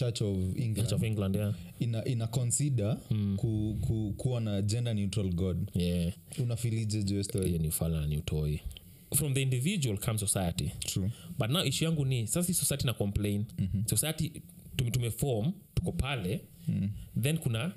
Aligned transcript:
church 0.00 0.22
of 0.22 0.36
england 0.56 0.76
Church 0.76 0.92
of 0.92 1.02
england 1.02 1.36
yeah. 1.36 1.54
ina, 1.78 2.04
ina 2.04 2.26
consider 2.26 2.96
Mm. 3.10 3.36
ku, 3.36 3.78
ku, 3.80 4.14
kuwa 4.16 4.40
na 4.40 4.62
gender 4.62 4.94
neutral 4.94 5.30
god 5.34 5.70
yeah. 5.74 6.12
unafilije 6.38 7.02
juu 7.02 7.16
ya 7.16 7.24
story 7.24 7.46
hiyo 7.46 7.58
ni 7.58 7.68
ufala 7.68 8.06
ni 8.06 8.16
utoi 8.16 8.60
from 9.14 9.34
the 9.34 9.42
individual 9.42 9.98
comes 9.98 10.20
society 10.20 10.70
true 10.80 11.10
but 11.38 11.50
now 11.50 11.64
ishu 11.64 11.84
yangu 11.84 12.04
ni 12.04 12.26
sasa 12.26 12.46
hii 12.46 12.54
society 12.54 12.86
na 12.86 12.92
complain 12.92 13.44
mm-hmm. 13.58 13.86
society 13.86 14.32
tume, 14.76 14.90
tumeform 14.90 15.52
tuko 15.74 15.92
pale 15.92 16.40
mm. 16.68 16.90
then 17.22 17.38
kuna 17.38 17.72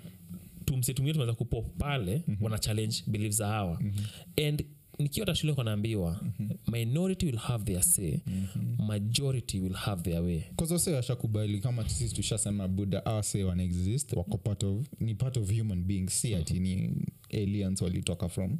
tumse 0.66 0.94
tumie 0.94 1.14
tumeweza 1.14 1.34
kupo 1.34 1.62
pale 1.62 2.16
mm-hmm. 2.28 2.44
wana 2.44 2.60
challenge 2.60 3.04
beliefs 3.08 3.38
za 3.38 3.48
hawa 3.48 3.80
mm-hmm. 3.82 4.46
and 4.48 4.66
nikiwa 5.04 5.26
hata 5.26 5.36
shule 5.36 5.54
kanaambiwa 5.54 6.20
mm-hmm. 6.24 6.50
minority 6.74 7.26
will 7.26 7.38
have 7.38 7.64
their 7.64 7.84
say 7.84 8.18
mm-hmm. 8.28 8.86
majority 8.88 9.60
will 9.60 9.74
have 9.74 10.02
their 10.12 10.22
way 10.22 10.42
kazose 10.58 10.94
washakubali 10.94 11.60
kama 11.60 11.90
sisi 11.90 12.16
tushasema 12.16 12.68
buda 12.68 13.06
ase 13.06 13.44
wana 13.44 13.64
exist 13.64 14.14
wako 14.14 14.38
part 14.38 14.64
of 14.64 14.86
ni 15.00 15.16
part 15.16 15.38
of 15.38 15.58
human 15.60 15.84
being 15.84 16.08
si 16.10 16.36
ati 16.36 16.60
ni 16.60 16.96
aliens 17.34 17.82
walitoka 17.82 18.30
from. 18.30 18.58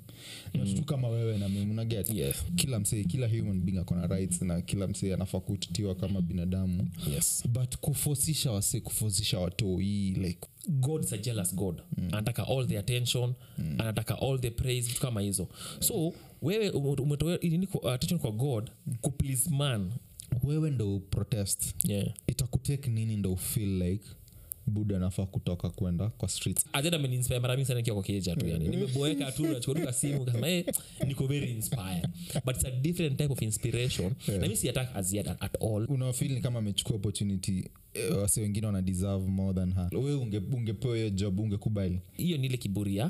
Mm. 0.54 0.74
tu 0.76 0.84
kama 0.84 1.08
wewe 1.08 1.38
na 1.38 1.50
mimi 1.50 1.72
unaget 1.72 2.10
Yes. 2.14 2.36
kila 2.56 2.80
msee 2.80 3.04
kila 3.04 3.28
human 3.28 3.62
being 3.62 3.78
akona 3.78 4.08
rights 4.08 4.42
na 4.42 4.62
kila 4.62 4.88
msee 4.88 5.14
anafaa 5.14 5.40
kutitiwa 5.40 5.96
kama 5.96 6.22
binadamu. 6.22 6.88
Yes. 7.14 7.44
But 7.50 7.78
kufosisha 7.78 8.52
wase 8.52 8.80
kufosisha 8.80 9.40
watoi 9.40 10.12
like 10.12 10.40
god 10.68 11.04
is 11.04 11.14
a 11.14 11.18
jealous 11.18 11.56
god. 11.56 11.82
Mm. 11.98 12.08
anataka 12.12 12.48
all 12.48 12.68
the 12.68 12.78
attention 12.80 13.34
mm. 13.58 13.76
anataka 13.82 14.22
all 14.22 14.40
the 14.40 14.52
praise 14.52 14.88
vitu 14.88 15.02
kama 15.02 15.22
hizo. 15.22 15.48
So 15.80 16.14
wewe 16.42 16.70
ume- 16.70 17.02
umetoa 17.02 17.40
kwa- 17.72 17.94
attention 17.94 18.20
kwa 18.20 18.32
god 18.32 18.72
kuplease 19.02 19.50
man. 19.50 19.92
Wewe 20.44 20.70
ndo 20.72 21.00
protest. 21.00 21.76
Yeah. 21.86 22.14
Itakutake 22.28 22.90
nini 22.90 23.18
ndo 23.18 23.36
feel 23.36 23.82
like 23.84 24.06
buda 24.68 25.00
nafaa 25.00 25.26
kutoka 25.26 25.70
kwenda 25.70 26.10
kwa 26.10 26.30
streets. 26.30 26.66
Ajenda 26.74 26.98
ameninspire 26.98 27.40
mara 27.40 27.56
mingi 27.56 27.68
sana 27.68 27.80
nikiwa 27.80 27.96
kwa 27.96 28.04
keja 28.04 28.36
tu 28.36 28.48
yani. 28.48 28.68
Nimeboeka 28.68 29.32
tu 29.32 29.48
nachukuruka 29.48 29.94
simu 29.94 30.26
kasema 30.26 30.48
hey, 30.48 30.64
niko 31.08 31.28
very 31.28 31.52
inspired. 31.52 32.08
But 32.46 32.56
it's 32.56 32.66
a 32.66 32.72
different 32.72 33.18
type 33.18 33.34
of 33.34 33.42
inspiration. 33.42 34.14
Na 34.28 34.38
mimi 34.40 34.56
si 34.56 34.70
attack 34.70 34.96
as 34.96 35.14
yet 35.14 35.28
at 35.28 35.62
all. 35.62 35.86
Unafil 35.90 36.32
ni 36.34 36.42
kama 36.42 36.60
amechukua 36.60 36.96
opportunity 36.96 37.70
eh, 37.94 38.18
wase 38.18 38.42
wengine 38.42 38.68
wana 38.68 38.82
deserve 38.82 39.28
more 39.28 39.54
than 39.54 39.74
her. 39.74 39.90
We 39.96 40.14
unge, 40.16 40.38
ungepewa 40.54 40.96
hiyo 40.96 41.10
job 41.10 41.40
ungekubali? 41.40 42.00
Hiyo 42.18 42.38
ni 42.38 42.48
ile 42.48 42.58
kiburi 42.58 43.04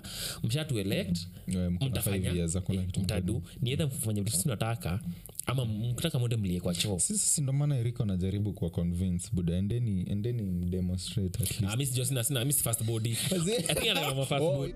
mshatu 0.44 0.80
elect 0.80 1.18
years, 1.48 1.72
mtafanya 1.82 2.30
eh, 2.34 3.00
mtadu. 3.02 3.44
ni 3.62 3.76
mfanye 3.76 4.22
vitu 4.22 4.32
sisi 4.32 4.44
tunataka 4.44 5.00
ama 5.46 5.66
mkitaka 5.66 6.20
mwende 6.20 6.38
mlie 6.38 6.60
kwa 6.60 6.76
choo. 6.76 7.00
Sisi 7.00 7.26
si 7.26 7.42
ndo 7.42 7.54
maana 7.54 7.78
eriko 7.78 8.04
anajaribu 8.04 8.54
kuwa 8.54 8.70
convince 8.72 9.30
buda 9.34 9.56
endeni 9.58 10.06
endeni 10.10 10.42
mdemonstrate 10.44 11.44
at 11.44 11.52
Ah, 11.64 11.76
least 11.76 11.78
mi 11.78 11.86
sijua 11.86 12.06
sina 12.06 12.24
sina 12.24 12.46
mi 12.46 12.54
si 12.54 12.64
fast 12.64 12.84
body. 12.84 13.12
I 13.12 13.16
think 13.76 13.88
fast 14.26 14.44
Oh, 14.46 14.58
body 14.58 14.74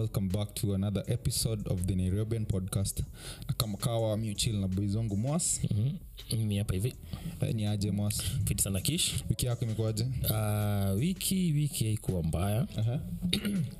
Welcome 0.00 0.28
back 0.28 0.54
to 0.54 0.72
another 0.72 1.02
episode 1.08 1.68
of 1.68 1.86
the 1.86 1.94
Nairobian 1.94 2.46
podcast. 2.46 3.02
Na 3.48 3.52
kama 3.54 3.76
kawa 3.76 4.16
mi 4.16 4.34
na 4.52 4.66
boys 4.66 4.94
wangu 4.94 5.16
Mwas. 5.16 5.60
Mhm. 5.64 5.90
mimi 6.32 6.58
hapa 6.58 6.74
hivi. 6.74 6.94
Eh, 7.40 7.54
ni 7.54 7.66
aje 7.66 7.90
Mwas? 7.90 8.22
fiti 8.44 8.62
sana 8.62 8.80
kish. 8.80 9.14
Wiki 9.30 9.46
yako 9.46 9.64
imekuwaje? 9.64 10.04
uh, 10.04 10.98
wiki 10.98 11.52
wiki 11.52 11.84
haikuwa 11.84 12.22
mbaya. 12.22 12.66
Aha. 12.76 13.00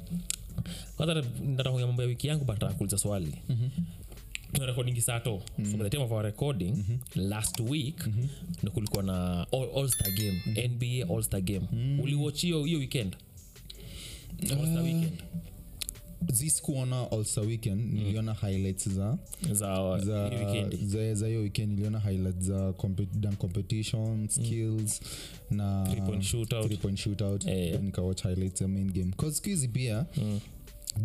kwanza 0.96 1.14
nataka 1.14 1.70
kuongea 1.70 1.86
mambo 1.86 2.02
ya 2.02 2.08
wiki 2.08 2.26
yangu 2.28 2.44
but 2.44 2.54
nataka 2.54 2.74
kuuliza 2.74 2.98
swali. 2.98 3.34
Recordingi 4.52 5.00
sato 5.00 5.42
so 5.70 5.76
by 5.76 5.82
the 5.84 5.90
time 5.90 6.02
of 6.02 6.10
our 6.12 6.24
recording 6.24 6.74
last 7.14 7.60
week 7.60 8.06
ndo 8.62 8.72
kulikuwa 8.72 9.02
na 9.02 9.46
all, 9.52 9.68
all 9.76 9.88
star 9.88 10.10
game 10.12 10.68
nba 10.68 11.14
all 11.14 11.22
star 11.22 11.40
game. 11.40 11.66
Uliwatch 12.02 12.40
hiyo 12.42 12.64
hiyo 12.64 12.78
weekend? 12.78 13.16
All 14.42 14.66
star 14.66 14.82
weekend 14.82 15.12
Zi 16.32 16.52
kuona 16.62 17.10
also 17.10 17.40
weekend 17.40 17.92
niliona 17.94 18.34
highlights 18.34 18.88
za 18.88 19.18
za 19.52 19.98
za 20.00 20.28
hiyo 20.28 20.46
weekend. 20.46 20.84
za- 20.86 21.14
za 21.14 21.26
hiyo 21.26 21.40
weekend 21.40 21.72
niliona 21.72 22.00
highlights 22.00 22.44
za 22.44 22.70
compet- 22.70 23.20
competition 23.36 24.28
skills 24.28 25.00
na 25.50 25.86
Three 25.90 26.00
point 26.02 26.22
shootout. 26.22 26.66
three 26.66 26.76
point 26.76 26.98
shootout. 26.98 27.44
Yeah, 27.44 27.72
Then 27.72 27.84
nikawatch 27.84 28.22
highlights 28.22 28.60
ya 28.60 28.68
main 28.68 28.92
game. 28.92 29.12
Cause 29.16 29.36
siku 29.36 29.48
pia 29.48 29.68
pia 29.68 30.06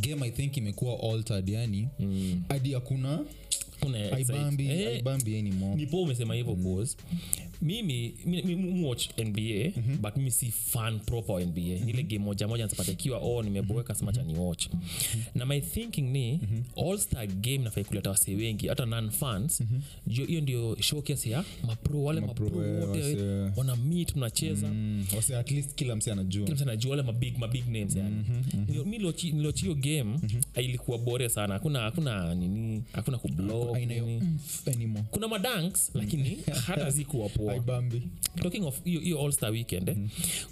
game 0.02 0.26
i 0.28 0.32
think 0.32 0.58
imekuwa 0.58 1.00
altered 1.14 1.50
yani 1.50 1.88
hadi 2.50 2.74
hakuna 2.74 3.26
eh, 4.70 5.04
nipo 5.76 6.02
umesema 6.02 6.34
hivyo 6.36 6.56
mimi 7.62 8.14
mi- 8.26 8.84
watch 8.86 9.10
nba 9.20 9.72
but 10.02 10.18
mimi 10.18 10.32
si 10.32 10.52
fan 10.52 11.00
proper 11.00 11.48
nba 11.48 11.62
mm-hmm. 11.62 11.90
ile 11.90 12.04
game 12.04 12.20
moja 12.26 12.48
moja 12.48 12.64
nasapata 12.64 12.92
ikiwa 12.92 13.18
oh 13.20 13.44
nimeboeka 13.44 13.96
semacha 13.96 14.24
ni 14.24 14.40
watch 14.40 14.68
na 15.36 15.46
my 15.46 15.62
thinking 15.62 16.02
ni 16.12 16.40
all 16.78 16.98
star 16.98 17.28
game 17.28 17.58
nafai 17.58 17.84
kuleta 17.84 18.10
wase 18.10 18.36
wengi 18.36 18.68
hata 18.68 18.86
non 18.86 19.10
fans 19.12 19.64
hiyo 20.28 20.42
ndio 20.42 20.78
showcase 20.82 21.30
ya 21.30 21.44
mapro 21.68 22.04
wale 22.04 22.22
Mapro, 22.22 22.48
eh, 22.66 22.90
wote 22.90 23.18
wana 23.56 23.76
meet 23.76 24.16
mnacheza. 24.16 24.68
Mm, 24.68 25.06
wase 25.16 25.38
at 25.38 25.52
least 25.52 25.76
kila 25.76 25.96
mse 25.96 26.12
anajua. 26.12 26.44
Kila 26.46 26.56
mtu 26.56 26.64
anajua 26.64 26.92
wale 26.92 27.04
mabig 27.04 27.38
mabig 27.38 27.68
names 27.68 27.96
yani. 27.96 28.16
Nilo- 28.68 28.86
mi 28.86 28.98
nilochi- 28.98 29.62
hiyo 29.62 29.76
game 29.76 30.20
ilikuwa 30.56 30.98
bore 30.98 31.30
sana. 31.30 31.54
Hakuna 31.54 31.80
hakuna 31.80 32.36
nini 32.36 32.84
hakuna 32.94 33.18
kublock 33.66 33.78
aina 33.78 33.94
hiyo. 33.94 34.06
nini. 34.78 35.04
kuna 35.12 35.28
madanks 35.28 35.92
lakini 35.94 36.38
hata 36.66 36.90
zikuwa 36.90 37.30
poa. 37.30 37.60
Talking 38.44 38.64
of 38.66 38.84
hiyo 38.84 39.00
hiyo 39.02 39.22
all 39.26 39.32
star 39.32 39.52
weekend 39.52 39.90
eh, 39.90 39.98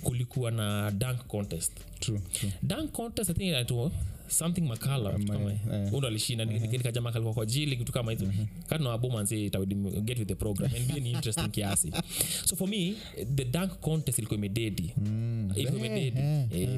kulikuwa 0.04 0.52
na 0.52 0.92
dunk 0.92 1.18
contest. 1.28 1.72
True 2.00 2.20
true. 2.34 2.52
Dunk 2.62 2.92
contest 2.92 3.30
i 3.30 3.34
think 3.34 3.48
inaitwa 3.48 3.92
something 4.28 4.62
makala 4.62 5.12
kitu 5.14 5.32
kama 5.32 5.52
hiyo. 5.52 5.88
Huyu 5.90 5.98
ndo 5.98 6.08
alishinda. 6.08 6.46
Nikajamaa 6.46 7.12
kalikuwa 7.12 7.34
kwa 7.34 7.46
jili 7.46 7.78
kitu 7.78 7.92
kama 7.92 8.12
hizo. 8.12 8.26
Kana 8.68 8.90
wabomanzi 8.90 9.50
get 10.04 10.20
with 10.20 10.28
the 10.28 10.36
program. 10.36 10.72
And 10.76 11.04
ni 11.04 11.12
interesting 11.12 11.50
kiasi. 11.56 11.92
So 12.46 12.56
for 12.56 12.68
me 12.68 12.94
the 13.36 13.46
dunk 13.46 13.72
contest 13.82 14.18
ilikuwa 14.20 14.38
imededi. 14.38 14.94
Ilikuwa 15.56 15.80
imededi. 15.86 16.22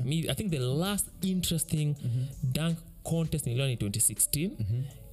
me, 0.06 0.16
i 0.16 0.36
think 0.36 0.52
the 0.52 0.60
last 0.60 1.08
interesting 1.22 1.96
dunk 2.44 2.78
contest 3.04 3.46
niliona 3.48 3.70
ni 3.70 3.76
2016 3.76 4.50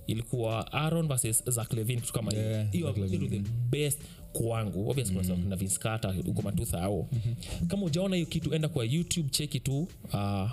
ilikuwa 0.07 0.73
aron 0.73 1.09
versus 1.09 1.51
Zach 1.51 1.73
Levine 1.73 2.01
kitu 2.01 2.13
kama 2.13 2.31
hiyo. 2.31 2.43
Yeah, 2.43 2.71
hiyo 2.73 2.89
the 3.29 3.43
best 3.71 3.99
kwangu. 4.33 4.91
Obviously 4.91 5.17
mm-hmm. 5.19 5.49
na 5.49 5.57
Vince 5.57 5.79
Carter 5.79 6.15
uko 6.27 6.43
matutha 6.43 6.83
ao 6.83 7.09
kama 7.69 7.87
ujaona 7.87 8.17
hiyo 8.17 8.29
kitu 8.29 8.55
enda 8.55 8.69
kwa 8.69 8.85
youtube 8.85 9.29
cheki 9.29 9.61
tu 9.61 9.89
uh, 10.15 10.51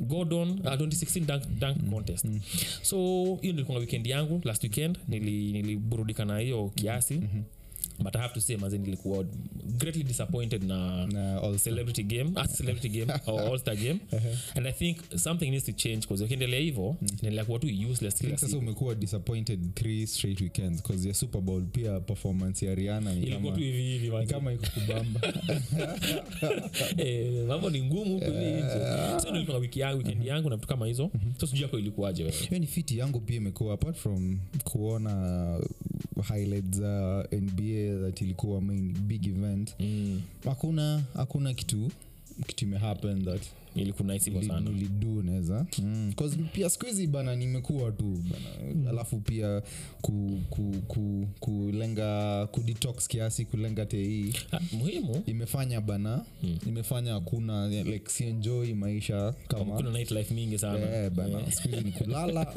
gordon 0.00 0.50
uh, 0.50 0.56
2016 0.66 1.20
dunk, 1.26 1.42
dunk 1.60 1.90
contest. 1.90 2.26
So 2.82 2.96
hiyo 3.42 3.52
nilikuwa 3.52 3.78
weekend 3.78 4.06
yangu 4.06 4.40
last 4.44 4.62
weekend 4.62 4.98
nili- 5.08 5.52
niliburudika 5.52 6.24
na 6.24 6.38
hiyo 6.38 6.72
kiasi 6.74 7.20
but 7.98 8.16
i 8.16 8.22
have 8.22 8.34
to 8.34 8.40
say 8.40 8.56
mazin 8.56 8.86
ilikuwa 8.86 9.24
greatly 9.78 10.04
disappointed 10.04 10.62
na 10.62 11.06
na 11.06 11.42
all 11.42 11.58
celebrity 11.58 12.02
game 12.02 12.30
ah, 12.34 12.48
celebrity 12.58 12.88
game 12.88 13.12
or 13.26 13.40
all 13.40 13.58
star 13.58 13.76
game 13.76 13.98
and 14.54 14.66
i 14.66 14.72
think 14.72 14.98
something 15.16 15.50
needs 15.50 15.64
to 15.64 15.72
change 15.72 16.00
because 16.00 16.24
ukiendelea 16.24 16.60
hivyo 16.60 16.96
inaendelea 17.00 17.44
kuwa 17.44 17.58
tu 17.58 17.66
useless 17.90 18.14
I 18.14 18.18
kila 18.26 18.38
sasa 18.38 18.58
umekuwa 18.58 18.94
disappointed 18.94 19.74
three 19.74 20.06
straight 20.06 20.40
weekends 20.40 20.82
because 20.82 21.08
ya 21.08 21.14
super 21.14 21.40
bowl 21.40 21.62
pia 21.62 22.00
performance 22.00 22.66
ya 22.66 22.74
riana 22.74 23.14
ni 23.14 23.22
ilikuwa 23.22 23.52
tu 23.52 23.60
hivi 23.60 23.82
hivi 23.82 24.16
ni 24.16 24.26
kama 24.26 24.52
iko 24.52 24.66
kubamba. 24.74 25.20
Eh, 26.96 27.46
mambo 27.48 27.70
ni 27.70 27.82
ngumu 27.82 28.14
huko 28.14 28.24
hivi. 28.24 28.50
Nje 28.50 29.20
so 29.22 29.30
nilikuwa 29.32 29.58
wiki 29.58 29.80
yangu 29.80 29.98
weekend 29.98 30.24
yangu 30.24 30.50
na 30.50 30.56
vitu 30.56 30.68
kama 30.68 30.86
hizo. 30.86 31.10
So 31.40 31.46
sijui 31.46 31.62
yako 31.62 31.78
ilikuwaje 31.78 32.22
wewe. 32.24 32.36
Hiyo 32.48 32.60
ni 32.60 32.66
fiti 32.66 32.98
yangu 32.98 33.20
pia 33.20 33.36
imekuwa 33.36 33.74
apart 33.74 33.96
from 33.96 34.38
kuona 34.64 35.60
highlights 36.22 36.78
za 36.78 37.24
nba 37.32 38.00
that 38.06 38.20
ilikuwa 38.20 38.60
main 38.60 38.92
big 38.92 39.26
event 39.26 39.74
mm. 39.80 40.22
hakuna 40.44 41.02
hakuna 41.14 41.54
kitu 41.54 41.90
kitu 42.46 42.64
imehappen 42.64 43.24
that 43.24 43.42
ilikunaisi 43.82 44.30
hivyo 44.30 44.48
sana. 44.48 44.70
nilidu 44.70 45.22
naweza 45.22 45.66
mm. 45.78 46.12
'Cause 46.16 46.36
pia 46.52 46.70
siku 46.70 46.86
hizi 46.86 47.06
bana 47.06 47.36
nimekuwa 47.36 47.92
tu 47.92 48.04
bana. 48.30 48.90
Alafu 48.90 49.20
pia 49.20 49.62
ku, 50.00 50.40
ku, 50.50 50.74
ku, 50.88 51.28
kulenga 51.40 52.46
kudetox 52.46 53.08
kiasi 53.08 53.44
kulenga 53.44 53.86
tei 53.86 54.34
Ah, 54.52 54.58
muhimu. 54.72 55.22
Imefanya 55.26 55.80
bana. 55.80 56.24
Imefanya 56.66 57.12
hakuna 57.12 57.68
like 57.68 58.10
sienjoi 58.10 58.74
maisha 58.74 59.34
kama 59.48 59.76
kuna 59.76 59.90
mingi 60.34 60.58
sana. 60.58 60.78
Yeah, 60.78 61.10
bana. 61.10 61.50
Siku 61.52 61.68
hizi 61.68 61.84
ni 61.84 61.92
kulala. 61.92 62.46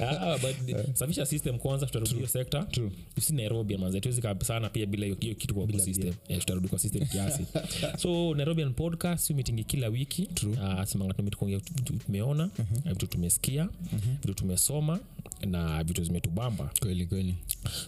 Ah, 0.00 0.38
but 0.38 0.96
safisha 0.96 1.26
system 1.26 1.58
kwanza 1.58 1.86
tutarudi 1.86 2.14
hiyo 2.14 2.26
sekta 2.26 2.66
si 3.20 3.34
nairobi 3.34 3.76
manze 3.76 4.00
tuwezi 4.00 4.20
sana 4.44 4.68
pia 4.68 4.86
bila 4.86 5.04
hiyo 5.06 5.16
kitu 5.16 5.54
kwa 5.54 5.66
system. 5.80 6.12
yeah, 6.28 6.40
tutarudi 6.40 6.68
kwa 6.68 6.78
system 6.78 7.06
kiasi. 7.06 7.42
So 8.02 8.34
nairobian 8.34 8.74
podcast 8.74 9.24
si 9.26 9.34
kila 9.64 9.89
wiki. 9.90 10.26
True. 10.26 10.52
uh, 10.52 10.84
simanga 10.84 11.14
tumit 11.14 11.36
kuongea 11.36 11.58
vitu 11.58 11.92
tumeona 11.92 12.50
vitu 12.84 13.06
tumesikia 13.06 13.68
vitu 14.20 14.34
tumesoma 14.34 14.98
na 15.46 15.84
vitu 15.84 16.04
zimetubamba. 16.04 16.70
Kweli 16.80 17.06
kweli. 17.06 17.34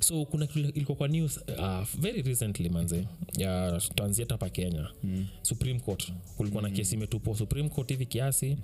So 0.00 0.24
kuna 0.24 0.48
ilikuwa 0.54 0.96
kwa 0.96 1.08
news 1.08 1.40
uh, 1.58 1.82
very 2.00 2.22
recently 2.22 2.68
manze 2.68 3.06
ya 3.38 3.80
tanzia 3.94 4.26
hapa 4.28 4.48
kenya. 4.50 4.88
Mm. 5.04 5.26
supreme 5.42 5.80
court. 5.80 6.12
Kulikuwa 6.36 6.62
na 6.62 6.70
kesi 6.70 6.94
imetupwa 6.94 7.36
supreme 7.36 7.68
court 7.68 7.88
hivi 7.90 8.06
kiasi 8.06 8.56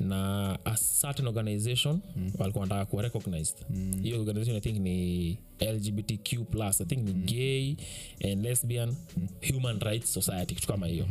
na 0.00 0.58
a 0.64 0.76
certain 1.00 1.26
organization 1.28 2.00
mm. 2.16 2.32
walikuwa 2.38 2.62
wanataka 2.62 2.86
kuwa 2.86 3.02
recognized. 3.02 3.56
Hiyo 4.02 4.18
organization 4.20 4.56
i 4.56 4.60
think 4.60 4.78
ni 4.78 5.38
lgbtq 5.60 6.50
plus 6.50 6.80
i 6.80 6.84
think 6.84 7.04
ni 7.08 7.12
gay 7.12 7.76
and 8.32 8.44
lesbian 8.44 8.94
human 9.52 9.80
rights 9.80 10.12
society 10.14 10.54
kitu 10.54 10.68
kama 10.68 10.86
hiyo. 10.86 11.06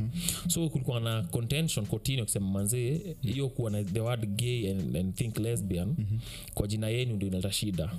So 0.48 0.70
kulikuwa 0.70 1.00
na 1.00 1.24
contention 1.24 1.86
kotini 1.86 2.20
wakisema 2.20 2.48
manzee 2.48 3.16
hiyo 3.22 3.50
kuwa 3.50 3.72
na 3.72 3.84
the 3.84 4.00
word 4.00 4.26
gay 4.36 4.72
and, 4.72 4.98
and 4.98 5.16
think 5.16 5.38
lesbian 5.40 5.96
kwa 6.54 6.68
jina 6.68 6.88
yenu 6.90 7.17
ndio 7.18 7.28
inaleta 7.28 7.52
shida 7.52 7.90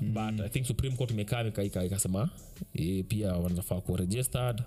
but 0.00 0.40
i 0.40 0.48
think 0.48 0.66
supreme 0.66 0.96
court 0.96 1.10
imekaa 1.10 1.44
ika- 1.44 1.62
ika- 1.64 1.84
ikasema 1.84 2.28
e, 2.74 3.02
pia 3.02 3.32
wanafaa 3.32 3.80
kuwa 3.80 3.98
registered 3.98 4.62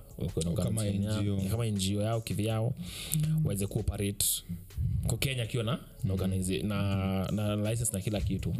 Kama 0.55 0.85
NGO. 0.85 1.37
kama 1.49 1.65
ngo 1.71 2.01
yao 2.01 2.21
kivyao 2.21 2.73
waweze 3.43 3.67
kuoperate 3.67 4.25
kwa 5.07 5.17
kenya 5.17 5.43
akiwa 5.43 5.63
na, 5.63 5.79
na, 6.03 6.13
organize- 6.13 6.63
na, 6.67 7.31
na 7.31 7.55
license 7.55 7.93
na 7.93 7.99
kila 8.01 8.21
kitu. 8.21 8.53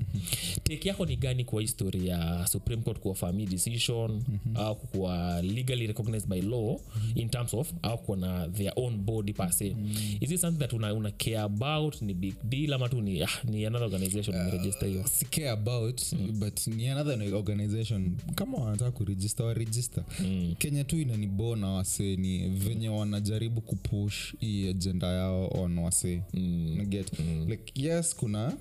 Take 0.64 0.90
yako 0.90 1.06
ni 1.06 1.16
gani 1.16 1.46
kwa 1.46 1.62
history 1.62 2.08
ya 2.08 2.48
supreme 2.48 2.82
court 2.82 3.00
kuwa 3.00 3.16
family 3.16 3.46
decision 3.46 4.24
au 4.56 4.76
kuwa 4.76 5.42
legally 5.42 5.88
recognized 5.88 6.30
by 6.30 6.42
law 6.42 6.80
in 7.16 7.30
terms 7.30 7.54
of 7.54 7.74
au 7.82 7.98
kuwa 7.98 8.18
na 8.18 8.48
their 8.48 8.74
own 8.76 8.98
body 8.98 9.34
per 9.34 9.54
se? 9.54 9.76
Is 10.22 10.32
it 10.32 10.40
something 10.42 10.60
that 10.60 10.74
una, 10.74 10.94
una 10.94 11.12
care 11.12 11.38
about? 11.40 12.02
Ni 12.02 12.14
big 12.14 12.36
deal 12.44 12.74
ama 12.74 12.90
tu 12.90 13.02
ni, 13.02 13.24
ah, 13.24 13.30
ni 13.44 13.66
another 13.66 13.86
organization 13.86 14.36
imeregister 14.36 14.88
hiyo? 14.90 15.08
si 15.08 15.26
care 15.26 15.50
about 15.50 16.02
but 16.34 16.68
ni 16.68 16.88
another 16.90 17.34
organization. 17.34 18.18
Kama 18.36 18.58
wanataka 18.58 18.92
kuregister 18.92 19.23
waregister 19.44 20.04
mm. 20.20 20.56
kenya 20.58 20.84
tu 20.84 21.00
inanibona 21.00 21.68
wase 21.70 22.16
ni 22.16 22.50
venye 22.50 22.90
wanajaribu 22.90 23.62
kupush 23.62 24.34
hii 24.40 24.68
ajenda 24.70 25.08
yao 25.08 25.48
on 25.64 25.78
wasee 25.78 26.22
mm. 26.34 26.86
get 26.90 27.20
mm. 27.20 27.46
like 27.50 27.82
yes 27.88 28.16
kuna 28.16 28.54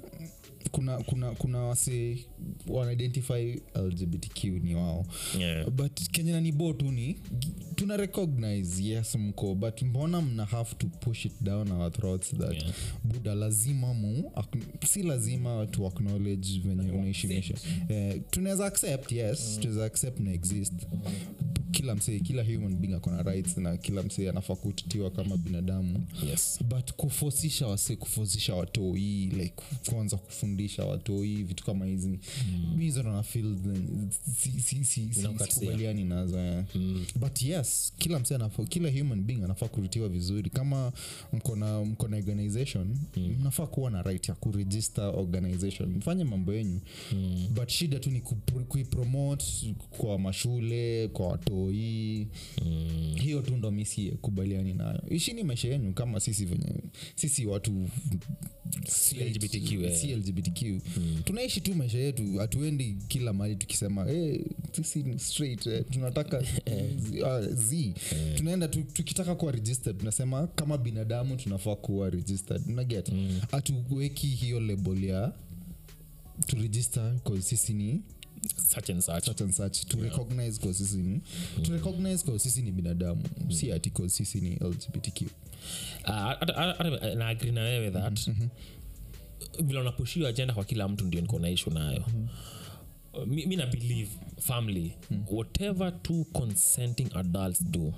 kuna 0.73 0.99
kuna 0.99 1.31
kuna 1.31 1.59
wase 1.59 2.19
wanaidentify 2.69 3.61
lgbtq 3.75 4.45
ni 4.45 4.75
wao. 4.75 5.07
Yeah. 5.39 5.71
but 5.71 6.01
kenya 6.11 6.33
nanibo 6.33 6.73
tu 6.73 6.93
ni 6.93 7.17
tuna 7.75 7.97
recognize 7.97 8.83
yes 8.85 9.15
mko 9.15 9.55
but 9.55 9.83
mbona 9.83 10.21
mna 10.23 10.45
have 10.45 10.75
to 10.75 10.87
push 10.87 11.25
it 11.25 11.33
down 11.41 11.73
our 11.73 11.93
throats 11.93 12.31
that 12.39 12.53
Yeah. 12.63 12.73
buda 13.05 13.35
lazima 13.35 13.95
mu 13.95 14.33
si 14.87 15.03
lazima 15.03 15.67
tu 15.67 15.87
acknowledge 15.87 16.61
venye 16.65 16.91
unaishi 16.93 17.27
maisha. 17.27 17.55
eh, 17.89 18.21
tunaweza 18.31 18.67
accept 18.67 19.13
yes 19.13 19.59
tunaweza 19.61 19.85
accept 19.85 20.21
na 20.21 20.33
exist 20.33 20.73
kila 21.73 21.95
msee 21.95 22.21
kila 22.21 22.45
human 22.45 22.77
being 22.77 22.95
akona 22.95 23.23
rights 23.23 23.57
na 23.57 23.77
kila 23.77 24.03
msee 24.03 24.29
anafaa 24.29 24.55
kutitiwa 24.57 25.11
kama 25.11 25.37
binadamu 25.37 26.07
yes 26.31 26.61
but 26.69 26.93
kufosisha 26.93 27.67
wasee 27.67 27.97
kufosisha 27.97 28.55
watoi 28.55 29.27
like 29.27 29.55
kuanza 29.91 30.17
kufundisha 30.17 30.85
watoi 30.85 31.43
vitu 31.43 31.65
kama 31.65 31.87
hizi 31.87 32.09
mm. 32.49 32.81
hizo 32.81 33.03
ndo 33.03 33.13
nafil 33.13 33.57
si- 34.39 34.51
si- 34.61 34.85
si- 34.85 34.85
si- 34.85 35.21
Inakukatia. 35.21 35.55
sikubaliani 35.55 36.05
nazo 36.05 36.39
eh. 36.39 36.65
but 37.17 37.43
yes 37.43 37.93
kila 37.99 38.19
msee 38.19 38.35
anafaa 38.35 38.65
kila 38.65 38.91
human 38.91 39.23
being 39.23 39.43
anafaa 39.45 39.69
kuritiwa 39.69 40.09
vizuri 40.09 40.51
kama 40.51 40.93
mkona 41.33 41.85
mkona 41.85 42.17
organization 42.17 42.97
mnafaa 43.41 43.67
kuwa 43.67 43.91
na 43.91 44.03
right 44.03 44.29
ya 44.29 44.35
kuregister 44.35 45.05
organization 45.05 45.89
mfanye 45.97 46.25
mambo 46.25 46.53
yenyu 46.55 46.81
mm. 47.13 47.47
but 47.55 47.69
shida 47.69 47.99
tu 47.99 48.11
ni 48.11 48.21
kuipromote 48.69 49.75
kwa 49.99 50.19
mashule 50.19 51.09
kwa 51.13 51.29
watoi 51.29 51.62
mm. 51.71 53.15
hiyo 53.23 53.43
tu 53.43 53.57
ndo 53.57 53.71
misi 53.71 54.11
kubaliani 54.11 54.75
nayo. 54.75 55.03
Ishini 55.11 55.43
maisha 55.45 55.69
yenyu 55.69 55.93
kama 55.93 56.21
sisi 56.21 56.45
venye 56.45 56.75
sisi 57.15 57.47
watu 57.47 57.89
Si 58.89 59.15
LGBTQ, 59.17 59.73
eh. 59.85 59.97
si 60.01 60.15
lgbtq 60.17 60.83
tunaishi 61.25 61.61
tu 61.61 61.75
maisha 61.75 61.99
yetu 61.99 62.39
hatuendi 62.39 62.97
kila 63.09 63.33
mahali 63.33 63.57
tukisema 63.57 64.05
hey, 64.05 64.39
sisi 64.73 65.03
ni 65.03 65.19
straight 65.19 65.67
eh, 65.67 65.85
tunataka 65.91 66.43
z, 67.11 67.23
ah, 67.25 67.43
z. 67.43 67.95
tunaenda 68.37 68.69
tu, 68.69 68.83
tukitaka 68.83 69.35
kuwa 69.35 69.53
registered 69.53 69.99
tunasema 69.99 70.47
kama 70.47 70.79
binadamu 70.79 71.37
tunafaa 71.37 71.77
kuwa 71.77 72.11
registered. 72.11 72.63
Unaget 72.69 73.13
hatuweki 73.51 74.27
hiyo 74.27 74.61
label 74.61 75.05
ya 75.05 75.33
turegister 76.47 77.15
sisi 77.41 77.73
ni 77.73 78.01
such 78.69 78.91
and 78.91 79.03
to 79.89 79.97
recognize 80.01 80.59
cause 80.59 80.79
sisi 80.85 80.97
ni 80.97 81.21
to 81.63 81.73
recognize 81.73 82.25
cause 82.25 82.39
sisi 82.39 82.63
ni 82.63 82.73
binadamu. 82.73 83.23
Si 83.51 83.73
ati 83.73 83.91
sisi 84.11 84.41
ni 84.41 84.51
lgbtq 84.57 85.23
uh, 85.23 85.29
hata- 86.09 86.53
hata 86.75 87.15
naagri 87.15 87.53
na 87.53 87.61
wewe 87.63 87.91
that 87.91 88.31
vile 89.63 89.81
unapushiwa 89.81 90.29
ajenda 90.29 90.55
kwa 90.55 90.65
kila 90.65 90.89
mtu 90.89 91.05
ndio 91.05 91.21
niko 91.21 91.39
na 91.39 91.51
ishu 91.51 91.71
nayo. 91.71 92.05
Uh, 93.15 93.27
mi, 93.27 93.47
mi 93.47 93.57
na 93.57 93.67
believe 93.67 94.11
family 94.41 94.93
whatever 95.31 96.03
two 96.03 96.25
consenting 96.33 97.09
adults 97.15 97.65
do 97.65 97.95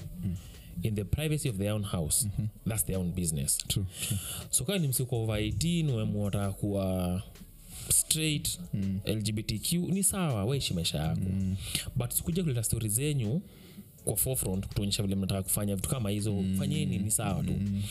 in 0.83 0.95
the 0.95 1.05
privacy 1.05 1.49
of 1.49 1.57
their 1.57 1.73
own 1.73 1.85
house 1.85 2.29
that's 2.69 2.85
their 2.85 2.99
own 2.99 3.13
business. 3.13 3.59
True, 3.69 3.87
true. 4.09 4.19
so 4.51 4.65
kaa 4.65 4.79
ni 4.79 4.89
msiko 4.89 5.23
over 5.23 5.37
18 5.41 5.91
wemwataka 5.91 6.53
kuwa 6.53 7.23
straight 7.89 8.59
mm. 8.75 9.01
lgbtq 9.07 9.73
ni 9.73 10.03
sawa 10.05 10.45
waishi 10.45 10.75
maisha 10.75 10.99
yako 10.99 11.21
mm. 11.31 11.57
but 11.97 12.11
sikuja 12.11 12.43
kuleta 12.43 12.63
stori 12.63 12.89
zenyu 12.89 13.43
kwa 14.05 14.17
forefront 14.17 14.67
kutuonyesha 14.67 15.03
vile 15.03 15.15
mnataka 15.15 15.43
kufanya 15.43 15.77
vitu 15.77 15.89
kama 15.89 16.11
hizo 16.11 16.33
mm. 16.33 16.57
fanyeni 16.59 16.99
ni 16.99 17.11
sawa 17.11 17.43
tu 17.45 17.53
mm. 17.53 17.83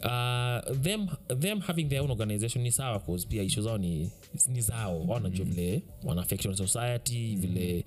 uh, 0.00 0.76
them, 0.82 1.06
them 1.40 1.60
having 1.60 1.84
their 1.84 2.02
own 2.02 2.10
organization 2.10 2.64
ni 2.64 2.72
sawa 2.72 3.00
cause 3.00 3.26
pia 3.26 3.42
ishu 3.42 3.62
zao 3.62 3.78
ni, 3.78 4.10
ni 4.48 4.60
zao 4.60 5.00
wanajua 5.06 5.46
vile 5.46 5.82
wana 6.04 6.26
society 6.66 7.36
vile 7.36 7.84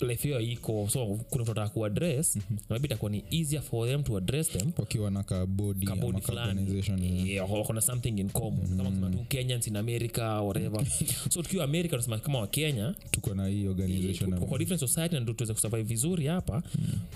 life 0.00 0.28
hiyo 0.28 0.40
iko 0.40 0.88
so 0.92 1.06
kuna 1.30 1.42
mtu 1.42 1.52
ataka 1.52 1.68
kuaddress 1.68 2.36
mm-hmm. 2.36 2.58
maybe 2.68 2.86
itakuwa 2.86 3.10
ni 3.10 3.24
easier 3.30 3.62
for 3.62 3.88
them 3.88 4.02
to 4.02 4.16
address 4.16 4.48
them. 4.50 4.72
Wakiwa 4.78 5.10
na 5.10 5.22
kabodi 5.22 5.86
kabodi 5.86 6.20
ka 6.20 6.26
fulani 6.26 7.30
Yeah, 7.30 7.52
wako 7.52 7.72
na 7.72 7.80
something 7.80 8.18
in 8.18 8.30
common. 8.30 8.68
Kama 8.76 8.90
kusema 8.90 9.10
tu 9.10 9.18
kenyans 9.28 9.66
in 9.66 9.76
america 9.76 10.40
whatever. 10.42 10.84
So 11.30 11.42
tukiwa 11.42 11.64
america 11.64 11.90
tunasema 11.90 12.18
kama 12.18 12.38
wakenya 12.38 12.94
tuko 13.10 13.34
na 13.34 13.46
hii 13.46 13.66
organization 13.66 14.30
kwa- 14.30 14.48
kwa 14.48 14.58
different 14.58 14.80
society 14.80 15.14
na 15.14 15.20
ndio 15.20 15.34
tuweze 15.34 15.54
kusurvive 15.54 15.82
vizuri 15.82 16.26
hapa. 16.26 16.62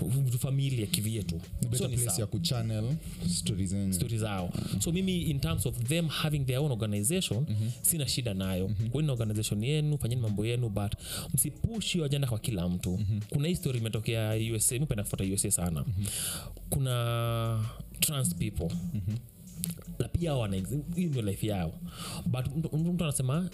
Mm. 0.03 0.31
familia 0.38 0.87
kivyetu 0.87 1.41
so 1.79 1.88
ni 1.88 1.97
place 1.97 2.21
ya 2.21 2.26
kuchannel 2.26 2.85
stori 3.29 3.67
zenyu. 3.67 3.93
Stories 3.93 4.21
zao. 4.21 4.50
So 4.79 4.93
mimi 4.93 5.23
in 5.23 5.41
terms 5.41 5.67
of 5.67 5.79
them 5.79 6.09
having 6.09 6.45
their 6.45 6.59
own 6.59 6.71
organization 6.71 7.47
sina 7.83 8.09
shida 8.09 8.35
nayo. 8.35 8.69
Mm-hmm. 8.69 9.07
na 9.07 9.12
organization 9.12 9.64
yenu 9.64 9.99
fanyeni 9.99 10.23
mambo 10.23 10.47
yenu 10.47 10.69
but 10.69 10.93
msipush 11.35 11.93
hiyo 11.93 12.05
ajenda 12.05 12.29
kwa 12.29 12.38
kila 12.38 12.69
mtu 12.69 12.74
kuna 13.31 13.49
hii 13.49 13.54
story 13.54 13.78
imetokea 13.78 14.35
usa 14.57 14.78
mi 14.78 14.87
penda 14.87 15.02
kufuata 15.02 15.25
usa 15.35 15.50
sana. 15.50 15.85
Kuna 16.71 17.64
trans 18.00 18.35
people. 18.35 18.69
Na 19.99 20.09
pia 20.09 20.35
wana 20.35 20.57
hii 20.97 21.07
ndio 21.07 21.23
life 21.23 21.47
yao. 21.47 21.73
But 22.26 22.47
mtu- 22.57 22.76
mtu 22.76 22.93
mtu 22.93 23.04
anasema 23.04 23.50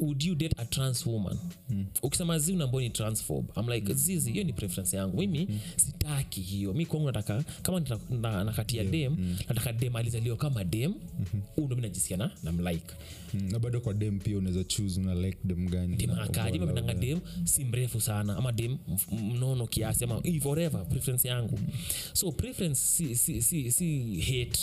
would 0.00 0.22
you 0.22 0.34
date 0.34 0.54
a 0.58 0.64
trans 0.64 1.06
woman 1.06 1.38
mm. 1.70 1.86
ukisema 2.02 2.38
zi 2.38 2.52
unaambao 2.52 2.80
ni 2.80 2.90
transphobe 2.90 3.52
I'm 3.56 3.68
like 3.68 3.94
zizi 3.94 4.32
hiyo 4.32 4.44
ni 4.44 4.52
preference 4.52 4.96
yangu 4.96 5.16
mimi 5.16 5.46
mm. 5.50 5.58
sitaki 5.76 6.40
hiyo 6.40 6.74
mi 6.74 6.86
kwangu 6.86 7.06
nataka 7.06 7.42
kama 7.62 7.80
na- 8.20 8.44
nakatia 8.44 8.80
yeah. 8.80 8.92
dem 8.92 9.12
mm. 9.18 9.36
nataka 9.48 9.72
dem 9.72 9.96
alizaliwa 9.96 10.36
kama 10.36 10.64
dem 10.64 10.90
mm-hmm. 10.90 11.42
undo 11.56 11.66
ndo 11.66 11.76
mi 11.76 11.82
najisikia 11.82 12.16
na 12.16 12.30
namlike 12.42 12.94
Mm, 13.34 13.48
na 13.52 13.58
bado 13.58 13.80
kwa 13.80 13.94
dem 13.94 14.18
pia 14.18 14.38
unaweza 14.38 14.64
choose 14.64 15.00
una 15.00 15.14
like 15.14 15.38
dem 15.44 15.68
gani 15.68 15.96
dem 15.96 16.10
akaji 16.10 16.58
mapendanga 16.58 16.94
dem 16.94 17.20
si 17.44 17.64
mrefu 17.64 18.00
sana 18.00 18.36
ama 18.36 18.52
dem 18.52 18.78
mnono 19.12 19.66
kiasi 19.66 20.04
ama 20.04 20.20
if 20.24 20.42
preference 20.90 21.28
yangu 21.28 21.58
so 22.12 22.32
preference 22.32 22.80
si, 22.80 23.16
si, 23.16 23.42
si, 23.42 23.72
si 23.72 24.20
hate 24.20 24.60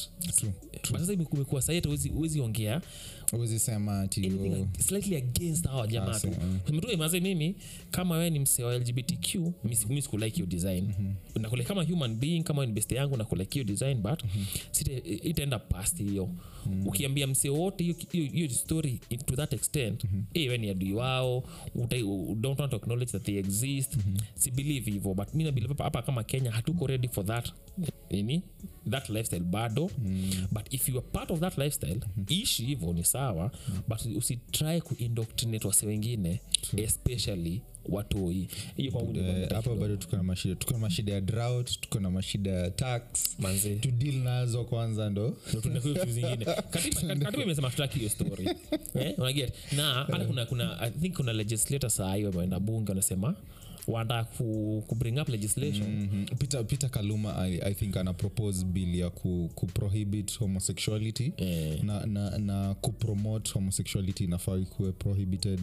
True. 0.82 1.00
sasa 1.00 1.13
imekuwa 1.13 1.62
sahi 1.62 1.75
hata 1.77 1.89
huwezi 2.13 2.39
ongea 2.41 2.82
huwezi 3.31 3.60
sema 3.60 4.01
ati 4.01 4.25
anything 4.25 5.13
oh, 5.13 5.17
against 5.17 5.65
hawa 5.67 5.88
jamaa 5.88 6.19
tu 6.19 6.27
mtu 6.74 6.98
maze 6.98 7.19
mimi 7.19 7.55
kama 7.91 8.17
we 8.17 8.29
ni 8.29 8.39
msee 8.39 8.63
wa 8.63 8.77
lgbtq 8.77 9.36
mi 9.63 9.75
si- 9.75 9.88
mi 9.88 10.01
sikulike 10.01 10.36
hiyo 10.36 10.46
design 10.46 10.84
mm-hmm. 10.86 11.41
nakule 11.41 11.63
kama 11.63 11.84
human 11.84 12.15
being 12.15 12.43
kama 12.43 12.65
ni 12.65 12.72
best 12.72 12.91
yangu 12.91 13.17
nakulike 13.17 13.53
hiyo 13.53 13.63
design 13.63 13.98
but 14.01 14.24
mm-hmm. 14.24 14.46
sita 14.72 14.91
itaenda 15.24 15.60
past 15.60 15.98
hiyo 15.98 16.25
mm-hmm. 16.65 16.88
ukiambia 16.88 17.27
msee 17.27 17.50
wote 17.50 17.84
hiyo- 18.12 18.50
story 18.50 19.00
to 19.25 19.36
that 19.36 19.53
extent 19.53 20.03
mm-hmm. 20.03 20.24
hey, 20.34 20.50
we 20.50 20.57
ni 20.57 20.69
adui 20.69 20.93
wao 20.93 21.43
uta, 21.75 21.96
don't 22.36 22.60
want 22.60 22.72
to 22.72 22.75
acknowledge 22.77 23.12
that 23.12 23.24
they 23.24 23.38
exist 23.38 23.96
mm-hmm. 23.98 24.17
si 24.36 24.51
believe 24.51 24.91
hivyo 24.91 25.13
but 25.13 25.34
mi 25.34 25.43
nabelieve 25.43 25.74
hapa- 25.84 26.01
kama 26.01 26.24
kenya 26.24 26.51
hatuko 26.51 26.88
ready 26.88 27.07
for 27.07 27.25
that 27.25 27.51
nini 28.12 28.41
that 28.89 29.10
lifestyle 29.10 29.43
bado 29.43 29.89
mm. 30.05 30.31
but 30.51 30.74
if 30.74 30.89
you 30.89 30.98
are 30.98 31.07
part 31.12 31.31
of 31.31 31.39
that 31.39 31.57
lifestyle 31.57 31.96
mm-hmm. 31.96 32.25
ishi 32.29 32.65
hivyo 32.65 32.93
ni 32.93 33.03
sawa 33.18 33.52
mm. 33.70 33.82
but 33.88 34.18
usitry 34.18 34.82
kuindoctrinate 34.82 35.68
wase 35.68 35.88
wengine 35.88 36.42
especially 36.76 37.62
watoi 37.90 38.48
hiyo 38.78 38.92
kwangu 38.92 39.20
eh, 39.20 39.50
hapa 39.50 39.76
bado 39.76 39.96
tuko 39.98 40.16
na 40.16 40.24
mashida 40.24 40.56
tuko 40.56 40.74
na 40.74 40.80
mashida 40.80 41.14
ya 41.14 41.22
drought 41.22 41.80
tuko 41.80 42.00
na 42.00 42.12
mashida 42.12 42.52
ya 42.52 42.70
tax. 42.70 43.04
Manze. 43.40 43.76
tu 43.76 43.92
deal 43.92 44.16
nazo 44.16 44.64
kwanza 44.64 45.10
ndo. 45.10 45.38
Vitu 45.84 46.12
zingine. 46.12 46.46
Katiba 46.70 47.16
katiba 47.16 47.44
imesema 47.44 47.70
tutaki 47.70 48.00
hiyo 48.00 48.10
story. 48.10 48.50
Eh 48.94 49.14
unaget? 49.18 49.54
Na 49.72 49.94
hata 49.94 50.26
kuna 50.26 50.46
kuna 50.46 50.80
i 50.80 50.92
think 50.92 51.16
kuna 51.16 51.34
legislator 51.34 51.90
saa 51.90 52.16
hiyo 52.16 52.30
wameenda 52.30 52.60
bunge 52.60 52.92
wanasema 52.92 53.36
wanataka 53.88 54.24
ku, 54.38 54.84
ku 54.88 54.96
bring 54.96 55.20
up 55.20 55.29
legislation. 55.29 55.88
Mhm. 55.89 56.25
peter, 56.38 56.65
peter 56.67 56.89
kaluma 56.89 57.36
I, 57.38 57.60
i 57.62 57.74
think 57.74 57.98
ana 57.98 58.13
propose 58.13 58.65
bill 58.65 58.96
ya 58.96 59.10
ku, 59.10 59.50
ku 59.56 59.65
prohibit 59.67 60.39
homosexuality. 60.39 61.34
Eh, 61.38 61.84
na, 61.84 62.06
na, 62.06 62.38
na 62.38 62.74
kupromote 62.75 63.51
homosexuality 63.51 64.24
inafaa 64.24 64.58
ikuwe 64.58 64.91
prohibited. 64.91 65.60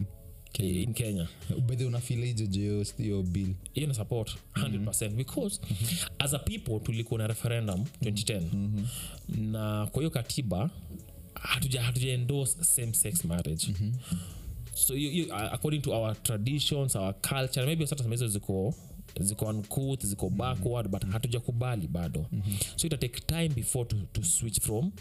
In 0.59 0.93
kenya. 0.95 1.29
Bedhe 1.67 1.85
unafilije 1.85 2.47
jeo 2.47 2.85
hiyo 2.99 3.23
bill? 3.23 3.55
Hiyo 3.73 3.87
na 3.87 3.95
support 3.95 4.37
100 4.57 5.09
because 5.17 5.61
as 6.19 6.35
a 6.35 6.39
people 6.39 6.81
tulikuwa 6.81 7.19
na 7.19 7.27
referendum 7.27 7.85
2010 8.03 8.43
na 9.29 9.87
kwa 9.87 10.03
hiyo 10.03 10.11
katiba 10.11 10.71
hatuja 11.35 11.83
hatuja 11.83 12.13
endorse 12.13 12.65
same 12.65 12.93
sex 12.95 13.25
marriage 13.25 13.75
so 14.75 14.95
you, 14.95 15.11
you, 15.11 15.33
uh, 15.33 15.49
according 15.53 15.81
to 15.83 15.93
our 15.95 16.15
traditions 16.23 16.97
our 16.97 17.15
culture 17.21 17.67
maybe 17.67 17.87
sasa 17.87 18.09
hizo 18.11 18.29
ziko 18.29 18.75
ziko 19.21 19.47
uncouth 19.47 20.07
ziko 20.07 20.31
backward 20.31 20.89
but 20.89 21.05
hatujakubali 21.07 21.89
bado. 21.89 22.27
So 22.77 22.87
ita 22.87 22.97
take 22.97 23.21
time 23.27 23.49
before 23.49 23.85
to, 23.89 23.97
to 24.13 24.23
switch 24.25 24.61
from 24.61 24.93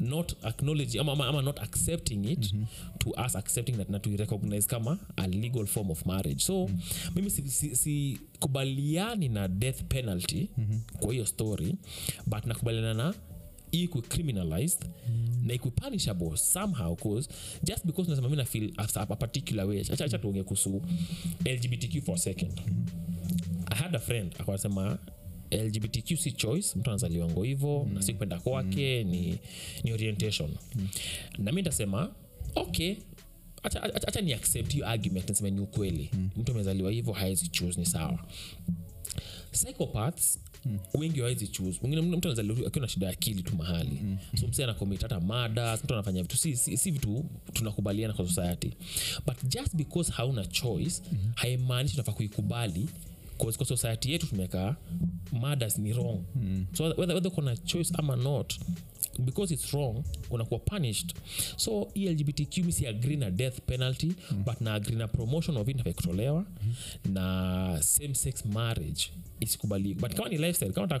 not 0.00 0.32
acknowledging 0.44 1.00
ama, 1.00 1.12
ama, 1.12 1.28
ama 1.28 1.42
not 1.42 1.58
accepting 1.62 2.24
it 2.24 2.52
to 2.98 3.10
us 3.26 3.36
accepting 3.36 3.76
that 3.76 3.88
na 3.90 3.98
to 3.98 4.10
recognize 4.16 4.66
kama 4.66 4.98
a 5.16 5.26
legal 5.26 5.66
form 5.66 5.90
of 5.90 6.06
marriage. 6.06 6.44
So 6.44 6.68
mimi 7.14 7.30
sikubaliani 7.30 7.50
si, 7.50 7.76
si 7.76 8.20
kubaliani 8.40 9.28
na 9.28 9.48
death 9.48 9.82
penalty 9.88 10.48
kwa 11.00 11.12
hiyo 11.12 11.26
story 11.26 11.74
but 12.26 12.46
nakubaliana 12.46 12.94
na 12.94 13.14
ikwe 13.72 14.02
criminalized 14.02 14.84
na 15.42 15.54
ikwe 15.54 15.70
punishable 15.70 16.36
somehow 16.36 16.96
cause 16.96 17.30
just 17.62 17.86
because 17.86 18.10
nasema 18.10 18.28
mi 18.28 18.36
na 18.36 18.44
feel 18.44 18.72
a, 18.76 18.88
a 19.00 19.16
particular 19.16 19.66
way 19.66 19.80
acha 19.80 20.04
acha 20.04 20.18
tuongee 20.18 20.42
kuhusu 20.42 20.82
lgbtq 21.44 22.04
for 22.04 22.14
a 22.14 22.18
second 22.18 22.60
i 23.70 23.74
had 23.78 23.96
a 23.96 24.00
friend 24.00 24.34
akasema 24.38 24.98
lgbtq 25.50 26.16
si 26.18 26.32
choice 26.32 26.78
mtu 26.78 26.90
anazaliwango 26.90 27.42
hivo 27.42 27.84
mm. 27.84 27.94
na 27.94 28.02
si 28.02 28.12
kupenda 28.12 28.40
kwake 28.40 29.04
mm. 29.04 29.10
ni, 29.10 29.38
ni 29.84 29.92
orientation 29.92 30.50
mm. 30.74 30.88
na 31.38 31.52
mi 31.52 31.60
ntasema 31.62 32.14
okay 32.54 32.94
acha, 33.62 33.82
acha, 33.82 34.08
acha 34.08 34.20
ni 34.20 34.32
accept 34.32 34.72
hiyo 34.72 34.88
argument 34.88 35.28
nasema 35.28 35.50
ni 35.50 35.60
ukweli 35.60 36.10
mm. 36.12 36.30
mtu 36.36 36.52
amezaliwa 36.52 36.90
hivyo 36.92 37.12
haezi 37.12 37.48
choose 37.48 37.80
ni 37.80 37.86
sawa 37.86 38.24
psychopaths 39.50 40.38
Wengi 40.94 41.20
wawezi 41.20 41.48
choose 41.48 41.78
mwingine 41.82 42.16
mtu 42.16 42.28
anazaliwa 42.28 42.70
na 42.80 42.88
shida 42.88 43.06
ya 43.06 43.12
akili 43.12 43.42
tu 43.42 43.56
mahali 43.56 44.00
mm. 44.02 44.18
so 44.40 44.46
msee 44.46 44.64
anakomit 44.64 45.02
hata 45.02 45.20
mada 45.20 45.78
mtu 45.84 45.94
anafanya 45.94 46.22
vitu 46.22 46.36
si, 46.36 46.56
si, 46.56 46.76
si 46.76 46.90
vitu 46.90 47.24
tunakubaliana 47.52 48.14
kwa 48.14 48.28
society 48.28 48.72
but 49.26 49.44
just 49.44 49.76
because 49.76 50.12
hauna 50.12 50.46
choice 50.46 51.02
mm-hmm. 51.12 51.32
haimaanishi 51.34 51.94
unafaa 51.94 52.12
kuikubali 52.12 52.88
kwa 53.38 53.66
society 53.66 54.12
yetu 54.12 54.26
tumeka 54.26 54.76
madas 55.32 55.78
ni 55.78 55.92
wrong 55.92 56.20
mm. 56.34 56.66
so 56.72 56.84
whether, 56.84 57.14
whether 57.14 57.32
uko 57.32 57.54
choice 57.54 57.94
ama 57.98 58.16
not 58.16 58.54
because 59.18 59.54
it's 59.54 59.72
wrong 59.72 60.04
unakuwa 60.30 60.60
punished 60.60 61.14
so 61.56 61.88
hii 61.94 62.08
lgbtq 62.08 62.58
mi 62.58 62.72
si 62.72 62.86
agree 62.86 63.16
na 63.16 63.30
death 63.30 63.60
penalty 63.66 64.06
mm. 64.30 64.44
but 64.44 64.60
na 64.60 64.74
agree 64.74 64.96
na 64.96 65.08
promotion 65.08 65.56
of 65.56 65.68
inafaa 65.68 65.92
kutolewa 65.92 66.46
mm. 66.64 66.74
na 67.14 67.78
same 67.82 68.14
sex 68.14 68.44
marriage 68.46 69.02
isikubaliwi 69.40 69.94
but 69.94 70.14
kama 70.14 70.28
ni 70.28 70.38
lifestyle 70.38 70.72
kama 70.72 71.00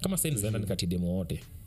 kama 0.00 0.18
nikatie 0.58 0.88
demo 0.88 1.16
wote 1.16 1.40
Mm. 1.44 1.65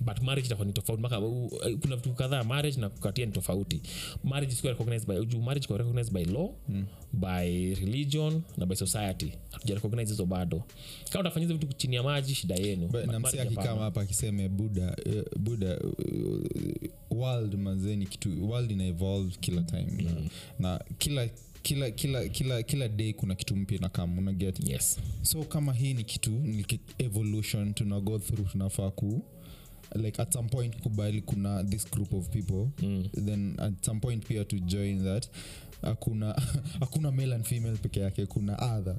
But 0.00 0.20
marriage 0.22 0.46
itakuwa 0.46 0.66
ni 0.66 0.72
tofauti. 0.72 1.02
Maka 1.02 1.20
u- 1.20 1.50
kuna 1.80 1.96
vitu 1.96 2.12
kadhaa 2.12 2.44
marriage 2.44 2.80
na 2.80 2.88
kukatia 2.88 3.26
ni 3.26 3.32
tofauti. 3.32 3.80
Marriage 4.24 4.52
is 4.52 4.62
recognized 4.62 5.08
by 5.08 5.24
juu 5.26 5.42
marriage 5.42 5.64
iko 5.64 5.76
recognized 5.76 6.12
by 6.14 6.24
law 6.24 6.50
mm. 6.68 6.86
by 7.12 7.74
religion 7.74 8.42
na 8.56 8.66
by 8.66 8.74
society. 8.76 9.32
Hatuja 9.50 9.74
recognize 9.74 10.10
hizo 10.12 10.26
bado. 10.26 10.62
Kama 11.10 11.20
utafanya 11.20 11.46
vitu 11.46 11.72
chini 11.72 11.96
ya 11.96 12.02
maji 12.02 12.34
shida 12.34 12.54
yenu. 12.54 12.88
But 12.88 12.92
But 12.92 13.12
na 13.12 13.20
msi 13.20 13.36
marriage 13.36 13.42
akikama 13.60 13.82
hapa 13.82 14.00
akiseme 14.00 14.48
buda 14.48 14.96
uh, 15.06 15.38
buda 15.40 15.78
uh, 15.80 17.18
world 17.18 17.54
mazeni 17.54 18.06
kitu 18.06 18.48
world 18.50 18.70
ina 18.70 18.84
evolve 18.86 19.36
kila 19.40 19.62
time. 19.62 19.86
Na, 20.02 20.10
na 20.58 20.80
kila 20.98 21.28
kila 21.62 21.90
kila 21.90 22.28
kila 22.28 22.62
kila 22.62 22.88
day 22.88 23.12
kuna 23.12 23.34
kitu 23.34 23.56
mpya 23.56 23.78
na 23.78 23.88
kama 23.88 24.18
una 24.20 24.32
get 24.32 24.68
yes. 24.68 24.98
So 25.22 25.44
kama 25.44 25.72
hii 25.74 25.94
ni 25.94 26.04
kitu 26.04 26.30
ni 26.30 26.66
evolution 26.98 27.74
tuna 27.74 28.00
go 28.00 28.18
through 28.18 28.50
tunafaa 28.52 28.90
ku 28.90 29.22
like 29.94 30.18
at 30.22 30.32
some 30.32 30.48
point 30.48 30.76
kubali 30.82 31.20
kuna 31.22 31.62
this 31.64 31.90
group 31.90 32.12
of 32.12 32.28
people 32.30 32.68
mm. 32.78 33.08
then 33.14 33.56
at 33.58 33.84
some 33.84 34.00
point 34.00 34.26
pia 34.26 34.44
to 34.44 34.58
join 34.60 35.04
that 35.04 35.28
hakuna 35.82 36.42
hakuna 36.80 37.12
male 37.12 37.34
and 37.34 37.44
female 37.44 37.76
peke 37.76 38.00
yake 38.00 38.26
kuna 38.26 38.76
other. 38.76 38.96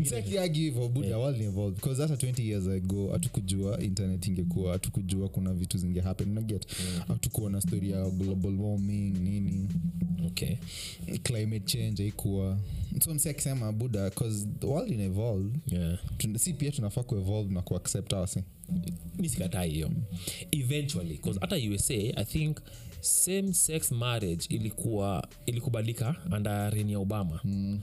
Msekiagi 0.00 0.60
hivo 0.60 0.88
buda 0.88 1.18
world 1.18 1.40
ni 1.40 1.70
because 1.70 2.02
hata 2.02 2.14
20 2.14 2.42
years 2.42 2.66
ago 2.68 3.12
hatukujua 3.12 3.80
internet 3.80 4.26
ingekuwa 4.26 4.72
hatukujua 4.72 5.28
kuna 5.28 5.52
vitu 5.54 5.78
zinge 5.78 6.00
happen. 6.00 6.30
Unaget 6.30 6.66
hatukuwa 7.08 7.50
na 7.50 7.60
story 7.60 7.90
ya 7.90 8.10
global 8.10 8.54
warming 8.60 9.10
nini. 9.18 9.68
Okay. 10.26 10.56
Climate 11.22 11.64
change 11.66 12.02
haikuwa. 12.02 12.58
So 13.04 13.14
msi 13.14 13.28
akisema 13.28 13.72
buda 13.72 14.10
cause 14.10 14.46
the 14.60 14.66
world 14.66 14.90
in 14.90 15.00
evolve 15.00 15.58
yeah. 15.66 15.98
Si 16.36 16.52
pia 16.52 16.70
tunafaa 16.72 17.02
kuevolve 17.02 17.54
na 17.54 17.62
kuaccept 17.62 18.12
awasi 18.12 18.42
mi 19.18 19.28
sikatai 19.28 19.70
hiyo. 19.70 19.90
Eventually 20.50 21.14
bcause 21.18 21.38
hata 21.40 21.56
usa 21.56 21.94
i 21.94 22.24
think 22.24 22.58
same 23.06 23.52
sex 23.52 23.92
marriage 23.92 24.46
ilikuwa 24.48 25.28
ilikubalika 25.46 26.16
under 26.36 26.70
reign 26.70 26.90
ya 26.90 26.98
obama 26.98 27.40
mm. 27.44 27.80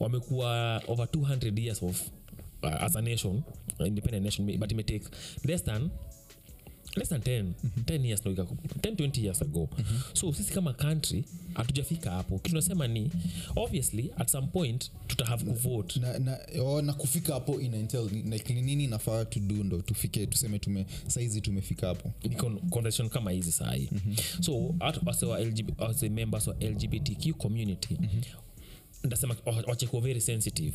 wamekuwa 0.00 0.82
over 0.88 1.06
200 1.06 1.60
years 1.60 1.82
of 1.82 2.08
uh, 2.62 2.82
as 2.82 2.96
a 2.96 3.02
nation 3.02 3.42
independent 3.84 4.24
nation 4.24 4.58
but 4.58 4.72
imetake 4.72 5.04
less 5.44 5.64
than 5.64 5.90
less 6.96 7.08
than 7.08 7.20
10 7.20 7.44
10 7.84 8.04
years 8.06 8.20
10 8.80 8.94
20 8.96 9.24
years 9.24 9.42
ago. 9.42 9.68
So 10.12 10.32
sisi 10.32 10.52
kama 10.52 10.72
country 10.72 11.24
hatujafika 11.54 12.10
hapo. 12.10 12.38
Kitunasema 12.38 12.86
tunasema 12.86 12.88
ni 12.88 13.10
obviously 13.56 14.10
at 14.16 14.28
some 14.30 14.46
point 14.46 14.90
tutahave 15.06 15.44
kuvote 15.44 16.00
na, 16.00 16.18
na, 16.18 16.38
na, 16.54 16.82
na 16.82 16.92
kufika 16.92 17.34
hapo 17.34 17.60
ina 17.60 17.76
like, 18.24 18.54
ni 18.54 18.62
nini 18.62 18.86
nafaa 18.86 19.24
tudu 19.24 19.64
ndo 19.64 19.82
tufike 19.82 20.26
tuseme 20.26 20.58
tume 20.58 20.86
saizi 21.06 21.40
tumefika 21.40 21.86
hapo. 21.86 22.12
Conversation 22.70 23.08
kama 23.08 23.30
hizi 23.30 23.52
sahii 23.52 23.88
mm-hmm. 23.92 24.42
so 24.42 24.74
LGB, 25.40 25.72
wase 25.80 26.08
members 26.08 26.46
wa 26.46 26.54
lgbtq 26.54 27.32
community 27.36 27.96
mm-hmm. 28.00 28.22
ndasema 29.04 29.36
wa- 29.46 29.64
very 30.00 30.20
sensitive 30.20 30.74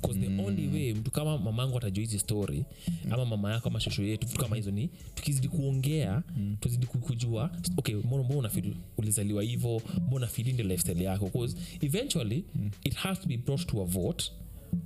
the 0.00 0.42
only 0.42 0.68
way 0.68 0.94
mtu 0.94 1.10
kama 1.10 1.38
mamangu 1.38 1.78
atajua 1.78 2.00
hizi 2.04 2.18
story 2.18 2.64
ama 3.10 3.24
mama 3.24 3.52
yako 3.52 3.68
ama 3.68 3.80
shosho 3.80 4.02
yetu 4.02 4.26
vitu 4.26 4.38
kama 4.40 4.56
hizo 4.56 4.70
ni 4.70 4.90
tukizidi 5.14 5.48
kuongea 5.48 6.22
tuzidi 6.60 6.86
ku- 6.86 6.98
kujua 6.98 7.50
okay 7.76 7.94
mbona 7.94 8.22
mbona 8.24 8.50
ulizaliwa 8.98 9.42
hivo 9.42 9.82
mbona 10.06 10.26
feel 10.26 10.52
ndio 10.52 10.66
lifestyle 10.66 11.04
yako 11.04 11.26
bcause 11.26 11.56
eventually 11.80 12.44
it 12.84 12.94
has 12.94 13.20
to 13.20 13.28
be 13.28 13.36
brought 13.36 13.66
to 13.66 13.82
a 13.82 13.84
vote 13.84 14.32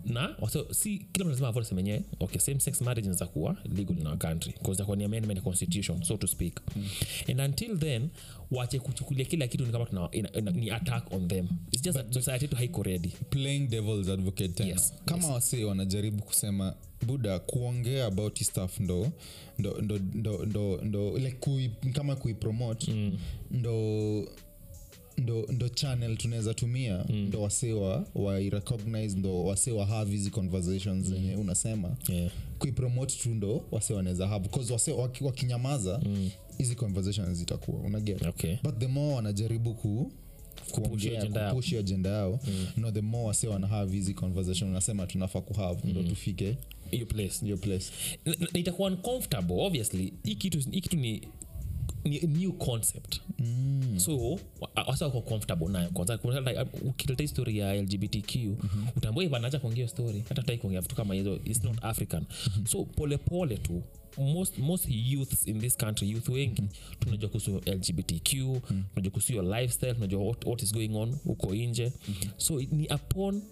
na 0.05 0.37
so, 0.53 0.67
si 0.75 0.99
kila 0.99 1.25
mtu 1.25 1.31
lazima 1.31 1.49
avote 1.49 1.67
semenye 1.67 2.03
okay 2.21 2.41
same 2.41 2.61
sex 2.61 2.81
marriage 2.81 3.01
inaweza 3.07 3.27
kuwa 3.27 3.57
legal 3.77 3.99
in 3.99 4.07
our 4.07 4.19
country. 4.19 4.53
Because 4.53 4.73
itakuwa 4.73 4.97
ni 4.97 5.05
amendment 5.05 5.43
constitution 5.43 6.03
so 6.03 6.17
to 6.17 6.27
speak. 6.27 6.61
And 7.29 7.41
until 7.41 7.79
then 7.79 8.09
wache 8.51 8.79
kuchukulia 8.79 9.25
kila 9.25 9.47
kitu 9.49 9.67
ni 9.67 9.73
kama 9.73 9.87
tuna, 9.87 10.09
ina, 10.13 10.33
ina, 10.33 10.51
ni 10.51 10.71
attack 10.71 11.13
on 11.13 11.29
them. 11.29 11.49
It's 11.73 11.83
just 11.83 11.97
that 11.99 12.13
society 12.15 12.49
to 12.49 12.57
haiko 12.57 12.83
ready. 12.83 13.13
playing 13.31 13.67
devils 13.69 14.09
advocate 14.09 14.49
tena. 14.49 14.69
Yes, 14.71 14.95
kama 15.05 15.29
wasee 15.33 15.65
wanajaribu 15.65 16.23
kusema 16.23 16.75
buda 17.07 17.39
kuongea 17.39 18.07
about 18.07 18.39
hii 18.39 18.45
stuff 18.45 18.81
ndo 18.81 19.13
ndo 19.59 19.79
ndo 19.79 19.99
ndo 19.99 20.45
ndo, 20.47 20.81
ndo 20.85 21.19
like 21.19 21.37
kui, 21.41 21.71
kama 21.93 22.17
kuipromote 22.17 22.93
mm. 22.93 23.19
ndo 23.51 24.29
ndo, 25.21 25.47
ndo 25.53 25.69
channel 25.69 26.17
tunaweza 26.17 26.55
tumia 26.55 27.05
mm. 27.09 27.17
ndo 27.17 27.43
wasewa 27.43 28.07
wairecognize 28.15 29.19
ndo 29.19 29.45
wasewa 29.45 29.87
have 29.87 30.11
hizi 30.11 30.31
conversations 30.31 31.07
zenye 31.07 31.37
unasema. 31.37 31.97
Yeah. 32.09 32.31
kuipromote 32.59 33.15
tu 33.23 33.29
ndo 33.35 33.65
wase 33.71 33.95
wanaweza 33.95 34.29
have 34.29 34.49
bcause 34.49 34.73
wase 34.73 34.93
waki- 34.93 35.25
wakinyamaza 35.25 36.01
hizi 36.59 36.75
conversations 36.75 37.39
zitakuwa 37.39 37.81
unaget. 37.81 38.23
Okay. 38.27 38.57
But 38.63 38.79
the 38.79 38.87
more 38.87 39.15
wanajaribu 39.15 39.75
ku 39.75 40.13
kuongea, 40.71 41.21
ajenda 41.23 41.41
yao. 41.41 41.55
yao 42.11 42.41
no 42.77 42.91
the 42.93 43.01
more 43.01 43.27
wase 43.27 43.49
wanahave 43.49 43.93
hizi 43.97 44.15
conversation 44.15 44.71
unasema 44.71 45.07
tunafaa 45.07 45.41
kuhave 45.41 45.81
ndo 45.91 46.03
tufike 46.03 46.57
hiyo 46.91 47.07
place. 47.07 47.47
Your 47.47 47.59
place. 47.61 47.87
N- 48.25 48.35
n- 48.41 48.49
itakuwa 48.61 48.91
uncomfortable 48.91 49.57
obviously. 49.67 50.13
Hii 50.25 50.35
kitu 50.35 50.97
ni 50.97 51.23
ni 52.05 52.21
new 52.21 52.53
concept 52.53 53.21
mm. 53.39 53.99
so 54.01 54.31
wa- 54.61 54.85
wasa 54.89 55.05
wako 55.05 55.21
comfortable 55.21 55.69
nayo 55.69 55.91
uh, 55.97 56.87
ukileta 56.89 57.23
histori 57.23 57.59
ya 57.59 57.75
lgbtq 57.83 58.35
mm-hmm. 58.37 58.89
utambua 58.97 59.25
ivanaja 59.25 59.59
kuongea 59.59 59.89
story 59.89 60.25
hata 60.29 60.35
tutai 60.43 60.59
kuongea 60.59 60.81
vitu 60.81 60.95
kama 60.95 61.15
hizo 61.15 61.41
its 61.45 61.65
not 61.65 61.85
african 61.85 62.23
mm-hmm. 62.47 62.67
so 62.67 62.85
polepole 62.85 63.57
tu 63.57 63.83
most, 64.19 64.59
most 64.59 64.87
youths 64.91 65.47
in 65.49 65.61
this 65.61 65.77
country 65.77 66.11
youth 66.11 66.29
wengi 66.29 66.63
mm-hmm. 66.63 66.95
tunajua 67.01 67.29
kuhusu 67.29 67.57
lgbtq 67.67 68.35
mm-hmm. 68.35 68.85
tunajua 68.95 69.11
kuhusu 69.11 69.33
your 69.33 69.61
lifestyle 69.61 69.95
tunajua 69.95 70.23
what, 70.23 70.45
what 70.47 70.63
is 70.63 70.73
going 70.73 70.91
on 70.95 71.17
huko 71.25 71.55
nje 71.55 71.93
mm-hmm. 72.09 72.31
so 72.37 72.61
ni 72.61 72.87
upon 72.95 73.43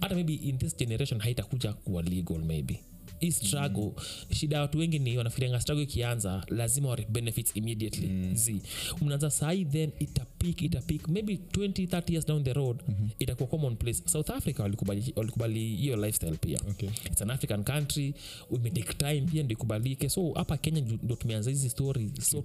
hata 0.00 0.14
maybe 0.14 0.34
in 0.34 0.58
this 0.58 0.76
generation 0.76 1.20
haitakuja 1.20 1.72
kuwa 1.72 2.02
legal 2.02 2.38
maybe 2.44 2.80
hii 3.20 3.30
struggle 3.32 3.82
mm. 3.84 4.34
shida 4.34 4.56
ya 4.56 4.62
watu 4.62 4.78
wengi 4.78 4.98
ni 4.98 5.18
wanafikirianga 5.18 5.60
struggle 5.60 5.84
ikianza 5.84 6.44
lazima 6.48 6.88
wa 6.88 6.96
benefits 6.96 7.56
immediately 7.56 8.06
mm. 8.08 8.34
z 8.36 8.62
mnaanza 9.02 9.30
sahii 9.30 9.64
then 9.64 9.90
itapik 9.98 10.62
itapik 10.62 11.08
maybe 11.08 11.34
20 11.52 11.86
30 11.86 12.12
years 12.12 12.26
down 12.26 12.44
the 12.44 12.52
road 12.52 12.76
mm-hmm. 12.88 13.08
itakuwa 13.18 13.48
common 13.48 13.76
place 13.76 14.02
south 14.06 14.30
africa 14.30 14.60
walikubali 14.60 15.12
walikubali 15.16 15.76
hiyo 15.76 15.96
lifestyle 15.96 16.36
pia 16.36 16.58
okay. 16.70 16.88
its 17.06 17.22
an 17.22 17.30
african 17.30 17.64
country 17.64 18.14
imetake 18.56 18.94
time 18.94 19.20
pia 19.20 19.42
ndo 19.42 19.52
ikubalike 19.52 20.08
so 20.08 20.32
hapa 20.32 20.56
kenya 20.56 20.80
ndo 21.02 21.16
tumeanza 21.16 21.50
hizi 21.50 21.70
story 21.70 22.10
so 22.20 22.44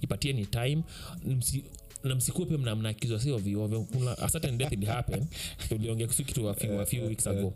ipatie 0.00 0.32
ni 0.32 0.46
time 0.46 0.82
Msi, 1.26 1.64
na 2.04 2.14
msikuwe 2.14 2.56
mnaakizwa 2.56 3.20
si 3.20 3.30
ovyoovyo 3.30 3.86
a 4.18 4.28
certain 4.28 4.58
death 4.58 4.72
it 4.72 4.84
happened 4.84 5.26
tuliongea 5.68 6.06
kuhusu 6.06 6.24
kitu 6.24 6.48
a 6.48 6.54
few, 6.54 6.80
a 6.80 6.86
few 6.86 7.06
weeks 7.06 7.26
ago. 7.26 7.54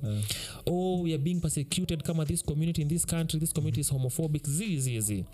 Oh 0.66 1.02
we 1.02 1.18
being 1.18 1.40
persecuted 1.40 2.02
kama 2.02 2.26
this 2.26 2.44
community 2.44 2.82
in 2.82 2.88
this 2.88 3.06
country 3.06 3.40
this 3.40 3.52
community 3.52 3.80
is 3.80 3.90
homophobic. 3.90 4.46
Zi 4.46 4.80
zi 4.80 5.00
zi. 5.00 5.24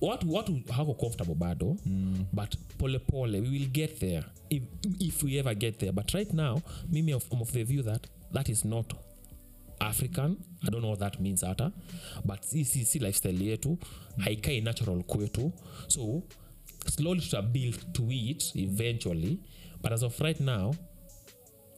Watu 0.00 0.34
watu 0.34 0.60
hako 0.68 0.94
comfortable 0.94 1.34
bado 1.34 1.76
mm. 1.86 2.24
but 2.32 2.56
pole 2.78 2.98
pole 2.98 3.40
we 3.40 3.48
will 3.48 3.66
get 3.66 3.98
there. 3.98 4.24
If, 4.50 4.62
if 5.00 5.22
we 5.22 5.38
ever 5.38 5.54
get 5.54 5.78
there. 5.78 5.92
But 5.92 6.10
right 6.10 6.32
now 6.32 6.60
mimi 6.88 7.12
of- 7.12 7.40
of 7.40 7.52
the 7.52 7.64
view 7.64 7.82
that 7.82 8.06
that 8.32 8.48
is 8.48 8.64
not 8.64 8.94
african. 9.80 10.36
I 10.62 10.70
don't 10.70 10.80
know 10.80 10.90
what 10.90 11.00
that 11.00 11.20
means 11.20 11.40
hata 11.42 11.72
but 12.24 12.44
si, 12.44 12.64
si, 12.64 12.84
si 12.84 12.98
lifestyle 12.98 13.44
yetu 13.44 13.78
haikai 14.16 14.60
natural 14.60 15.02
kwetu. 15.02 15.52
So 15.88 16.22
slowly 16.90 17.20
tuta 17.20 17.42
build 17.42 17.92
to 17.92 18.12
it 18.12 18.56
eventually 18.56 19.38
but 19.82 19.92
as 19.92 20.02
of 20.02 20.20
right 20.20 20.40
now 20.40 20.74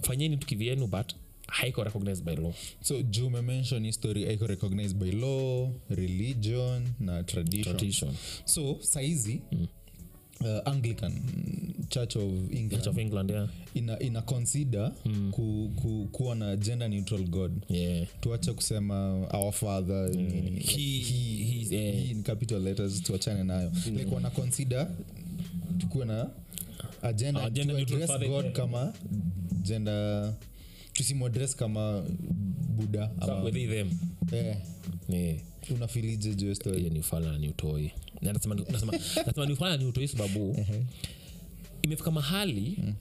fanyeni 0.03 0.37
tu 0.37 0.47
kivyenu 0.47 0.87
but 0.87 1.15
haiko 1.49 1.85
recognized 1.85 2.25
by 2.25 2.37
law. 2.37 2.53
So 2.81 3.03
juu 3.03 3.27
umemention 3.27 3.85
history 3.85 4.25
haiko 4.25 4.47
recognized 4.47 4.97
by 4.97 5.11
law 5.11 5.71
religion 5.91 6.89
na 7.01 7.23
tradition, 7.23 7.77
tradition. 7.77 8.15
So 8.45 8.79
saizi 8.81 9.43
mm. 9.53 9.67
Uh, 10.41 10.69
anglican 10.73 11.13
mm, 11.13 11.75
church 11.89 12.17
of 12.17 12.23
england 12.53 12.71
church 12.71 12.87
of 12.87 12.99
england 12.99 13.31
yeah. 13.31 13.49
ina, 13.75 13.99
ina 13.99 14.23
consider 14.23 14.93
mm. 15.05 15.31
ku, 15.33 15.71
ku, 15.77 16.09
kuwa 16.13 16.35
na 16.35 16.57
gender 16.57 16.89
neutral 16.91 17.25
god. 17.25 17.53
Yeah. 17.69 18.07
Tuache 18.21 18.53
kusema 18.53 19.27
our 19.33 19.53
father 19.53 20.11
nini, 20.17 20.61
He- 20.61 21.03
he's, 21.45 21.73
eh. 21.73 21.95
hii 21.95 22.11
in 22.11 22.23
capital 22.23 22.61
letters 22.63 23.03
tuachane 23.03 23.45
nayo. 23.45 23.73
Like 23.87 24.15
wana 24.15 24.31
consider 24.31 24.89
tukuwe 25.79 26.05
na 26.05 26.31
agenda 27.03 27.43
Ah, 27.43 27.51
gender 27.51 27.75
to 27.77 27.79
neutral 27.79 28.03
address 28.03 28.11
father, 28.11 28.29
god 28.29 28.45
yeah. 28.45 28.57
kama 28.57 28.93
gender 29.63 30.33
tusimwadress 30.93 31.57
kama 31.57 32.05
buda 32.77 33.11
ama 33.21 33.43
with 33.43 33.55
them. 33.69 33.91
Eh, 34.33 34.57
yeah. 35.09 35.37
Unafilije 35.75 36.35
juestoni 36.35 36.99
ufala 36.99 37.39
ni 37.39 37.49
utoi 37.49 37.91
nasema 38.21 39.47
ni 39.47 39.53
ufala 39.53 39.71
na 39.71 39.77
ni 39.77 39.85
utoi 39.89 40.09
sababu 40.09 40.67
imefika 41.83 42.11
mahali 42.11 42.95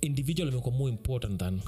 individual 0.00 0.48
imekuwa 0.48 0.74
more 0.74 0.92
important 0.92 1.38
than 1.38 1.60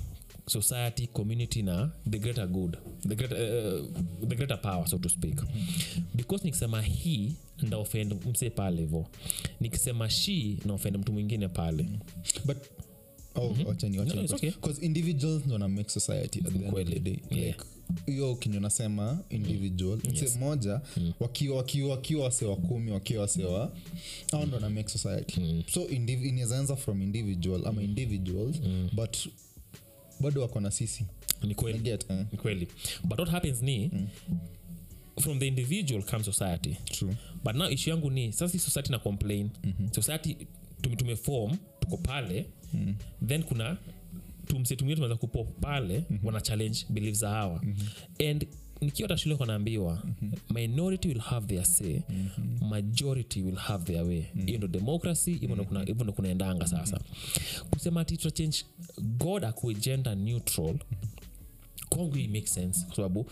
society 0.46 1.06
community 1.06 1.62
na 1.62 1.90
the 2.10 2.18
greater 2.18 2.46
good 2.48 2.76
the 3.08 3.14
greater, 3.14 3.38
uh, 3.38 3.86
the 4.28 4.36
greater 4.36 4.60
power 4.62 4.86
so 4.88 4.98
to 4.98 5.08
speak. 5.08 5.40
Because 6.14 6.44
nikisema 6.44 6.82
hii 6.82 7.32
ndaofend 7.62 8.26
mse 8.26 8.50
pale 8.50 8.76
hivo 8.80 9.06
nikisema 9.60 10.10
shi 10.10 10.58
naofend 10.64 10.96
mtu 10.96 11.12
mwingine 11.12 11.48
pale. 11.48 11.86
But 12.44 12.56
oh, 13.34 13.56
wachani, 13.66 13.98
wachani. 13.98 14.16
No, 14.16 14.22
it's 14.22 14.32
okay. 14.32 14.50
'Cause 14.50 14.86
individuals 14.86 15.46
ndo 15.46 15.58
na 15.58 15.68
society 15.90 16.38
at 16.38 16.52
the 16.52 16.58
end 16.64 16.74
of 16.78 16.84
the 16.88 17.00
day. 17.00 17.18
Yeah. 17.30 17.46
like 17.46 17.64
hiyo 18.06 18.34
nasema 18.60 19.18
individual. 19.30 19.98
Mse 20.12 20.38
mmoja 20.38 20.80
wakiwa 21.20 21.56
wakiwa 21.56 21.90
wakiwa 21.90 22.24
wase 22.24 22.44
wa 22.44 22.56
kumi 22.56 22.90
wakiwa 22.90 23.22
wasewa 23.22 23.52
wa 23.60 23.72
au 24.32 24.46
ndo 24.46 24.60
na 24.60 24.70
make 24.70 24.88
society. 24.88 25.64
So 25.72 25.80
indiv- 25.84 26.24
from 26.76 27.02
individual 27.02 27.66
ama 27.66 27.82
individuals 27.82 28.56
but 28.92 29.16
bado 30.20 30.40
wako 30.42 30.60
na 30.60 30.70
sisi. 30.70 31.04
Ni 31.42 31.54
kweli. 31.54 31.78
Get 31.78 32.06
eh? 32.10 32.24
ni 32.32 32.38
kweli. 32.38 32.68
But 33.04 33.18
what 33.18 33.30
happens 33.30 33.62
ni 33.62 33.90
from 35.20 35.38
the 35.38 35.46
individual 35.48 36.02
comes 36.02 36.24
society. 36.26 36.76
True. 36.84 37.14
But 37.44 37.54
now 37.56 37.70
ishu 37.70 37.90
yangu 37.90 38.10
ni 38.10 38.32
sasa 38.32 38.58
society 38.58 38.90
na 38.92 38.98
complain. 38.98 39.50
Mm-hmm. 39.64 39.92
society 39.92 40.36
tume, 40.82 40.96
tumefom 40.96 41.56
tuko 41.80 41.96
pale 41.96 42.46
mm-hmm. 42.74 43.26
then 43.28 43.42
kuna 43.42 43.76
tumsetumie 44.46 44.94
tumeweza 44.94 45.16
kupo 45.16 45.44
pale 45.44 45.98
mm-hmm. 46.10 46.26
wana 46.26 46.40
challenge 46.40 46.78
belief 46.90 47.14
za 47.14 47.28
hawa 47.30 47.60
mm-hmm. 47.62 48.28
and 48.30 48.46
nikiwa 48.80 49.08
hata 49.08 49.18
shule 49.18 49.36
kanaambiwa 49.36 50.02
mm-hmm. 50.04 50.32
minority 50.56 51.08
will 51.08 51.18
have 51.20 51.46
their 51.46 51.64
say 51.64 52.00
mm-hmm. 52.08 52.68
majority 52.68 53.42
will 53.42 53.56
have 53.56 53.84
their 53.84 54.02
way 54.04 54.20
hiyo 54.20 54.30
mm-hmm. 54.34 54.56
ndo 54.56 54.68
democracy 54.68 55.32
hivyo 55.32 55.56
mm-hmm. 55.56 56.02
ndo 56.02 56.12
kunaendanga 56.12 56.66
sasa 56.66 57.00
kusema 57.70 58.00
ati 58.00 58.16
tutachange 58.16 58.58
god 58.98 59.44
akuwe 59.44 59.74
gender 59.74 60.16
neutral 60.16 60.78
kwangu 61.88 62.14
hii 62.14 62.28
make 62.28 62.46
sense 62.46 62.86
kwa 62.86 62.96
sababu 62.96 63.26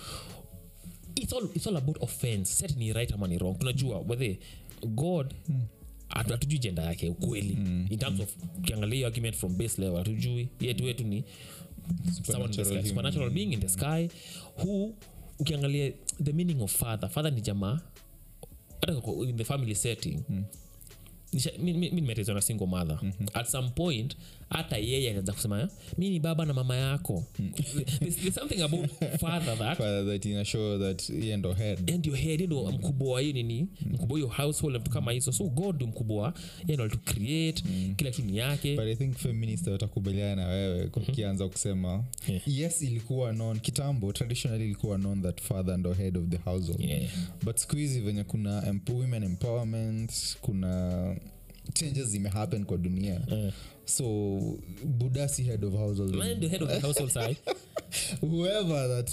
it's 1.15 1.33
all, 1.33 1.49
it's 1.55 1.67
all 1.67 1.77
about 1.77 2.03
offense 2.03 2.55
set 2.55 2.77
ni 2.77 2.93
right 2.93 3.13
ama 3.13 3.29
ni 3.29 3.39
wrong 3.39 3.59
tunajua 3.59 3.99
whether 3.99 4.37
god 4.87 5.35
hatu- 5.49 5.67
hatujui 6.11 6.59
jenda 6.59 6.83
yake 6.83 7.09
ukweli. 7.09 7.53
In 7.91 7.99
terms 7.99 8.21
of 8.21 8.29
ukiangalia 8.59 8.95
hiyo 8.95 9.07
argument 9.07 9.37
from 9.37 9.57
base 9.57 9.83
level 9.83 9.99
hatujui. 9.99 10.49
Yetu 10.61 10.85
wetu 10.85 11.05
ni 11.05 11.25
human 12.27 12.53
supernatural 12.89 13.31
being. 13.31 13.53
In 13.53 13.61
the 13.61 13.69
sky 13.69 14.09
who 14.65 14.95
ukiangalia 15.39 15.93
the 16.25 16.33
meaning 16.33 16.63
of 16.63 16.73
father 16.77 17.09
father 17.11 17.33
ni 17.33 17.41
jamaa. 17.41 17.81
Hata 18.81 18.93
in 19.29 19.37
the 19.37 19.45
family 19.45 19.75
setting 19.75 20.21
mm. 20.29 20.45
mi- 21.59 21.91
nimetezwa 21.91 22.35
na 22.35 22.41
single 22.41 22.67
mother. 22.67 23.01
At 23.35 23.47
some 23.47 23.69
point 23.71 24.17
hata 24.51 24.77
yeye 24.79 25.11
anaweza 25.11 25.33
kusema 25.33 25.69
mi 25.99 26.11
ni 26.11 26.21
baba 26.21 26.45
na 26.45 26.55
mama 26.55 26.77
yako. 26.77 27.25
There's, 27.99 28.17
there's 28.17 28.35
something 28.35 28.63
about 28.63 28.91
father 29.21 29.59
that 29.59 29.79
Father 29.79 30.07
that 30.07 30.25
ina 30.25 30.45
show 30.45 30.79
that 30.79 31.11
yeye 31.11 31.37
ndo 31.37 31.53
head. 31.53 31.91
and 31.95 32.07
your 32.07 32.17
head 32.17 32.41
ndo 32.41 32.73
mkubwa 32.73 33.13
wa 33.13 33.21
hiyo 33.21 33.33
nini 33.33 33.69
mkubwa 33.93 34.19
hiyo 34.19 34.29
household 34.29 34.73
na 34.73 34.79
vitu 34.79 34.91
kama 34.91 35.13
hizo. 35.13 35.33
So 35.33 35.45
god 35.45 35.75
ndio 35.75 35.87
mkubwa 35.87 36.23
wa 36.23 36.35
yeye 36.67 36.75
ndo 36.75 36.85
alitu 36.85 36.99
create 36.99 37.63
kila 37.97 38.11
kitu 38.11 38.29
ni 38.29 38.37
yake. 38.37 38.77
But 38.77 38.85
i 38.85 38.97
think 38.97 39.17
feminist 39.17 39.67
watakubaliana 39.67 40.43
na 40.43 40.49
wewe 40.49 40.85
ukianza 40.97 41.49
kusema 41.49 42.05
Yeah. 42.29 42.43
yes 42.49 42.83
ilikuwa 42.83 43.33
known. 43.33 43.61
Kitambo 43.61 44.13
traditionally 44.13 44.65
ilikuwa 44.65 44.99
known 44.99 45.23
that 45.23 45.41
father 45.41 45.79
ndo 45.79 45.93
head 45.93 46.17
of 46.19 46.29
the 46.29 46.37
household. 46.37 46.81
Yeah. 46.85 47.11
but 47.43 47.57
siku 47.57 47.77
hizi 47.77 48.01
venye 48.01 48.25
kuna 48.25 48.61
emp- 48.61 48.93
women 48.95 49.23
empowerment 49.23 50.13
kuna 50.41 51.17
changes 51.75 52.07
zimehappen 52.09 52.65
kwa 52.65 52.79
dunia. 52.79 53.21
Eh. 53.31 53.53
So 53.91 54.59
budasi 54.85 55.43
head 55.45 55.65
of 55.65 55.73
household. 55.75 56.23
Head 56.23 56.63
of 56.63 56.69
the 56.69 56.81
household 56.87 57.11
side. 57.11 57.37
Whoever 58.21 58.89
that 58.89 59.11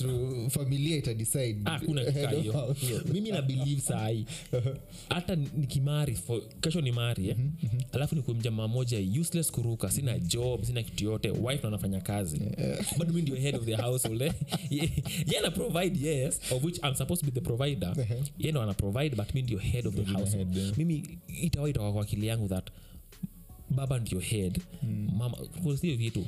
familia 0.52 0.98
itadecide 0.98 1.58
Ah, 1.66 1.80
mimi 3.14 3.32
na 3.32 3.42
believe 3.42 3.82
sahii 3.82 4.26
hata 5.10 5.36
nikimari 5.36 6.18
kesho 6.62 6.82
ni 6.82 6.92
mari 6.92 7.30
eh? 7.30 7.36
alafu 7.92 8.16
ni 8.16 8.22
kumjamaa 8.22 8.68
moja 8.68 9.20
useless 9.22 9.52
kuruka 9.52 9.92
sina 9.92 10.20
job 10.20 10.64
sina 10.64 10.84
kitu 10.84 11.06
yote 11.06 11.30
wife 11.32 11.62
na 11.62 11.68
anafanya 11.68 12.02
kazi. 12.02 12.42
But 12.98 13.10
mi 13.10 13.22
ndio 13.22 13.36
head 13.36 13.56
of 13.56 13.66
the 13.66 13.76
household 13.76 14.22
eh? 14.22 14.34
ye 15.32 15.38
ana 15.40 15.52
provide 15.52 16.08
yes 16.10 16.40
of 16.52 16.64
which 16.64 16.78
i'm 16.84 16.96
supposed 16.96 17.26
to 17.26 17.32
be 17.32 17.40
the 17.40 17.42
provider. 17.46 17.94
Ye 18.38 18.52
ndo 18.52 18.62
ana 18.62 18.74
provide 18.74 19.16
but 19.16 19.34
mi 19.34 19.42
ndio 19.42 19.58
head 19.60 19.88
of 19.88 19.96
the 19.96 20.04
household. 20.04 20.78
mimi 20.78 21.04
itawa 21.42 21.70
itawa 21.70 21.94
kwa 21.94 22.02
akili 22.02 22.28
yangu 22.28 22.48
that 22.48 22.70
baba 23.70 24.00
ndio 24.00 24.20
head. 24.20 24.62
Mama 25.18 25.38
sio 25.82 25.96
vitu 25.98 26.26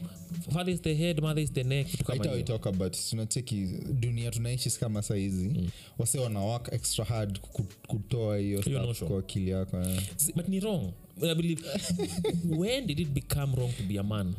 father 0.54 0.74
is 0.74 0.82
the 0.82 0.94
head 0.94 1.22
mother 1.22 1.44
is 1.44 1.54
the 1.54 1.64
neck 1.64 1.88
vitu 1.88 2.04
kama 2.04 2.24
hiyo. 2.24 2.36
haitaitoka 2.36 2.72
but 2.72 2.98
tunacheki 3.10 3.68
dunia 4.00 4.32
tunaishi 4.32 4.72
kama 4.72 5.02
saizi 5.02 5.50
mm. 5.50 5.70
wase 5.98 6.20
wana 6.20 6.40
work 6.40 6.74
extra 6.74 7.06
hard 7.06 7.40
kutoa 7.88 8.38
hiyo 8.38 8.62
stuff 8.62 9.04
kwa 9.04 9.20
akili 9.20 9.52
yako 9.52 9.82
eh. 9.82 10.02
But 10.36 10.48
ni 10.48 10.60
wrong. 10.60 10.94
I 11.22 11.36
believe 11.36 11.64
when 12.60 12.88
did 12.88 13.00
it 13.00 13.10
become 13.10 13.56
wrong 13.56 13.72
to 13.78 13.84
be 13.84 14.00
a 14.00 14.04
man? 14.04 14.36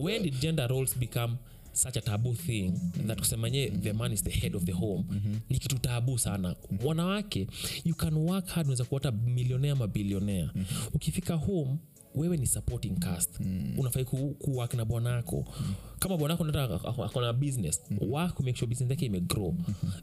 When 0.00 0.22
did 0.22 0.40
gender 0.40 0.68
roles 0.68 0.98
become 0.98 1.36
such 1.72 1.96
a 1.96 2.00
taboo 2.00 2.34
thing? 2.34 2.72
That 3.06 3.18
kusemanye 3.18 3.82
the 3.82 3.92
man 3.92 4.12
is 4.12 4.22
the 4.22 4.30
head 4.30 4.54
of 4.54 4.64
the 4.64 4.72
home. 4.72 5.04
Ni 5.50 5.58
kitu 5.58 5.78
tabu 5.78 6.18
sana. 6.18 6.54
Wanawake 6.84 7.46
you 7.84 7.94
can 7.94 8.14
work 8.16 8.46
hard 8.48 8.66
unaweza 8.66 8.84
kuwa 8.84 9.00
hata 9.04 9.12
milionea 9.16 9.74
mabilionea 9.74 10.50
ukifika 10.94 11.34
home 11.34 11.76
wewe 12.14 12.36
ni 12.36 12.46
supporting 12.46 12.98
cast 12.98 13.40
mm. 13.40 13.74
unafai 13.78 14.04
ku, 14.04 14.16
kuwak 14.38 14.74
na 14.74 14.84
bwanako 14.84 15.44
mm. 15.60 15.74
Kama 16.02 16.16
bwanako 16.16 16.44
akona 17.04 17.32
business 17.32 17.80
mm. 17.90 17.98
work 18.10 18.40
make 18.40 18.58
sure 18.58 18.68
business 18.68 18.90
yake 18.90 19.06
imegrow. 19.06 19.54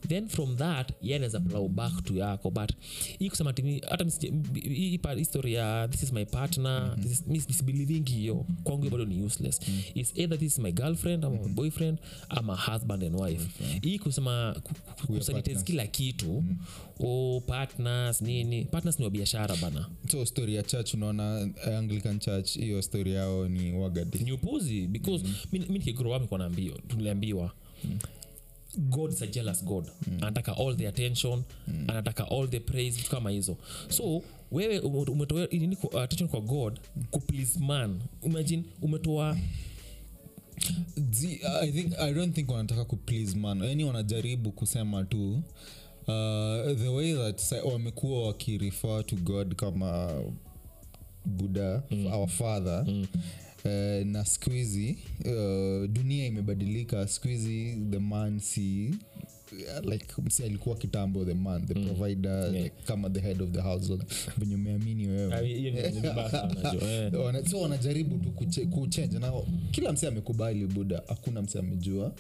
Then 0.07 0.27
from 0.27 0.55
that 0.55 0.91
ye 1.01 1.15
anaweza 1.15 1.39
plow 1.39 1.67
back 1.67 2.03
to 2.03 2.13
yako 2.13 2.51
but 2.51 2.71
hii 3.19 3.29
kusema 3.29 3.53
tini 3.53 3.81
hata 3.89 5.13
history 5.15 5.53
ya 5.53 5.88
this 5.88 6.03
is 6.03 6.13
my 6.13 6.25
partner 6.25 6.95
this 7.01 7.12
is, 7.49 7.63
mi 7.63 8.03
hiyo 8.05 8.45
kwangu 8.63 8.89
bado 8.89 9.05
ni 9.05 9.23
useless. 9.23 9.59
Its 9.95 10.17
either 10.17 10.39
this 10.39 10.53
is 10.53 10.59
my 10.59 10.71
girlfriend 10.71 11.25
ama 11.25 11.38
my 11.38 11.53
boyfriend 11.53 11.97
ama 12.29 12.55
husband 12.55 13.03
and 13.03 13.15
wife. 13.21 13.47
Hii 13.81 13.99
kusema 13.99 14.62
kusanitize 15.07 15.63
kila 15.63 15.88
kitu 15.88 16.43
o 16.99 17.41
partners 17.47 18.21
nini 18.21 18.65
partners 18.65 18.99
ni 18.99 19.05
wa 19.05 19.12
biashara 19.12 19.55
bana. 19.55 19.89
So 20.12 20.25
story 20.25 20.55
ya 20.55 20.63
church 20.63 20.93
unaona 20.93 21.49
anglican 21.77 22.19
church 22.19 22.57
hiyo 22.57 22.81
story 22.81 23.13
yao 23.13 23.47
ni 23.47 23.71
wagadi 23.71 24.19
ni 24.19 24.31
upuzi 24.31 24.88
because 24.88 25.25
mi 25.51 25.59
mi 25.59 25.79
nikigrow 25.91 26.12
up 26.12 26.17
nilikuwa 26.17 26.39
naambiwa 26.39 26.78
tuliambiwa 26.88 27.52
god 28.78 29.12
is 29.13 29.21
a 29.21 29.28
jealous 29.28 29.63
god. 29.65 29.86
Anataka 30.21 30.58
all 30.58 30.78
the 30.78 30.88
attention 30.88 31.43
anataka 31.88 32.32
all 32.32 32.49
the 32.49 32.60
praise 32.60 32.97
vitu 32.97 33.10
kama 33.12 33.30
hizo. 33.30 33.58
So 33.89 34.21
wewe 34.52 34.80
ume- 34.80 35.12
umetoa 35.12 35.47
kwa- 35.82 36.04
attention 36.04 36.30
kwa 36.30 36.41
god 36.41 36.80
kuplease 37.12 37.60
man. 37.60 37.99
Imagine 38.23 38.63
umetoa 38.82 39.38
Zi- 41.12 41.39
I, 41.62 41.71
think, 41.71 41.93
i 41.99 42.13
don't 42.13 42.36
think 42.36 42.49
wanataka 42.52 42.86
kuplease 42.86 43.38
man. 43.38 43.63
Yani 43.63 43.84
wanajaribu 43.84 44.52
kusema 44.52 45.04
tu 45.04 45.32
uh, 45.34 46.78
the 46.78 46.88
way 46.88 47.13
that 47.15 47.52
wamekuwa 47.65 48.28
wakirefer 48.28 49.06
to 49.06 49.15
god 49.15 49.56
kama 49.56 50.21
buddha 51.25 51.84
mm. 51.91 52.06
our 52.13 52.28
father 52.28 52.86
mm. 52.88 53.08
Uh, 53.65 54.06
na 54.08 54.26
siku 54.26 54.50
hizi 54.50 54.98
uh, 55.19 55.88
dunia 55.89 56.26
imebadilika. 56.26 57.08
Siku 57.08 57.28
hizi 57.28 57.78
the 57.91 58.00
man 58.00 58.39
si 58.39 58.93
like 59.84 60.06
msi 60.26 60.43
alikuwa 60.43 60.76
kitambo 60.76 61.26
the 61.26 61.34
man 61.34 61.65
the 61.67 61.74
provider 61.74 62.32
Yeah. 62.32 62.54
like, 62.63 62.76
kama 62.86 63.10
the 63.10 63.19
head 63.19 63.41
of 63.41 63.52
the 63.52 63.62
household. 63.62 64.04
Venye 64.38 64.56
umeamini 64.56 65.08
wewe. 65.08 65.34
Ah, 65.34 65.41
eh. 66.86 67.45
So 67.50 67.62
wanajaribu 67.62 68.17
tu 68.17 68.32
kuchenja 68.69 69.19
na 69.19 69.34
kila 69.72 69.91
msee 69.93 70.08
amekubali 70.08 70.65
buda 70.65 71.04
hakuna 71.08 71.41
msee 71.41 71.60
amejua 71.60 72.13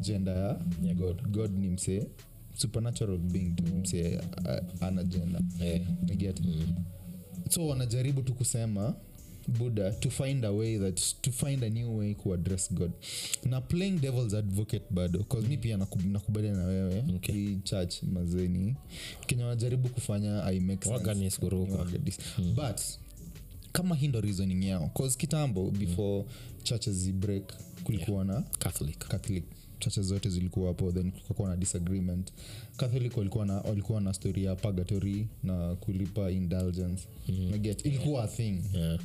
jenda 0.00 0.32
ya 0.32 0.60
Yeah, 0.84 0.96
god. 0.96 1.22
God 1.30 1.58
ni 1.58 1.68
msee. 1.68 2.06
Supernatural 2.54 3.18
being 3.18 3.50
tu 3.54 3.62
msee 3.76 4.20
ana 4.80 5.04
jenda 5.04 5.40
yeah. 5.60 5.80
mm. 6.44 6.74
so 7.50 7.66
wanajaribu 7.66 8.22
tu 8.22 8.34
kusema 8.34 8.94
buddha 9.48 9.90
to 9.90 10.10
find 10.10 10.44
a 10.44 10.50
way 10.50 10.78
that 10.78 11.00
to 11.20 11.30
find 11.32 11.64
a 11.64 11.70
new 11.70 11.98
way 11.98 12.14
kuaddress 12.14 12.72
god 12.74 12.90
na 13.44 13.60
playing 13.60 13.98
devils 14.00 14.34
advocate 14.34 14.84
bado 14.90 15.24
cause 15.24 15.48
mi 15.48 15.56
pia 15.56 15.76
nakubalia 15.76 16.12
nakubaliana 16.12 16.58
na 16.58 16.64
wewe 16.64 17.04
Okay. 17.16 17.34
hii 17.34 17.56
church 17.64 18.02
mazeni 18.02 18.74
kenya 19.26 19.44
wanajaribu 19.44 19.88
kufanya 19.88 20.44
I 20.44 20.60
make 20.60 20.84
sense. 20.84 21.04
Dis- 21.98 22.18
but 22.54 22.80
kama 23.72 23.94
hii 23.96 24.08
ndo 24.08 24.20
reasoning 24.20 24.64
yao 24.64 24.90
cause 24.96 25.18
kitambo 25.18 25.70
before 25.70 26.24
churches 26.62 26.94
zibreak 26.94 27.52
kulikuwa 27.86 28.24
na 28.24 28.42
catholic 28.58 28.98
catholic 28.98 29.44
chache 29.78 30.02
zote 30.02 30.28
zilikuwa 30.30 30.68
hapo 30.68 30.92
then 30.92 31.10
kukakuwa 31.10 31.48
na 31.48 31.56
disagreement 31.56 32.32
catholic 32.76 33.16
walikuwa 33.16 33.46
na, 33.46 33.60
walikuwa 33.60 34.00
na 34.00 34.12
story 34.12 34.44
ya 34.44 34.56
purgatory 34.56 35.26
na 35.42 35.74
kulipa 35.74 36.30
indulgence 36.30 37.08
mm. 37.28 37.58
get 37.58 37.86
ilikuwa 37.86 38.24
a 38.24 38.28
thing 38.28 38.60
yeah. 38.74 38.98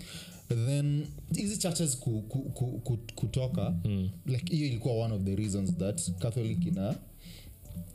then 0.50 1.08
hizi 1.36 1.58
churches 1.58 1.98
ku, 2.00 2.22
ku, 2.22 2.40
ku, 2.42 2.66
ku, 2.84 2.98
kutoka 3.16 3.74
mm. 3.86 4.10
like 4.26 4.56
hiyo 4.56 4.68
ilikuwa 4.68 5.06
one 5.06 5.14
of 5.14 5.24
the 5.24 5.36
reasons 5.36 5.78
that 5.78 6.12
catholic 6.20 6.66
ina 6.66 6.96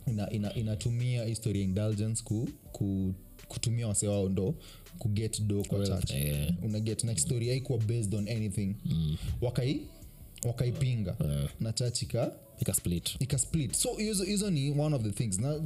ina, 0.07 0.29
ina, 0.29 0.53
inatumia 0.53 1.25
history 1.25 1.63
indulgence 1.63 2.23
ku, 2.23 2.49
ku, 2.71 3.13
kutumia 3.47 3.87
wase 3.87 4.07
wao 4.07 4.29
ndo 4.29 4.55
kuget 4.99 5.41
do 5.41 5.63
kwa 5.63 5.85
church 5.87 6.11
eh. 6.11 6.53
unaget 6.63 7.03
na 7.03 7.17
story 7.17 7.49
haikuwa 7.49 7.79
based 7.79 8.15
on 8.15 8.29
anything 8.29 8.75
mm. 8.85 9.17
wakai 9.41 9.81
wakaipinga. 10.43 11.15
Eh. 11.25 11.49
na 11.59 11.73
church 11.73 12.01
ika 12.01 12.31
ika 12.59 13.15
ikasplit 13.19 13.73
so 13.73 13.95
hizo 14.23 14.49
ni 14.49 14.71
one 14.79 14.95
of 14.95 15.01
the 15.03 15.11
things. 15.11 15.39
Na 15.39 15.61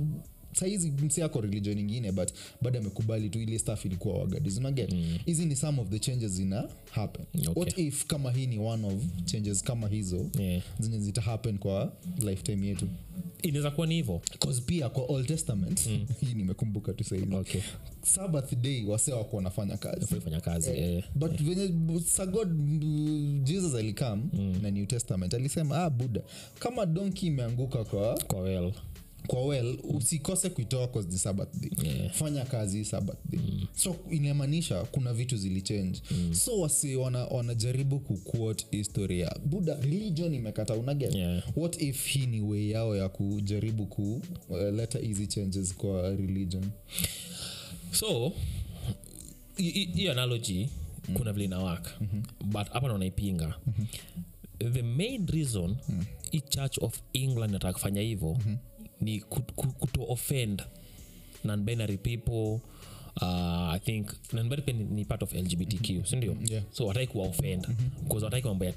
saizi 0.53 0.91
msi 0.91 1.21
ako 1.21 1.41
religion 1.41 1.77
ingine 1.79 2.11
but 2.11 2.29
bado 2.61 2.79
amekubali 2.79 3.29
tu 3.29 3.39
ile 3.41 3.59
staff 3.59 3.85
ilikuwa 3.85 4.17
wagadis 4.17 4.57
unaget 4.57 4.95
hizi 5.25 5.45
ni 5.45 5.55
some 5.55 5.81
of 5.81 5.89
the 5.89 5.99
changes 5.99 6.31
zina 6.31 6.69
happen. 6.91 7.25
Okay. 7.35 7.53
what 7.55 7.77
if 7.77 8.05
kama 8.05 8.31
hii 8.31 8.47
ni 8.47 8.59
one 8.59 8.87
of 8.87 8.93
changes 9.25 9.63
kama 9.63 9.87
hizo 9.87 10.29
yeah. 10.39 10.63
zenye 10.79 10.99
zita 10.99 11.21
happen 11.21 11.57
kwa 11.57 11.93
lifetime 12.19 12.67
yetu? 12.67 12.87
Inaweza 13.41 13.71
kuwa 13.71 13.87
ni 13.87 13.95
hivo 13.95 14.21
pia 14.65 14.89
kwa 14.89 15.03
old 15.03 15.27
testament 15.27 15.81
hii 16.21 16.33
nimekumbuka 16.35 16.93
tu 16.93 17.03
saizi. 17.03 17.35
Okay. 17.35 17.61
Sabbath 18.03 18.55
day 18.55 18.85
wase 18.85 19.13
wako 19.13 19.35
wanafanya 19.37 19.77
kazifanya 19.77 20.41
kazi 20.41 20.69
eh. 20.69 21.03
but 21.15 21.41
venye 21.41 21.73
sagod 22.05 22.49
mm, 22.51 23.41
jesus 23.43 23.75
alikam 23.75 24.29
na 24.61 24.71
new 24.71 24.85
testament 24.85 25.33
alisema 25.33 25.77
ah 25.77 25.89
buda 25.89 26.21
kama 26.59 26.85
donki 26.85 27.27
imeanguka 27.27 27.83
kwa 27.83 28.19
kwa 28.27 28.39
well 28.41 28.73
kwa 29.27 29.45
well 29.45 29.77
usikose 29.83 30.49
kuitoa 30.49 30.87
ni 30.87 31.17
sabbath 31.17 31.49
Yeah. 31.83 32.13
fanya 32.13 32.45
kazi 32.45 32.85
sabathday 32.85 33.39
mm. 33.39 33.67
so 33.75 33.95
inamaanisha 34.11 34.83
kuna 34.83 35.13
vitu 35.13 35.37
zilichange 35.37 36.01
so 36.31 36.59
wasi 36.59 36.95
wana- 36.95 37.25
wanajaribu 37.25 37.99
kuquote 37.99 38.65
history 38.71 39.19
ya 39.19 39.39
buda 39.45 39.75
religion 39.75 40.33
imekata. 40.33 40.73
Unaget? 40.75 41.15
Yeah. 41.15 41.43
what 41.57 41.81
if 41.81 42.05
hii 42.07 42.25
ni 42.25 42.41
way 42.41 42.69
yao 42.69 42.95
ya 42.95 43.09
kujaribu 43.09 43.85
kuleta 43.85 44.99
uh, 44.99 45.05
easy 45.09 45.27
changes 45.27 45.75
kwa 45.75 46.09
religion? 46.09 46.63
So 47.91 48.33
hi- 49.57 49.69
hi- 49.71 49.85
hiyo 49.95 50.11
analogy 50.11 50.67
kuna 51.13 51.33
vile 51.33 51.45
inawaka. 51.45 51.91
But 52.45 52.67
hapa 52.69 52.87
naonaipinga 52.87 53.55
the 54.73 54.81
main 54.81 55.27
reason 55.27 55.75
hii 56.31 56.41
church 56.41 56.77
of 56.81 56.99
england 57.13 57.51
nataka 57.53 57.73
kufanya 57.73 58.01
hivyo 58.01 58.37
ni 59.01 59.19
ku- 59.21 59.43
ku- 59.55 59.73
kuto 59.79 60.03
offend 60.09 60.63
non-binary 61.43 61.97
people 61.97 62.59
uh, 63.21 63.73
i 63.73 63.79
think 63.79 64.07
nanbari 64.33 64.61
pia 64.61 64.73
ni, 64.73 64.83
ni 64.83 65.05
part 65.05 65.23
of 65.23 65.33
lgbtq 65.33 66.05
sindio 66.05 66.37
Yeah. 66.49 66.63
so 66.71 66.85
watai 66.85 67.07
kuwa 67.07 67.27
offend 67.27 67.67
bcause 68.03 68.25
watai 68.25 68.41
mambo 68.41 68.65
ya 68.65 68.73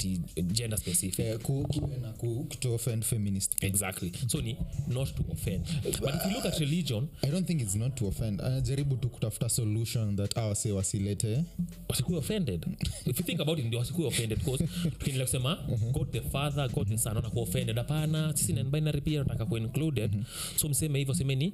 gender 0.53 0.79
specific. 0.79 1.19
Yeah, 1.19 1.39
ku- 1.39 1.67
ku- 1.69 1.91
na 2.03 2.13
ku- 2.13 2.47
to 2.61 2.75
offend 2.75 3.05
feminist. 3.05 3.65
Exactly. 3.65 4.13
So 4.27 4.41
ni 4.41 4.57
not 4.89 5.15
to 5.15 5.25
offend. 5.33 5.67
But 5.83 6.15
if 6.15 6.25
you 6.27 6.31
look 6.33 6.45
at 6.47 6.59
religion 6.61 7.09
i 7.23 7.31
don't 7.31 7.47
think 7.47 7.61
it's 7.63 7.75
not 7.75 7.95
to 7.97 8.07
offend. 8.07 8.41
Anajaribu 8.41 8.97
tu 8.97 9.09
kutafuta 9.09 9.49
solution 9.49 10.17
that 10.17 10.39
awase 10.39 10.73
wasilete. 10.73 11.45
Wasikuwe 11.89 12.19
offended. 12.19 12.67
If 13.07 13.19
you 13.21 13.27
think 13.27 13.41
about 13.41 13.59
it 13.59 13.65
ndio 13.65 13.79
wasikuwe 13.79 14.07
offended 14.07 14.39
because 14.39 14.65
tukiendelea 14.91 15.27
kusema 15.27 15.57
god 15.93 16.11
the 16.13 16.21
father 16.21 16.69
god 16.73 16.89
the 16.89 16.99
son 16.99 17.17
wanakuwa 17.17 17.43
offended. 17.43 17.77
Hapana. 17.77 18.37
Sisi 18.37 18.53
nanbinary 18.53 19.01
pia 19.01 19.19
nataka 19.19 19.47
kuincluded 19.47 20.11
mm-hmm. 20.15 20.59
so 20.59 20.69
mseme 20.69 20.99
hivyo 20.99 21.15
semeni 21.15 21.53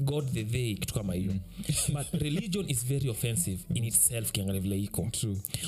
god 0.00 0.32
the 0.32 0.44
they 0.44 0.74
kitu 0.74 0.94
kama 0.94 1.14
hiyo. 1.14 1.32
But 1.88 2.22
religion 2.22 2.70
is 2.70 2.86
very 2.86 3.08
offensive 3.08 3.58
in 3.74 3.84
itself 3.84 4.28
ukiangalia 4.28 4.60
vile 4.60 4.78
iko. 4.80 5.10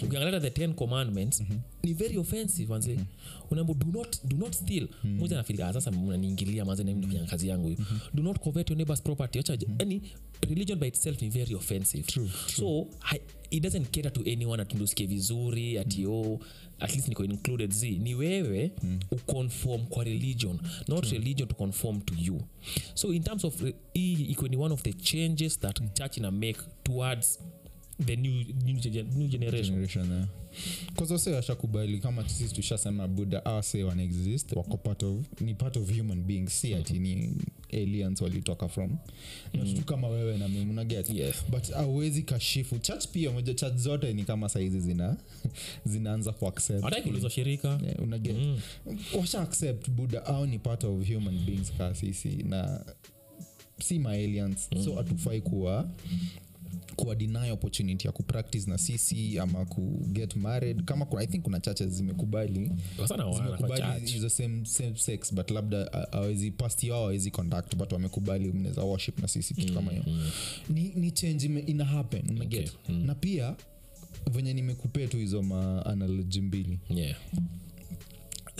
Ukiangalia 0.02 0.40
the 0.40 0.50
ten 0.50 0.74
commandments 0.74 1.42
ni 1.86 1.94
very 1.94 2.18
offensive 2.18 2.68
manze. 2.72 2.94
Mm 2.94 3.04
unaambo 3.50 3.74
do 3.74 3.86
not, 3.98 4.16
do 4.24 4.36
not 4.36 4.52
steal. 4.54 4.88
Moja 5.04 5.36
nafili 5.36 5.62
ah, 5.62 5.72
sasa 5.72 5.90
mnaniingilia 5.90 6.64
manze 6.64 6.84
na 6.84 6.92
mimi 6.94 7.06
nafanya 7.06 7.26
kazi 7.26 7.48
yangu 7.48 7.68
hiyo 7.68 7.78
do 8.14 8.22
not 8.22 8.38
covet 8.38 8.70
your 8.70 8.76
neighbor's 8.76 9.02
property. 9.02 9.38
Acha 9.38 9.58
yani 9.78 10.02
religion 10.48 10.78
by 10.78 10.86
itself 10.86 11.22
ni 11.22 11.28
very 11.28 11.54
offensive. 11.54 12.02
True, 12.02 12.28
so 12.46 12.86
I, 13.12 13.20
it 13.50 13.62
doesn't 13.62 13.90
cater 13.90 14.12
to 14.12 14.20
anyone 14.32 14.62
atundusikie 14.62 15.06
vizuri 15.06 15.78
ati 15.78 16.06
oh, 16.06 16.40
at 16.80 16.94
least 16.94 17.08
niko 17.08 17.24
included. 17.24 17.70
Z 17.72 17.90
ni 17.90 18.14
wewe 18.14 18.72
mm. 18.82 19.00
uconform 19.10 19.86
kwa 19.86 20.04
religion 20.04 20.58
not 20.88 21.04
religion 21.12 21.48
to 21.48 21.54
conform 21.54 22.00
to 22.00 22.14
you. 22.18 22.40
So 22.94 23.12
in 23.12 23.22
terms 23.22 23.44
of 23.44 23.62
hii 23.92 24.12
iko 24.12 24.48
ni 24.48 24.56
one 24.56 24.74
of 24.74 24.82
the 24.82 24.92
changes 24.92 25.60
that 25.60 25.80
church 25.94 26.16
ina 26.16 26.30
make 26.30 26.58
towards 26.82 27.40
the 28.04 28.16
new, 28.16 28.44
new, 28.64 28.74
gen- 28.80 29.10
new 29.16 29.28
generation 29.28 29.64
generation 29.74 30.10
yeah. 30.12 30.26
kazose 30.96 31.30
washakubali 31.32 31.98
kama 31.98 32.28
sisi 32.28 32.54
tushasema 32.54 33.08
buda 33.08 33.44
awase 33.44 33.84
wanaexist 33.84 34.52
wako 34.52 34.76
part 34.76 35.02
of 35.02 35.40
ni 35.40 35.54
part 35.54 35.76
of 35.76 35.98
human 35.98 36.22
being 36.22 36.46
si 36.48 36.74
ati 36.74 36.98
ni 36.98 37.30
aliens 37.72 38.20
walitoka 38.20 38.68
from 38.68 38.96
mm. 39.54 39.82
kama 39.82 40.08
wewe 40.08 40.38
na 40.38 40.48
mimi 40.48 40.70
unaget 40.70 41.10
Yes. 41.10 41.36
but 41.50 41.70
awezi 41.74 42.22
kashifu 42.22 42.78
church 42.78 43.06
pia 43.08 43.30
moja 43.30 43.54
church 43.54 43.76
zote 43.76 44.12
ni 44.12 44.24
kama 44.24 44.48
saizi 44.48 44.80
zina 44.80 45.16
zinaanza 45.86 46.32
kuaccept 46.32 46.82
hataki 46.82 47.02
kuulizwa 47.02 47.30
shirika 47.30 47.80
Yeah, 47.86 48.02
unaget 48.02 48.36
Mm. 48.36 48.58
washa 49.18 49.40
accept 49.40 49.90
buda 49.90 50.26
au 50.26 50.46
ni 50.46 50.58
part 50.58 50.84
of 50.84 51.08
human 51.14 51.38
beings 51.38 51.72
kaa 51.78 51.94
sisi 51.94 52.28
na 52.28 52.84
si 53.82 53.98
maaliens 53.98 54.68
mm. 54.72 54.84
so 54.84 54.94
hatufai 54.94 55.40
kuwa 55.40 55.82
kuwa 55.82 55.90
deny 57.16 57.50
opportunity 57.50 58.06
ya 58.06 58.12
kupractice 58.12 58.70
na 58.70 58.78
sisi 58.78 59.38
ama 59.38 59.64
kuget 59.64 60.36
married. 60.36 60.84
Kama 60.84 61.04
kuna, 61.06 61.22
i 61.22 61.26
think 61.26 61.42
kuna 61.44 61.60
chache 61.60 61.86
zimekubali. 61.86 62.72
Zimekubali 63.36 64.06
hizo 64.06 64.28
same, 64.28 64.64
same 64.64 64.96
sex 64.96 65.34
but 65.34 65.50
labda 65.50 65.92
awezi 66.12 66.50
pasti 66.50 66.88
yao 66.88 67.04
awezi 67.04 67.30
conduct 67.30 67.76
but 67.76 67.92
wamekubali 67.92 68.52
mnaweza 68.52 68.82
worship 68.82 69.18
na 69.18 69.28
sisi 69.28 69.54
kitu 69.54 69.74
kama 69.74 69.90
hiyo. 69.92 70.04
Ni, 70.70 70.92
ni 70.94 71.10
change 71.10 71.46
ime, 71.46 71.60
ina 71.60 71.84
happen 71.84 72.30
unaget 72.30 72.72
Okay. 72.84 72.96
na 72.96 73.14
pia 73.14 73.56
venye 74.30 74.54
nimekupea 74.54 75.06
tu 75.08 75.16
hizo 75.18 75.42
maanaloji 75.42 76.40
mbili. 76.40 76.78
Yeah. 76.90 77.16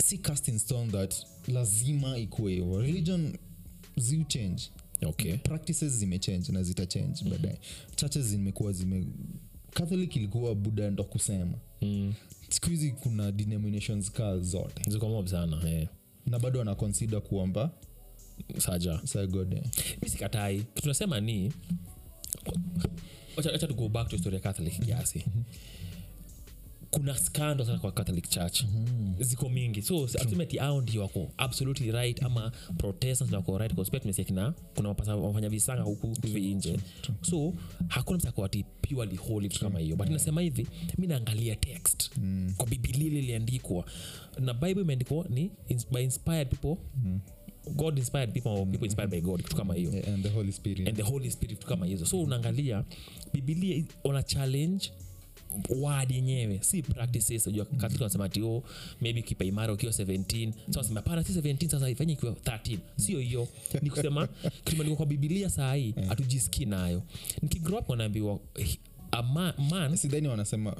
Si 0.05 0.17
cast 0.17 0.47
in 0.47 0.59
stone 0.59 0.91
that 0.91 1.15
lazima 1.47 2.17
ikuwe. 2.17 2.53
Hivo 2.53 2.81
religion 2.81 3.37
ziu 3.97 4.23
change 4.23 4.63
okay. 5.05 5.37
Practices 5.37 5.93
zimechange 5.93 6.51
na 6.51 6.63
zitachange 6.63 7.23
mm. 7.23 7.29
baadaye. 7.29 7.59
Chache 7.95 8.21
zimekuwa 8.21 8.71
zime 8.71 9.05
catholic 9.73 10.15
ilikuwa 10.15 10.55
buda 10.55 10.91
ndo 10.91 11.03
kusema. 11.03 11.57
Mm. 11.81 12.13
siku 12.49 12.69
hizi 12.69 12.91
kuna 12.91 13.31
denominations 13.31 14.11
kaa 14.11 14.37
zote. 14.37 14.81
Sana 15.27 15.69
eh. 15.69 15.87
na 16.25 16.39
bado 16.39 16.59
wana 16.59 16.75
kuomba 17.21 17.71
saja. 18.57 18.99
Sagode 19.03 19.63
misikatai 20.01 20.63
ni 21.21 21.53
wacha 23.37 23.51
wacha 23.51 23.67
to 23.67 23.73
go 23.73 23.89
back 23.89 24.09
to 24.09 24.15
history 24.15 24.35
ya 24.35 24.41
catholic 24.41 24.79
kiasi 24.85 25.25
kuna 26.91 27.15
skando 27.17 27.65
sana 27.65 27.79
kwa 27.79 27.91
catholic 27.91 28.29
church. 28.29 28.63
Ziko 29.19 29.49
mingi. 29.49 29.81
So 29.81 29.97
ultimately 29.97 30.59
ao 30.59 30.81
ndio 30.81 31.01
wako 31.01 31.31
absolutely 31.37 31.91
right 31.91 32.23
ama 32.23 32.51
protestants 32.77 33.33
wako 33.33 33.57
right 33.57 33.71
because 33.71 33.91
pia 33.91 33.99
tumesikia 33.99 34.25
kina 34.25 34.53
kuna 34.75 34.89
wafanya 34.89 35.49
visanga 35.49 35.81
huku 35.81 36.13
hivi 36.23 36.55
nje. 36.55 36.79
So 37.21 37.53
hakuna 37.87 38.17
msako 38.17 38.45
ati 38.45 38.65
purely 38.81 39.15
holy 39.15 39.47
vitu 39.47 39.59
kama 39.59 39.79
hiyo. 39.79 39.95
But 39.95 40.09
nasema 40.09 40.41
hivi 40.41 40.67
mi 40.97 41.07
naangalia 41.07 41.55
text. 41.55 42.11
Kwa 42.57 42.65
bibilia 42.67 43.07
ile 43.07 43.19
iliandikwa. 43.19 43.85
Na 44.39 44.53
bible 44.53 44.81
imeandikwa 44.81 45.25
ni 45.29 45.51
by 45.91 46.03
inspired 46.03 46.49
people. 46.49 46.75
God 47.75 47.97
inspired 47.97 48.33
people 48.33 48.49
or 48.49 48.67
people 48.67 48.85
inspired 48.85 49.11
by 49.11 49.21
god 49.21 49.43
kitu 49.43 49.55
kama 49.55 49.73
hiyo. 49.73 49.91
Yeah, 49.93 50.07
and 50.13 50.23
the 50.23 50.29
holy 50.29 50.51
spirit. 50.51 50.87
And 50.87 50.97
the 50.97 51.03
holy 51.03 51.31
spirit 51.31 51.65
kama 51.65 51.85
hizo. 51.85 52.05
So 52.05 52.21
unaangalia 52.21 52.83
bibilia 53.33 53.83
ona 54.03 54.23
challenge 54.23 54.91
word 55.69 56.11
yenyewe. 56.11 56.59
Si 56.61 56.81
practices 56.81 57.47
unajua 57.47 57.65
katika 57.65 58.03
wanasema 58.03 58.25
ati 58.25 58.41
oh, 58.41 58.63
maybe 59.01 59.21
kipa 59.21 59.45
imara 59.45 59.73
ukiwa 59.73 59.91
17 59.91 60.51
sasa 60.69 60.83
sema 60.87 61.01
pana 61.01 61.23
si 61.23 61.33
17 61.33 61.67
sasa 61.69 61.89
ifanye 61.89 62.13
ikiwa 62.13 62.31
13 62.31 62.77
sio 62.97 63.19
hiyo. 63.19 63.47
Ni 63.81 63.89
kusema 63.89 64.27
kitumandikwa 64.63 64.97
kwa 64.97 65.05
biblia 65.05 65.49
saa 65.49 65.73
hii 65.73 65.93
hatujisikii 66.07 66.65
nayo. 66.65 67.03
Nikigrow 67.41 67.79
up 67.79 67.89
wanaambiwa 67.89 68.39
"He- 68.55 68.79
a 69.11 69.23
man, 69.23 69.53
man 69.69 69.95
sidhani 69.97 70.27
wanasema 70.27 70.75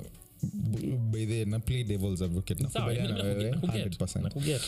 by 1.12 1.26
the 1.26 1.45
na 1.45 1.60
play 1.60 1.84
devils 1.84 2.21
advocate 2.21 2.63
nakubaliana 2.63 3.17
na 3.17 3.23
wewe 3.23 3.52
100% 3.52 4.21
nakuget. 4.23 4.62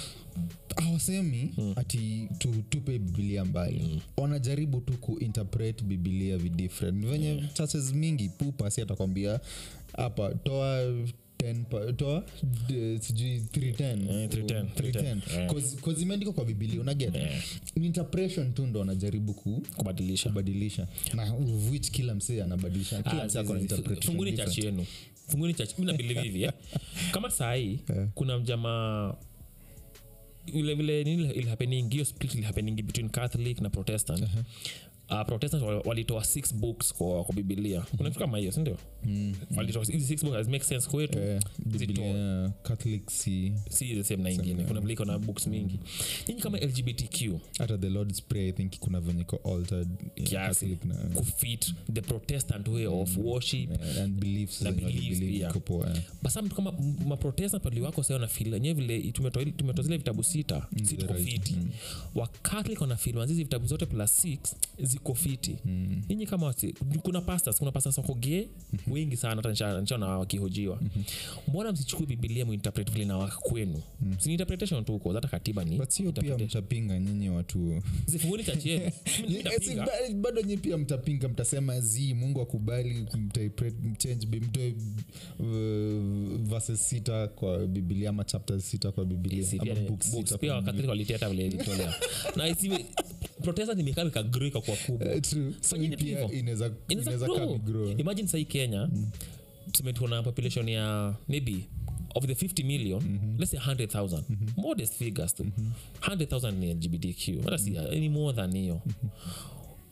hawasemi 0.75 1.51
ati 1.75 2.27
tu, 2.37 2.53
tupe 2.69 2.99
bibilia 2.99 3.45
mbali. 3.45 4.01
Wanajaribu 4.17 4.81
tu 4.81 4.93
kuinterpret 4.93 5.83
bibilia 5.83 6.37
vidifferent 6.37 7.05
venye 7.05 7.43
churches 7.53 7.93
mingi 7.93 8.29
pupa 8.29 8.71
si 8.71 8.81
atakwambia 8.81 9.39
hapa 9.97 10.33
toa 10.33 10.93
toa 11.97 12.23
sijui 12.99 13.39
310 13.39 14.09
Eh, 14.09 14.29
310, 14.29 14.65
310, 14.75 15.21
eh. 15.39 15.47
'Cause- 15.49 15.75
'cause 15.81 16.01
imeandikwa 16.01 16.33
kwa 16.33 16.45
bibilia 16.45 16.81
unaget? 16.81 17.15
Yeah. 17.15 17.43
ni 17.75 17.85
interpretation 17.85 18.53
tu 18.53 18.65
ndo 18.67 18.81
anajaribu 18.81 19.33
ku 19.33 19.61
kubadilisha. 19.77 20.29
kubadilisha. 20.29 20.87
Na 21.13 21.33
which 21.71 21.91
kila 21.91 22.15
msee 22.15 22.43
anabadilisha. 22.43 23.03
Kila 23.03 23.23
Ah, 23.23 23.25
msee 23.25 23.39
interpretation 23.41 24.01
funguni 24.01 24.31
different. 24.31 24.57
yenu 24.57 24.85
funguni 25.29 25.53
chach 25.53 25.79
mi 25.79 25.85
nabilivi 25.85 26.19
hivi 26.21 26.43
eh. 26.43 26.51
kama 27.11 27.29
sahii 27.29 27.79
kuna 28.15 28.39
mjamaa 28.39 29.15
vile 30.53 30.75
vile 30.75 31.03
nini 31.03 31.31
ilhapeningi 31.31 31.93
hiyo 31.93 32.05
split 32.05 32.35
ilhapeningi 32.35 32.81
between 32.83 33.09
catholic 33.09 33.61
na 33.61 33.69
protestant 33.69 34.23
Ah, 35.11 35.21
uh, 35.21 35.27
protestant 35.27 35.63
walitoa 35.85 36.17
wali 36.17 36.27
six 36.27 36.55
books 36.55 36.93
kwa, 36.93 37.23
kwa 37.23 37.35
bibilia 37.35 37.79
mm-hmm. 37.79 37.99
unakitu 37.99 38.51
sindio 38.51 38.77
mm-hmm. 39.03 39.85
six 39.85 40.23
books 40.25 40.47
make 40.47 40.63
sense 40.63 40.89
kwetu. 40.89 41.19
Eh, 41.19 41.39
si 43.69 43.95
the 43.95 44.03
same 44.03 44.23
na 44.23 44.29
ingine. 44.29 44.63
kuna 44.63 44.81
vile 44.81 45.05
na 45.05 45.19
books 45.19 45.43
hmm. 45.43 45.53
mingi. 45.53 45.79
Nyinyi 46.27 46.41
kama 46.41 46.57
lgbtq 46.57 47.39
hata 47.57 47.77
the 47.77 47.89
lord's 47.89 48.21
prayer 48.21 48.49
i 48.49 48.51
think 48.51 48.79
kuna 48.79 48.99
venye 48.99 49.25
altered 49.43 49.87
eh, 50.15 50.27
kiasi. 50.27 50.77
Kufit 51.13 51.73
the 51.93 52.01
protestant 52.01 52.67
way 52.67 52.87
mm-hmm. 52.87 53.25
worship 53.25 53.69
yeah, 53.69 54.03
and 54.03 54.19
beliefs 54.19 54.61
na 54.61 54.71
beliefs 54.71 55.19
pia. 55.19 55.53
basa 56.21 56.39
eh. 56.39 56.45
mtu 56.45 56.55
kama 56.55 56.73
maprotestant 57.07 57.63
pali 57.63 57.81
wako 57.81 58.03
sasa 58.03 58.13
wanafeel 58.13 58.53
wenyewe 58.53 58.73
vile 58.73 59.11
tumetoa 59.11 59.83
zile 59.83 59.97
vitabu 59.97 60.23
sita 60.23 60.67
mm, 60.71 60.85
sita 60.85 61.07
kufiti 61.07 61.53
mm. 61.53 61.69
wa 62.15 62.27
catholic 62.27 62.81
wanafeel 62.81 63.27
hizi 63.27 63.43
vitabu 63.43 63.67
zote 63.67 63.85
plus 63.85 64.25
6 64.25 64.37
siko 64.99 65.15
fiti 65.15 65.57
mm. 65.65 66.01
nyinyi 66.09 66.25
kama 66.25 66.45
wasi, 66.45 66.73
kuna 67.03 67.21
pastors 67.21 67.57
kuna 67.59 67.71
pastors 67.71 67.97
wako 67.97 68.13
ge 68.13 68.49
mm-hmm. 68.73 68.93
wengi 68.93 69.17
sana 69.17 69.41
hata 69.41 69.81
nchana 69.81 70.07
wakihojiwa. 70.07 70.77
Mm-hmm. 70.81 71.03
mbona 71.47 71.71
msichukue 71.71 72.05
bibilia 72.05 72.45
muinterpret 72.45 72.91
vile 72.91 73.05
na 73.05 73.17
wakwenu 73.17 73.81
mm. 74.01 74.15
si 74.19 74.37
tu 74.37 74.91
huko 74.91 75.13
hata 75.13 75.27
katiba 75.27 75.63
ni 75.63 75.81
sio 75.87 76.11
pia 76.11 76.37
mtapinga 76.37 76.99
nyinyi 76.99 77.29
watu. 77.29 77.81
Zifunguni 78.05 78.43
chachi 78.43 78.69
yenu. 78.69 78.91
Pia 80.61 80.77
mtapinga 80.77 81.27
mtasema 81.29 81.81
z 81.81 82.13
mungu 82.13 82.41
akubali 82.41 83.05
mchange 83.83 84.39
mtoe 84.39 84.75
uh, 85.39 86.75
sita 86.75 87.27
kwa 87.27 87.67
bibilia 87.67 88.09
ama 88.09 88.23
chapters 88.23 88.69
sita 88.71 88.91
kwa 88.91 89.05
bibilia 89.05 89.43
vile 91.29 91.45
ilitolea. 91.45 91.93
Na 92.37 92.47
isiwe 92.47 92.85
protestant 93.43 93.79
imekaa 93.79 94.03
ikagrika 94.03 94.61
kubwa 94.91 95.07
Eh, 95.13 95.21
sahii 98.27 98.45
kenya 98.45 98.89
tuseme 99.71 99.93
tuko 99.93 100.07
na 100.07 100.23
population 100.23 100.69
ya 100.69 101.15
maybe 101.27 101.55
of 102.15 102.25
the 102.25 102.33
50 102.33 102.63
million 102.65 103.01
let's 103.37 103.51
say 103.51 103.59
100000 103.59 104.23
modest 104.57 104.93
figures 104.93 105.33
tu. 105.35 105.45
100000 106.01 106.51
ni 106.51 106.73
lgbtq 106.73 107.43
hata 107.45 107.57
si 107.57 107.77
any 107.77 108.09
more 108.09 108.35
than 108.35 108.57
hiyo. 108.57 108.81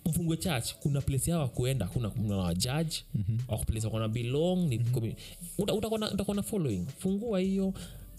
Mfungue 0.05 0.37
church 0.37 0.73
kuna 0.79 1.01
place 1.01 1.31
yao 1.31 1.41
wakuenda 1.41 1.87
kuna 1.87 2.09
wajaji 2.37 3.03
mm-hmm. 3.15 3.39
wakuplace 3.47 3.85
wakona 3.87 4.07
belong 4.07 4.67
ni 4.69 4.77
mm-hmm. 4.77 5.75
utakuwa 6.13 6.35
na 6.35 6.43
following. 6.43 6.85
Fungua 6.97 7.39
hiyo 7.39 7.73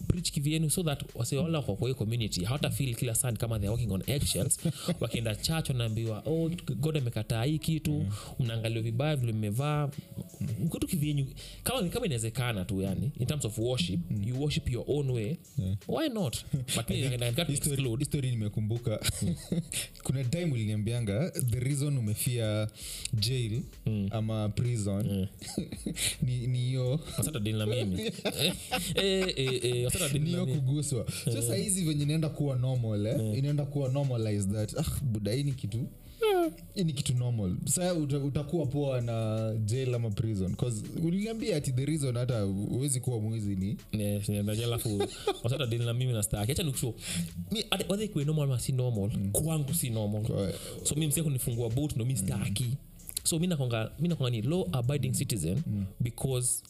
preach 0.06 0.30
kivienu 0.32 0.70
so 0.70 0.82
that 0.82 1.02
wasiwala 1.14 1.62
kwa 1.62 1.76
kwahiyo 1.76 1.94
community. 1.94 2.44
Hawata 2.44 2.70
feel 2.70 2.94
kila 2.94 3.14
sun 3.14 3.36
kama 3.36 3.58
they're 3.58 3.70
working 3.70 3.92
on 3.92 4.02
eggshells. 4.06 4.58
Wakienda 5.00 5.34
church 5.34 5.68
wanaambiwa 5.68 6.22
oh 6.26 6.50
god 6.76 6.96
amekataa 6.96 7.44
hii 7.44 7.58
kitu. 7.58 8.06
Mnaangalia 8.40 8.82
vibaya 8.82 9.16
vile 9.16 9.32
mmevaa. 9.32 9.88
Kitu 10.72 10.86
kivyenyu 10.86 11.26
kama 11.62 11.88
kama 11.88 12.06
inawezekana 12.06 12.64
tu 12.64 12.82
yani 12.82 13.10
in 13.20 13.26
terms 13.26 13.44
of 13.44 13.58
worship 13.58 14.00
you 14.26 14.40
worship 14.42 14.70
your 14.70 14.84
own 14.88 15.10
way. 15.10 15.36
Why 15.88 16.08
not? 16.08 16.44
But 16.76 16.90
I 16.90 17.32
can't 17.32 17.50
exclude 17.50 17.98
histori 17.98 18.30
nimekumbuka. 18.30 19.00
Kuna 20.04 20.24
time 20.24 20.52
uliniambianga 20.52 21.30
the 21.30 21.60
reason 21.60 21.98
umefia 21.98 22.68
jail 23.14 23.62
ama 24.10 24.48
prison 24.48 25.26
ni 26.22 26.46
ni 26.46 26.58
hiyo. 26.58 27.00
Na 27.58 27.66
mimi. 27.66 28.02
Eh, 28.04 28.54
eh, 28.94 29.64
eh, 29.64 29.87
eh, 29.96 30.12
niyo 30.22 30.46
kuguswa. 30.46 31.06
So 31.24 31.42
sahizi 31.42 31.84
venye 31.84 32.02
inaenda 32.02 32.28
kuwa 32.28 32.56
normal 32.56 33.06
eh? 33.06 33.38
inaenda 33.38 33.64
kuwa 33.64 33.88
normalize 33.88 34.48
that 34.52 34.74
ah, 34.78 35.00
buda 35.02 35.32
hii 35.32 35.42
ni 35.42 35.52
kitu 35.52 35.86
hii 36.74 36.84
ni 36.84 36.92
kitu 36.92 37.14
normal. 37.14 37.56
Saa 37.64 37.94
uta, 37.94 38.18
utakuwa 38.18 38.66
poa 38.66 39.00
na 39.00 39.54
jail 39.64 39.94
ama 39.94 40.10
prison 40.10 40.54
cause 40.56 40.82
uliniambia 41.04 41.56
ati 41.56 41.72
the 41.72 41.84
reason 41.84 42.16
hata 42.16 42.40
huwezi 42.42 43.00
kuwa 43.00 43.20
mwizi 43.20 43.56
ni 43.56 43.76
alafu 44.64 45.02
wasata 45.42 45.66
dili 45.66 45.84
na 45.84 45.94
mimi 45.94 46.12
nastaki 46.12 46.52
hacha 46.52 46.62
nikusho 46.62 46.94
wadha 47.88 48.04
ikuwe 48.04 48.24
normal 48.24 48.44
ama 48.44 48.60
si 48.60 48.72
normal? 48.72 49.10
Kwangu 49.32 49.74
si 49.74 49.90
normal. 49.90 50.22
Kwa- 50.22 50.52
so 50.82 50.94
mi 50.94 51.06
msia 51.06 51.22
kunifungua 51.22 51.68
boot 51.70 51.96
ndo 51.96 52.04
mi 52.04 52.16
staki. 52.16 52.66
So 53.24 53.38
mi 53.38 53.46
nakonga 53.46 53.90
ni 54.30 54.42
law 54.42 54.66
abiding 54.72 55.12
citizen 55.12 55.62
because 56.00 56.62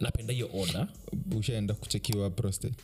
napenda 0.00 0.32
hiyo 0.32 0.50
oda 0.54 0.88
ushaenda 1.38 1.74
kuchekiwa 1.74 2.30
prostate. 2.30 2.74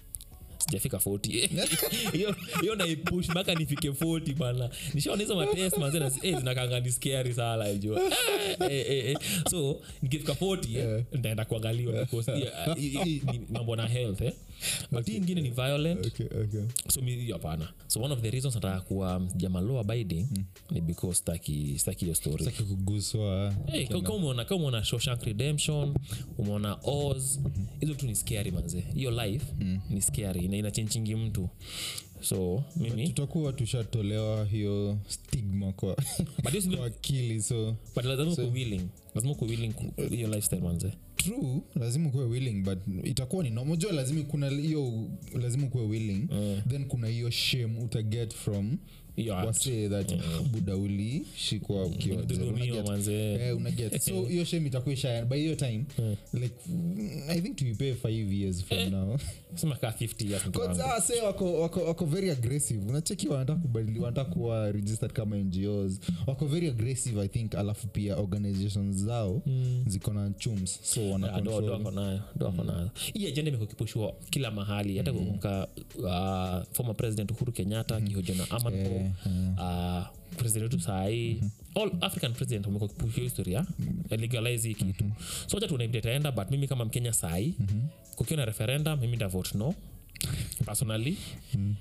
Sijafika 0.59 0.97
40 0.97 1.49
hiyo 2.17 2.37
hiyo 2.61 2.75
naipush 2.75 3.29
mpaka 3.29 3.55
nifike 3.55 3.89
40 3.91 4.35
bana. 4.35 4.71
Nishaoneza 4.95 5.35
matest 5.35 5.79
manze 5.79 5.99
eh, 6.23 6.39
zinakanga 6.39 6.81
ni 6.81 6.93
scary 6.93 7.35
sana 7.35 7.69
eh, 7.69 7.81
eh, 8.71 9.11
eh, 9.11 9.17
so 9.51 9.81
nikifika 10.03 10.33
40 10.33 10.79
eh, 10.79 11.05
nitaenda 11.13 11.45
kuangaliwa 11.45 11.93
because 11.93 12.31
yeah, 12.33 12.77
mambo 13.51 13.77
na 13.77 13.87
health 13.87 14.21
eh. 14.21 14.33
But 14.91 15.07
hii 15.07 15.17
ingine 15.17 15.41
ni 15.41 15.51
violent. 15.51 16.07
Okay, 16.07 16.27
okay. 16.27 16.63
so 16.89 17.01
mi 17.03 17.31
hapana. 17.33 17.69
So 17.87 18.01
one 18.01 18.15
of 18.15 18.21
the 18.21 18.31
reasons 18.31 18.55
nataka 18.55 18.81
kuwa 18.81 19.23
jamalo 19.37 19.81
abiding 19.81 20.27
mm. 20.37 20.45
ni 20.71 20.81
because 20.81 21.19
staki 21.19 21.75
staki 21.79 22.05
hiyo 22.05 22.15
story. 22.15 22.43
Staki 22.45 22.63
kuguswa. 22.63 23.55
Hey, 23.67 23.87
ka- 23.87 24.13
umeona 24.13 24.45
kama 24.45 24.57
umeona 24.57 24.85
Shawshank 24.85 25.23
redemption 25.23 25.95
umeona 26.39 26.79
oz 26.83 27.39
hizo 27.81 27.95
tu 27.95 28.07
ni 28.07 28.15
scary 28.15 28.51
manze. 28.51 28.81
Hiyo 28.81 29.11
life 29.25 29.47
ni 29.91 30.03
scary 30.03 30.49
na 30.49 30.57
inachenchingi 30.57 31.15
mtu. 31.15 31.49
So 32.21 32.65
mimi 32.77 33.09
tutakuwa 33.09 33.53
tushatolewa 33.53 34.45
hiyo 34.45 34.99
stigma 35.09 35.73
kwa, 35.73 35.97
akili 36.87 37.43
so 37.43 37.77
but 37.95 38.05
lazima 38.05 38.33
uko 38.33 38.43
willing. 38.43 38.89
Lazima 39.15 39.33
uko 39.33 39.45
willing 39.45 39.75
hiyo 40.11 40.29
lifestyle 40.29 40.63
manze 40.63 40.93
true 41.17 41.61
lazima 41.75 42.09
ukuwe 42.09 42.25
willing 42.25 42.63
but 42.63 42.79
itakuwa 43.05 43.45
ni 43.45 43.51
nomojua 43.51 43.93
lazima 43.93 44.23
kuna 44.23 44.49
hiyo 44.49 45.09
lazima 45.41 45.67
ukuwe 45.67 45.85
willing 45.87 46.29
then 46.69 46.85
kuna 46.85 47.07
hiyo 47.09 47.31
shame 47.31 47.79
utaget 47.85 48.35
from 48.35 48.77
hiyo 49.17 49.35
that 49.89 50.15
buda 50.53 50.77
ulishikwa 50.77 51.85
ukiwa 51.87 52.17
zero. 52.23 52.27
Dhulumiwa 52.27 52.77
Unaget- 52.83 52.89
manze. 52.91 53.33
Eh, 53.35 53.57
unaget. 53.57 54.01
So 54.03 54.23
hiyo 54.25 54.45
shame 54.45 54.67
itakuwa 54.67 54.95
by 55.25 55.39
hiyo 55.39 55.55
time 55.55 55.85
like 56.33 56.55
i 57.29 57.41
think 57.41 57.57
tuipee 57.57 57.95
five 57.95 58.33
years 58.33 58.65
from 58.65 58.91
now. 58.91 59.19
Sema 59.55 59.77
kaa 59.77 59.91
50 59.93 60.31
years 60.31 60.47
mtu 60.47 60.61
wangu. 60.61 60.77
Kwanza, 60.77 61.01
se 61.01 61.21
wako, 61.21 61.61
wako, 61.61 61.81
wako 61.85 62.05
very 62.07 62.31
aggressive. 62.31 62.89
Unacheki 62.91 63.29
wanataka 63.29 63.61
kubadili 63.61 64.01
wanataka 64.01 64.31
kuwa 64.31 64.73
registered 64.73 65.13
kama 65.13 65.37
ngos 65.37 66.01
wako 66.27 66.47
very 66.47 66.69
aggressive 66.69 67.21
i 67.23 67.29
think 67.29 67.55
alafu 67.55 67.87
pia 67.87 68.17
organizations 68.17 68.97
zao 68.97 69.43
ziko 69.87 70.13
na 70.13 70.31
chums 70.31 70.81
so 70.83 71.11
wana 71.11 71.29
do- 71.29 71.41
do 71.43 71.51
control. 71.53 71.81
ako 71.81 71.91
nayo 71.91 72.21
do 72.37 72.49
ako 72.49 72.65
nayo. 72.65 72.91
Hii 73.15 73.27
ajenda 73.27 73.49
imekuwa 73.49 73.69
ikipushwa 73.69 74.15
kila 74.31 74.51
mahali. 74.51 74.99
Hata 74.99 75.13
kumka 75.13 75.69
uh, 75.99 76.75
former 76.77 76.97
president 76.97 77.31
uhuru 77.31 77.53
kenyatta 77.53 77.97
akihoja 77.97 78.35
na 78.35 78.51
amanpo 79.27 79.63
uh, 79.63 80.37
president 80.37 80.63
wetu 80.73 80.81
sahii 80.85 81.43
all 81.75 81.91
african 82.01 82.33
president 82.33 82.67
wamekuwa 82.67 82.89
kipushia 82.91 83.25
historia 83.25 83.67
legalize 84.11 84.69
hii 84.69 84.75
kitu. 84.75 85.05
So 85.47 85.57
acha 85.57 85.69
tunaimde 85.69 85.99
itaenda 85.99 86.33
but 86.33 86.51
mimi 86.51 86.69
kama 86.69 86.85
mkenya 86.85 87.13
sahii 87.13 87.55
kukiwa 88.17 88.37
na 88.37 88.45
referendum 88.45 89.01
mimi 89.01 89.17
ndavote 89.17 89.59
no 89.59 89.75
personally. 90.67 91.17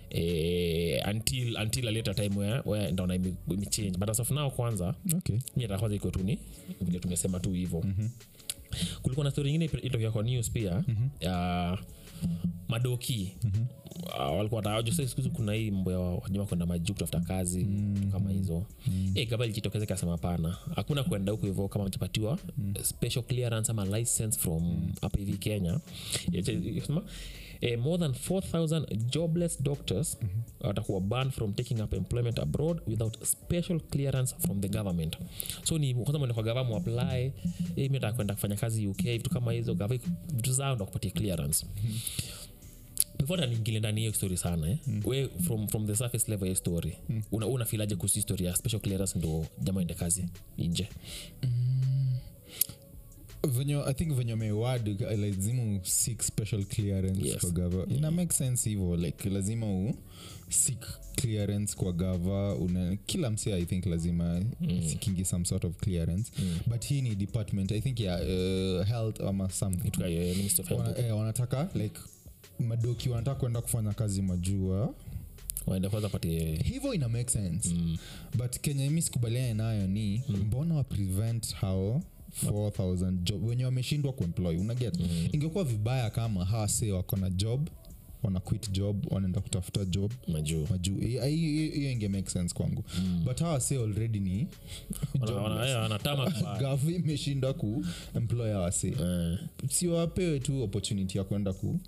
Eh, 0.09 1.01
until 1.07 1.57
until 1.57 1.87
a 1.87 1.91
later 1.91 2.15
time 2.15 2.35
where, 2.37 2.61
where 2.65 2.91
ndaona 2.91 3.15
ime- 3.15 3.33
imechange 3.49 3.97
but 3.97 4.09
as 4.09 4.19
of 4.19 4.31
now 4.31 4.51
kwanza 4.51 4.95
okay. 5.17 5.37
mi 5.55 5.63
hata 5.63 5.77
kwanza 5.77 5.95
iko 5.95 6.11
tu 6.11 6.19
ni 6.23 6.39
vile 6.81 6.99
tumesema 6.99 7.39
tu 7.39 7.51
hivo 7.51 7.81
mm-hmm. 7.85 8.09
kulikuwa 9.01 9.23
na 9.23 9.31
story 9.31 9.49
ingine 9.49 9.65
ilitokea 9.65 10.11
kwa 10.11 10.23
news 10.23 10.51
pia. 10.51 10.83
Mm-hmm. 10.87 11.09
ya 11.19 11.77
madoki 12.67 13.31
mm-hmm. 13.43 13.65
uh, 14.29 14.37
walikuwa 14.37 14.61
tawajosskuzi 14.61 15.29
kuna 15.29 15.53
hii 15.53 15.71
mambo 15.71 15.91
ya 15.91 15.99
wajuma 15.99 16.45
kwenda 16.45 16.65
majuu 16.65 16.93
kutafuta 16.93 17.19
kazi 17.19 17.63
mm-hmm. 17.63 18.11
kama 18.11 18.31
hizo 18.31 18.53
mm-hmm. 18.87 19.11
e, 19.15 19.25
gava 19.25 19.45
ilijitokeza 19.45 19.85
kasema 19.85 20.17
pana 20.17 20.57
hakuna 20.75 21.03
kwenda 21.03 21.31
huku 21.31 21.45
hivo 21.45 21.67
kama 21.67 21.85
mchapatiwa 21.85 22.39
mm-hmm. 22.57 22.83
special 22.83 23.23
clearance 23.23 23.71
ama 23.71 23.85
license 23.85 24.39
from 24.39 24.91
hapa 25.01 25.17
hivi 25.19 25.37
kenya 25.37 25.79
sema 26.85 27.03
eh, 27.63 27.79
more 27.79 27.97
than 27.97 28.11
4000 28.13 28.95
jobless 29.09 29.63
doctors 29.63 30.17
watakuwa 30.61 31.01
banned 31.01 31.31
from 31.33 31.53
taking 31.53 31.81
up 31.81 31.93
employment 31.93 32.39
abroad 32.39 32.81
without 32.87 33.23
special 33.23 33.79
clearance 33.79 34.35
from 34.39 34.61
the 34.61 34.69
government 34.69 35.17
so 35.63 35.77
ni 35.77 35.93
kwanza 35.95 36.17
mwende 36.19 36.33
kwa 36.33 36.43
gava 36.43 36.63
muapply 36.63 37.23
eh, 37.23 37.33
mi 37.75 37.89
nataka 37.89 38.13
kwenda 38.13 38.33
kufanya 38.33 38.55
kazi 38.55 38.87
uk 38.87 39.01
vitu 39.01 39.29
kama 39.29 39.51
hizo 39.51 39.75
gava 39.75 39.97
vitu 39.97 40.53
zao 40.53 40.75
ndo 40.75 40.85
kupatia 40.85 41.11
clearance 41.11 41.65
before 43.19 43.41
hata 43.41 43.53
niingile 43.53 43.79
ndani 43.79 44.01
hiyo 44.01 44.13
story 44.13 44.37
sana 44.37 44.69
eh? 44.69 44.77
mm. 44.87 45.01
we 45.05 45.29
from, 45.41 45.67
from 45.67 45.87
the 45.87 45.95
surface 45.95 46.31
level 46.31 46.49
ya 46.49 46.55
story 46.55 46.97
mm. 47.09 47.21
una, 47.31 47.47
unafilaje 47.47 47.95
kuhusu 47.95 48.15
historia 48.15 48.55
special 48.55 48.79
clearance 48.81 49.19
ndo 49.19 49.45
jama 49.61 49.81
ende 49.81 49.93
kazi 49.93 50.25
nje 50.57 50.89
venye 53.47 53.75
i 53.87 53.93
think 53.93 54.13
venye 54.13 54.35
mewad 54.35 55.01
lazimu 55.01 55.79
seek 55.83 56.21
special 56.21 56.63
clearance 56.65 57.27
Yes. 57.27 57.37
kwa 57.41 57.49
gava 57.51 57.85
ina 57.95 58.11
make 58.11 58.33
sense 58.33 58.69
hivo 58.69 58.95
like 58.97 59.29
lazima 59.29 59.65
u 59.65 59.93
seek 60.49 60.85
clearance 61.15 61.75
kwa 61.75 61.93
gava 61.93 62.55
una 62.55 62.95
kila 63.05 63.29
mse 63.29 63.53
i 63.53 63.65
think 63.65 63.85
lazima 63.85 64.41
mm. 64.61 64.81
seekingi 64.89 65.25
some 65.25 65.45
sort 65.45 65.65
of 65.65 65.75
clearance 65.77 66.31
mm. 66.39 66.57
but 66.67 66.85
hii 66.85 67.01
ni 67.01 67.15
department 67.15 67.71
i 67.71 67.81
think 67.81 67.99
ya 67.99 68.15
uh, 68.15 68.87
health 68.87 69.21
ama 69.21 69.49
something 69.49 70.03
eh, 70.03 70.37
Minister 70.37 70.73
Wana, 70.73 70.97
eh, 70.97 71.17
wanataka 71.17 71.69
like 71.75 71.99
madoki 72.59 73.09
wanataka 73.09 73.39
kuenda 73.39 73.61
kufanya 73.61 73.93
kazi 73.93 74.21
majua 74.21 74.93
waende 75.67 75.89
kwanza 75.89 76.09
patie 76.09 76.55
hivyo 76.63 76.93
ina 76.93 77.09
make 77.09 77.31
sense 77.31 77.69
mm. 77.69 77.97
but 78.37 78.59
kenya 78.59 78.89
mi 78.91 79.01
sikubaliane 79.01 79.53
nayo 79.53 79.87
ni 79.87 80.21
mm. 80.29 80.35
mbona 80.47 80.75
wa 80.75 80.83
prevent 80.83 81.53
hao 81.55 82.03
4000 82.45 83.11
job 83.23 83.47
wenye 83.47 83.65
wameshindwa 83.65 84.13
kuemploy 84.13 84.57
unaget? 84.57 84.99
Mm. 84.99 85.27
ingekuwa 85.31 85.63
vibaya 85.63 86.09
kama 86.09 86.45
hawa 86.45 86.67
se 86.67 86.91
wako 86.91 87.17
na 87.17 87.29
job 87.29 87.69
wana 88.23 88.39
quit 88.39 88.71
job 88.71 89.05
wanaenda 89.11 89.41
kutafuta 89.41 89.85
job. 89.85 90.11
Majuu. 90.27 90.67
Majuu. 90.69 90.97
Hiyo 90.97 91.91
inge 91.91 92.07
make 92.07 92.29
sense 92.29 92.55
kwangu. 92.55 92.83
Mm. 92.99 93.21
but 93.25 93.39
hawa 93.39 93.59
se 93.59 93.75
already 93.77 94.19
ni 94.19 94.47
gavu 96.61 96.89
imeshindwa 96.91 97.53
ku 97.53 97.85
employ 98.15 98.53
awase 98.53 98.87
Eh, 99.01 99.39
sio 99.69 99.93
wapewe 99.93 100.39
tu 100.39 100.63
opportunity 100.63 101.17
ya 101.17 101.23
kwenda 101.23 101.53
ku 101.53 101.79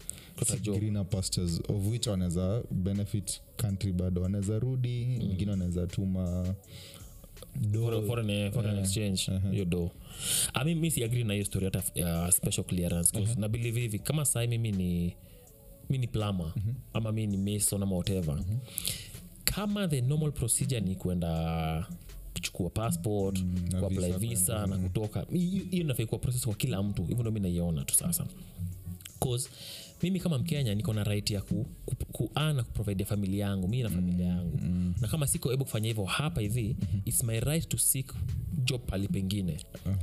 greener 0.63 1.05
pastures 1.09 1.61
of 1.69 1.87
which 1.91 2.07
wanaweza 2.07 2.63
benefit 2.71 3.41
country 3.57 3.93
bado. 3.93 4.21
Wanaweza 4.21 4.59
rudi 4.59 5.05
wengine 5.29 5.51
wanaweza 5.51 5.87
tuma 5.87 6.55
foreign- 8.01 8.07
foreign, 8.07 8.29
eh, 8.29 8.51
hiyo 9.51 9.65
do 9.65 9.91
ami 10.53 10.75
mi 10.75 10.91
siagri 10.91 11.23
na 11.23 11.33
hiyo 11.33 11.45
story 11.45 11.65
hata 11.65 11.83
ya 11.95 12.31
special 12.31 12.63
clearance 12.65 13.19
uh 13.19 13.35
na 13.37 13.49
believe 13.49 13.81
hivi 13.81 13.99
kama 13.99 14.25
sai 14.25 14.47
mimi 14.47 14.71
ni 14.71 15.15
mi 15.89 15.97
ni 15.97 16.07
plama 16.07 16.53
ama 16.93 17.11
mi 17.11 17.27
ni 17.27 17.37
mason 17.53 17.83
ama 17.83 17.95
whatever 17.95 18.39
kama 19.43 19.87
the 19.87 20.01
normal 20.01 20.31
procedure 20.31 20.81
ni 20.81 20.95
kwenda 20.95 21.85
kuchukua 22.33 22.69
passport 22.69 23.39
mm, 23.39 23.69
kuapply 23.79 23.99
visa 24.11 24.17
visa, 24.17 24.67
na 24.67 24.77
kutoka 24.77 25.25
hiyo 25.31 25.63
inafai 25.71 26.05
kuwa 26.05 26.19
process 26.19 26.45
kwa 26.45 26.55
kila 26.55 26.83
mtu 26.83 27.03
hivyo 27.05 27.21
ndo 27.23 27.31
mi 27.31 27.39
naiona 27.39 27.83
tu 27.85 27.95
sasa. 27.95 28.25
Cause 29.19 29.49
mimi 30.05 30.19
kama 30.19 30.37
mkenya 30.37 30.75
niko 30.75 30.93
na 30.93 31.03
right 31.03 31.31
ya 31.31 31.41
ku, 31.41 31.65
ku, 31.85 31.95
ku 32.11 32.29
na 32.35 32.63
kuprovide 32.63 33.05
familia 33.05 33.45
yangu 33.45 33.67
mi 33.67 33.83
na 33.83 33.89
familia 33.89 34.27
yangu. 34.27 34.59
mm. 34.63 34.93
na 35.01 35.07
kama 35.07 35.27
siko 35.27 35.51
able 35.51 35.63
kufanya 35.65 35.87
hivyo 35.87 36.05
hapa 36.05 36.41
hivi 36.41 36.75
its 37.05 37.23
my 37.23 37.39
right 37.39 37.69
to 37.69 37.77
seek 37.77 38.13
job 38.63 38.81
pali 38.85 39.07
pengine. 39.07 39.57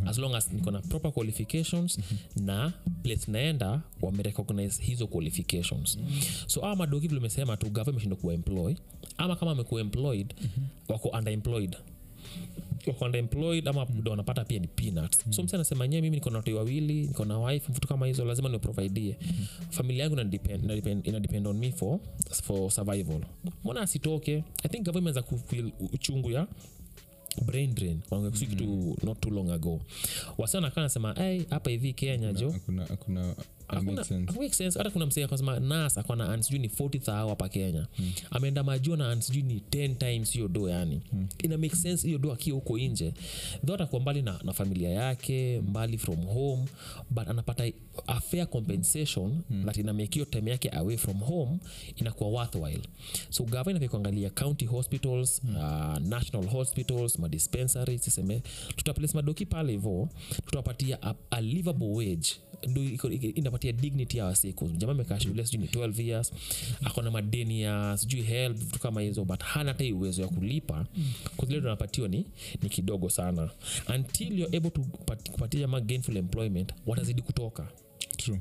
As 0.06 0.18
long 0.18 0.34
as 0.34 0.52
niko 0.52 0.70
na 0.70 0.80
proper 0.80 1.12
qualifications 1.12 1.98
na 2.36 2.72
place 3.02 3.30
naenda 3.30 3.82
wamerecognize 4.00 4.82
hizo 4.82 5.06
qualifications. 5.06 5.98
So 6.46 6.64
awa 6.64 6.76
madogi 6.76 7.08
vile 7.08 7.20
umesema 7.20 7.56
tu 7.56 7.70
gava 7.70 7.90
imeshindwa 7.90 8.18
kuwa 8.18 8.34
employ 8.34 8.74
ama 9.18 9.36
kama 9.36 9.50
amekuwa 9.52 9.80
employed 9.80 10.34
wako 10.88 11.08
underemployed 11.08 11.76
wako 12.86 13.04
underemployed 13.04 13.68
ama 13.68 13.84
ndo 13.94 14.10
wanapata 14.10 14.44
pia 14.44 14.58
ni 14.58 14.66
peanuts. 14.66 15.18
So 15.30 15.42
msi 15.42 15.54
anasema 15.56 15.88
nyewe 15.88 16.02
mimi 16.02 16.16
niko 16.16 16.30
na 16.30 16.36
watoi 16.36 16.54
wawili 16.54 17.06
niko 17.06 17.24
na 17.24 17.38
wife 17.38 17.72
vitu 17.72 17.88
kama 17.88 18.06
hizo 18.06 18.24
lazima 18.24 18.48
niprovidie 18.48 19.16
familia 19.70 20.02
yangu 20.04 20.16
inadepend- 20.16 20.58
inadepend- 20.66 21.08
inadepend 21.08 21.46
on 21.46 21.58
me 21.58 21.72
for, 21.72 21.98
for 22.42 22.70
survival. 22.70 23.20
Mbona 23.64 23.80
asitoke? 23.80 24.44
I 24.64 24.68
think 24.68 24.84
gava 24.86 24.98
imeweza 24.98 25.22
kufil 25.22 25.72
uchungu 25.92 26.30
ya 26.30 26.46
brain 27.46 27.74
drain. 27.74 28.00
Wangekusi 28.10 28.46
kitu 28.46 28.96
not 29.02 29.20
too 29.20 29.30
long 29.30 29.50
ago. 29.50 29.80
Wasichana 30.38 30.70
kaa 30.70 30.80
nasema 30.82 31.14
"Hey, 31.14 31.42
hapa 31.50 31.70
hivi 31.70 31.92
kenya 31.92 32.32
jo. 32.32 32.50
hakuna 32.50 32.86
hakuna 32.86 33.28
uh, 33.32 33.61
Hata 34.78 34.90
kuna 34.90 35.06
msee 35.06 35.24
akasema 35.24 35.60
nas 35.60 35.98
akona 35.98 36.28
an 36.32 36.42
sijui 36.42 36.58
ni 36.58 36.68
40 36.68 37.00
thao 37.00 37.28
hapa 37.28 37.48
kenya. 37.48 37.86
Ameenda 38.30 38.62
majua 38.62 38.96
na 38.96 39.10
an 39.10 39.20
sijui 39.20 39.42
ni 39.42 39.62
10 39.70 39.94
times 39.96 40.32
hiyo 40.32 40.48
do 40.48 40.68
yani. 40.68 41.00
Ina 41.42 41.58
make 41.58 41.76
sense 41.76 42.06
hiyo 42.06 42.18
do 42.18 42.32
akiwa 42.32 42.54
huko 42.58 42.78
nje. 42.78 43.12
Tho 43.66 43.74
atakuwa 43.74 44.00
mbali 44.02 44.22
na, 44.22 44.40
na 44.44 44.52
familia 44.52 44.88
yake 44.90 45.60
mbali 45.60 45.98
from 45.98 46.24
home 46.26 46.64
but 47.10 47.28
anapata 47.28 47.64
a 48.06 48.20
fair 48.20 48.46
compensation 48.46 49.42
that 49.64 49.76
ina 49.76 49.92
hiyo 49.92 50.24
time 50.24 50.50
yake 50.50 50.68
away 50.70 50.96
from 50.96 51.18
home 51.18 51.58
inakuwa 51.96 52.30
worthwhile. 52.30 52.82
So 53.30 53.44
gava 53.44 53.70
inafaa 53.70 53.88
kuangalia 53.88 54.30
county 54.30 54.64
hospitals 54.66 55.42
uh, 55.44 55.98
national 55.98 56.46
hospitals 56.48 57.18
madispensaries 57.18 58.02
siseme 58.04 58.42
tutaplace 58.76 59.14
madoki 59.14 59.46
pale 59.46 59.72
hivo 59.72 60.08
tutawapatia 60.44 61.02
a, 61.02 61.14
a 61.30 61.40
livable 61.40 61.86
wage 61.88 62.28
inapatia 63.34 63.72
dignity 63.72 64.18
ya 64.18 64.24
wasiku 64.24 64.68
jamaa 64.68 64.92
amekaa 64.92 65.20
shule 65.20 65.46
sijui 65.46 65.62
ni 65.62 65.66
12 65.68 66.02
years 66.06 66.32
akona 66.84 67.10
madeni 67.10 67.62
ya 67.62 67.96
sijui 67.98 68.22
help 68.22 68.56
vitu 68.56 68.78
kama 68.78 69.00
hizo 69.00 69.24
but 69.24 69.40
hana 69.42 69.72
hata 69.72 69.84
uwezo 69.94 70.22
ya 70.22 70.28
kulipa. 70.28 70.86
Kuzile 71.36 71.60
tunapatiwa 71.60 72.08
ni, 72.08 72.26
ni 72.62 72.68
kidogo 72.68 73.10
sana. 73.10 73.50
Until 73.94 74.38
you're 74.38 74.56
able 74.56 74.70
to 74.70 74.80
kupatia 75.32 75.60
jamaa 75.60 75.80
gainful 75.80 76.16
employment 76.16 76.72
watazidi 76.86 77.22
kutoka. 77.22 77.68
True, 78.16 78.40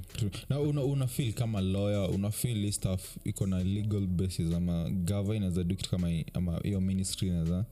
na 0.49 0.59
una, 0.59 0.83
una 0.83 1.07
kama 1.33 1.61
lawyer 1.61 2.09
una 2.11 2.31
feel 2.31 2.65
hii 2.65 3.17
iko 3.23 3.47
na 3.47 3.63
legal 3.63 4.07
basis 4.07 4.53
ama 4.53 4.89
gava 4.89 5.35
inaweza 5.35 5.63
do 5.63 5.75
kitu 5.75 5.89
kama 5.89 6.09
hii, 6.09 6.25
ama 6.33 6.59
hiyo 6.63 6.81
ministry 6.81 7.27
inaweza 7.27 7.65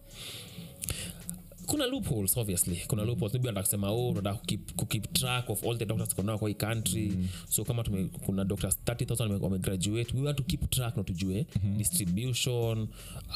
kuna 1.69 1.85
loopholes 1.85 2.37
obviously. 2.37 2.75
Kuna 2.87 3.03
loopholes. 3.05 3.33
Maybe 3.33 3.49
anataka 3.49 3.65
kusema 3.65 3.89
oh 3.91 4.09
unataka 4.09 4.35
kukeep, 4.37 4.71
kukeep 4.75 5.13
track 5.13 5.49
of 5.49 5.63
all 5.63 5.77
the 5.77 5.85
doctors 5.85 6.15
kuna 6.15 6.37
kwa 6.37 6.49
hii 6.49 6.55
country. 6.55 7.13
So 7.49 7.63
kama 7.63 7.83
tume, 7.83 8.05
kuna 8.25 8.45
doctors 8.45 8.77
30000 8.85 9.21
wame- 9.21 9.43
wamegraduate 9.43 10.17
we 10.17 10.21
want 10.23 10.37
to 10.37 10.43
keep 10.43 10.69
track 10.69 10.97
na 10.97 11.03
tujue 11.03 11.45
distribution 11.77 12.87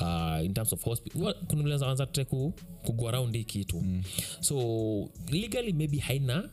uh, 0.01 0.45
in 0.45 0.53
terms 0.53 0.73
of 0.73 0.83
hospital. 0.83 1.33
Kuna 1.47 1.63
vile 1.63 1.75
anza 1.85 2.05
tete 2.05 2.25
ku, 2.25 2.53
around 3.07 3.35
hii 3.35 3.43
kitu. 3.43 3.83
So 4.41 5.09
legally 5.31 5.73
maybe 5.73 5.97
haina 5.97 6.49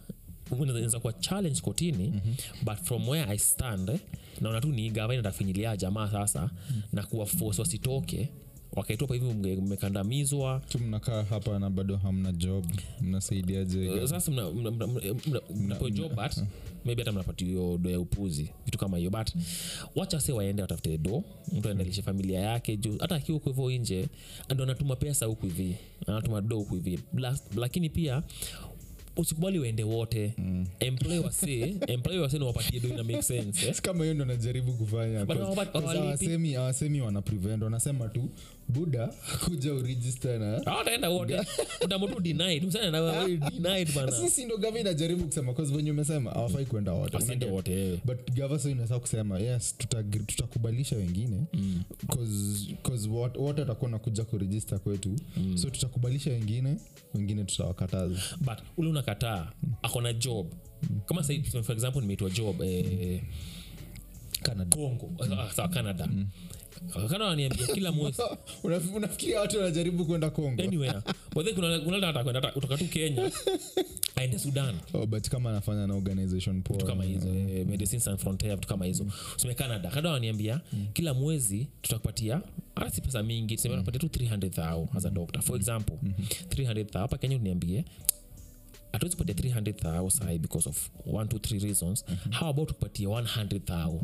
inaweza 0.63 1.01
kuwa 1.01 1.13
challenge 1.13 1.61
kotini 1.61 2.09
mm-hmm. 2.09 2.35
but 2.65 2.79
from 2.85 3.09
where 3.09 3.31
i 3.33 3.39
stand 3.39 3.99
naona 4.41 4.61
tu 4.61 4.69
ni 4.69 4.91
gavana 4.91 5.15
inatafinyilia 5.15 5.77
jamaa 5.77 6.09
sasa 6.11 6.51
na 6.93 7.03
kuwa 7.03 7.27
force 7.27 7.61
wasitoke 7.61 8.29
wakaitopa 8.73 9.15
hivi 9.15 9.33
mmekandamizwa. 9.61 10.63
Tu 10.69 10.79
mnakaa 10.79 11.23
hapa 11.23 11.59
na 11.59 11.71
bado 11.71 11.97
hamna 11.97 12.33
job 12.33 12.65
mnasaidiaje? 13.01 13.89
Uh, 13.91 14.05
sasa 14.09 14.31
mna- 14.33 14.51
mna- 14.51 14.71
mna- 14.71 14.87
mna- 14.87 15.15
mna- 15.27 15.41
mnapewa 15.57 15.91
job 15.91 16.15
but 16.15 16.37
maybe 16.85 17.03
hata 17.03 17.13
mnapati 17.13 17.45
hiyo 17.45 17.79
do 17.79 17.91
ya 17.91 18.01
upuzi 18.01 18.51
vitu 18.65 18.79
kama 18.79 18.99
hiyo 18.99 19.11
but 19.11 19.31
wacha 19.97 20.21
se 20.21 20.33
waende 20.33 20.63
watafute 20.63 20.99
do 20.99 21.23
mtu 21.53 21.69
aendalishe 21.69 22.03
familia 22.03 22.41
yake 22.41 22.77
juu 22.77 22.97
hata 23.01 23.15
akiwa 23.15 23.39
huko 23.39 23.51
hivyo 23.51 23.71
nje 23.83 24.09
ndo 24.55 24.65
anatuma 24.65 24.97
pesa 24.97 25.27
huku 25.27 25.47
hivi 25.47 25.77
anatuma 26.07 26.41
do 26.41 26.57
huku 26.57 26.75
hivi 26.75 26.99
lakini 27.57 27.91
pia 27.91 28.23
usikubali 29.17 29.59
uende 29.59 29.85
wote. 29.85 30.35
Mm. 30.39 30.67
employ 30.81 31.19
wase 31.19 31.77
employ 31.87 32.19
wase 32.19 32.39
na 32.39 32.45
do 32.81 32.89
ina 32.89 33.05
make 33.05 33.23
sense 33.23 33.69
eh? 33.69 33.75
kama 33.83 34.05
hiyo 34.05 34.15
ndo 34.15 34.25
najaribu 34.25 34.73
kufanya 34.73 35.27
hawasemi 35.73 36.53
hawasemi 36.53 37.01
wana 37.01 37.23
prevent 37.23 37.63
wanasema 37.63 38.09
tu 38.09 38.29
buda 38.69 39.07
kuja 39.45 39.75
uregister 39.75 40.41
na 40.41 40.61
hawataenda 40.65 41.11
wote. 41.11 41.41
Utamotu 41.85 42.21
denied 42.21 42.65
msana 42.65 42.91
na 42.91 43.01
wewe. 43.01 43.37
Denied 43.37 43.95
bana. 43.95 44.13
sisi 44.13 44.45
ndo 44.45 44.57
gava 44.57 44.79
inajaribu 44.79 45.25
kusema 45.25 45.55
umesema 45.91 46.31
hawafai 46.31 46.67
kwenda 46.67 46.93
wote 46.93 47.17
wasiende 47.17 47.47
wote. 47.47 48.01
But 48.05 48.31
gava 48.35 48.59
so 48.59 48.71
inaweza 48.71 48.99
kusema 48.99 49.39
yes 49.39 49.75
tutakubalisha 50.27 50.97
tuta 50.97 51.07
wengine 51.07 51.37
cause, 52.07 52.77
cause 52.83 53.09
wat- 53.09 53.39
wote 53.39 53.61
watakuwa 53.61 53.91
nakuja 53.91 54.25
kurejista 54.25 54.79
kwetu. 54.79 55.17
So 55.55 55.71
tutakubalisha 55.71 56.31
wengine 56.31 56.77
wengine 57.15 57.45
tutawakataza. 57.45 58.21
But 58.41 58.59
ule 58.77 58.89
unakataa 59.05 59.53
akona 59.83 60.13
job. 60.13 60.53
Kama 61.07 61.23
sai 61.23 61.43
for 61.43 61.73
example 61.73 62.01
nimeitwa 62.01 62.31
job 62.31 62.63
eh, 62.63 63.23
Canada. 64.43 64.77
congo. 64.77 65.11
Ah, 65.21 65.51
sawa 65.53 65.69
canada. 65.69 66.09
Kana 67.11 67.25
waniambia 67.25 67.67
kila 67.67 67.93
mwezi. 67.93 68.23
Unaf- 68.65 68.95
unafikiria 68.97 69.41
watu 69.41 69.57
wanajaribu 69.59 70.05
kwenda 70.05 70.31
congo? 70.31 70.63
Anywhere. 70.63 71.01
But 71.35 71.45
then 71.47 71.55
kuna 71.55 71.79
kuna 71.79 72.07
hata 72.07 72.25
kwenda 72.25 72.41
kutoka 72.53 72.77
tu 72.77 72.85
kenya. 72.85 73.31
Aende 74.17 74.39
sudan. 74.39 74.75
Oh, 74.95 75.07
but 75.07 75.29
kama 75.29 75.51
anafanya 75.51 75.87
na 75.87 75.95
organization 75.95 76.63
poa 76.63 76.85
kama 76.87 77.05
hizo 77.05 77.29
eh, 77.35 77.67
medicine 77.67 78.01
sans 78.01 78.21
frontier 78.21 78.55
vitu 78.57 78.69
kama 78.69 78.85
hizo. 78.85 79.07
Useme 79.37 79.55
canada. 79.55 79.89
Canada 79.89 80.11
waniambia 80.11 80.61
kila 80.93 81.15
mwezi 81.15 81.67
tutakupatia 81.83 82.41
asi 82.75 83.01
pesa 83.01 83.23
mingi 83.23 83.57
tuseme 83.57 83.75
tunapatia 83.75 84.01
tu 84.01 84.07
300000 84.07 84.97
as 84.97 85.07
a 85.07 85.11
doctor. 85.11 85.43
For 85.43 85.57
example 85.57 85.97
300000 86.49 86.99
hapa 86.99 87.19
kenya 87.19 87.37
uniambie 87.37 87.85
hatuwezi 88.93 89.17
kupatia 89.17 89.61
300000 89.61 90.11
sahi 90.11 90.39
because 90.39 90.69
of 90.69 90.91
1 91.07 91.25
2 91.25 91.37
3 91.39 91.63
reasons. 91.65 92.05
How 92.39 92.49
about 92.49 92.69
tukupatie 92.69 93.07
100000 93.07 94.01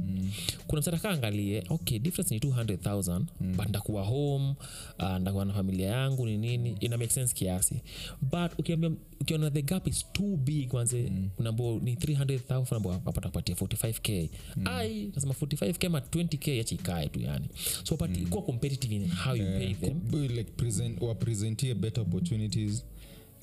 kuna 0.66 0.80
msataka 0.80 1.10
angalie 1.10 1.64
okay 1.68 1.98
difference 1.98 2.34
ni 2.34 2.40
200000 2.40 3.20
but 3.56 3.68
ndakuwa 3.68 4.02
home 4.04 4.54
uh, 4.98 5.16
ndakuwa 5.16 5.44
na 5.44 5.52
familia 5.52 5.88
yangu 5.88 6.26
ni 6.26 6.36
nini? 6.38 6.76
Ina 6.80 6.98
make 6.98 7.10
sense 7.12 7.34
kiasi. 7.34 7.82
But 8.22 8.58
ukiambia 8.58 8.90
ukiona 9.20 9.50
the 9.50 9.62
gap 9.62 9.86
is 9.88 10.06
too 10.12 10.36
big 10.36 10.72
manze 10.72 11.10
mm. 11.10 11.28
nambo 11.38 11.80
ni 11.82 11.94
300000 11.94 12.66
nambo 12.72 12.92
hapa 12.92 13.12
takupatia 13.12 13.54
45k 13.54 14.28
ai 14.64 15.10
nasema 15.14 15.34
45k 15.34 15.88
ma 15.88 15.98
20k 15.98 16.60
acha 16.60 16.74
ikae 16.74 17.08
tu 17.08 17.20
yani. 17.20 17.48
So 17.84 17.96
but 17.96 18.28
kuwa 18.28 18.42
competitive 18.42 18.94
in 18.94 19.10
how 19.10 19.36
you 19.36 19.44
pay 19.44 19.74
them. 19.74 20.00
like 20.36 20.50
present 20.56 21.02
wapresentie 21.02 21.74
better 21.74 22.02
opportunities 22.02 22.84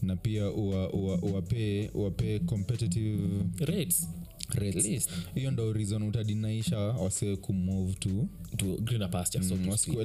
na 0.03 0.15
pia 0.15 0.51
uwa- 0.51 0.93
uwa- 0.93 1.21
uwapee 1.21 1.89
uwapee 1.93 2.39
competitive 2.39 3.19
rates. 3.59 4.07
rates. 4.49 5.09
Hiyo 5.35 5.51
ndo 5.51 5.73
reason 5.73 6.03
utadinaisha 6.03 6.77
wasee 6.79 7.35
kumove 7.35 7.93
to 7.93 8.09
to 8.57 8.65
greener 8.65 9.09
pasture 9.11 9.43
so 9.43 9.55
Mm, 9.55 9.65
to 9.69 9.77
speak. 9.77 9.97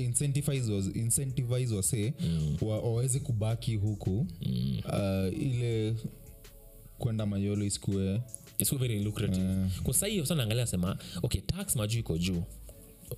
incentivize 0.00 0.72
was- 0.72 0.96
incentivize 0.96 1.74
wasee 1.74 2.12
wa- 2.60 2.80
waweze 2.80 3.20
kubaki 3.20 3.76
huku 3.76 4.26
uh, 4.84 5.42
ile 5.42 5.94
kwenda 6.98 7.26
mayolo 7.26 7.64
isikue 7.64 8.20
it's 8.58 8.74
very 8.76 9.04
lucrative. 9.04 9.44
Kwa 9.82 9.94
sasa 9.94 10.06
hiyo 10.06 10.26
sana 10.26 10.42
angalia 10.42 10.66
sema 10.66 10.98
okay 11.22 11.40
tax 11.40 11.76
majuu 11.76 11.98
iko 11.98 12.18
juu 12.18 12.42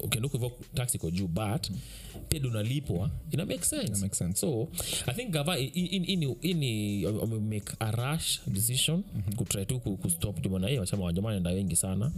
ukienda 0.00 0.28
huko 0.28 0.38
hivyo 0.38 0.52
tax 0.74 0.94
iko 0.94 1.10
juu 1.10 1.28
but 1.28 1.70
pia 2.28 2.40
dunalipwa 2.40 2.68
unalipwa 2.96 3.10
ina 3.30 3.46
make 3.46 3.64
sense. 3.64 4.00
Make 4.00 4.14
sense. 4.14 4.40
so 4.40 4.68
i 5.06 5.14
think 5.14 5.30
gava 5.30 5.58
ini 5.58 7.06
make 7.40 7.72
a 7.80 7.90
rush 7.90 8.40
decision 8.46 9.02
kutry 9.36 9.66
tu 9.66 9.80
ku- 9.80 9.96
kustop 9.96 10.40
jumana 10.40 10.68
hiyo 10.68 10.80
wachama 10.80 11.04
wajamaa 11.04 11.30
naenda 11.30 11.50
wengi 11.50 11.76
sana. 11.76 12.12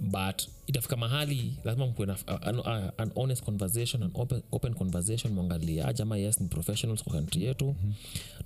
But 0.00 0.42
itafika 0.66 0.96
mahali 0.96 1.52
lazima 1.64 1.86
mkuwe 1.86 2.06
na 2.06 2.16
a- 2.26 2.42
an, 2.42 2.60
a- 2.64 2.92
an 2.98 3.10
honest 3.14 3.44
conversation 3.44 4.02
an 4.02 4.10
open, 4.14 4.42
open 4.52 4.74
conversation 4.74 5.32
mwangalia 5.32 5.92
jama 5.92 6.16
yes 6.16 6.40
ni 6.40 6.48
professionals 6.48 7.02
kwa 7.04 7.12
kantri 7.12 7.44
yetu. 7.44 7.64
Mm-hmm. 7.66 7.94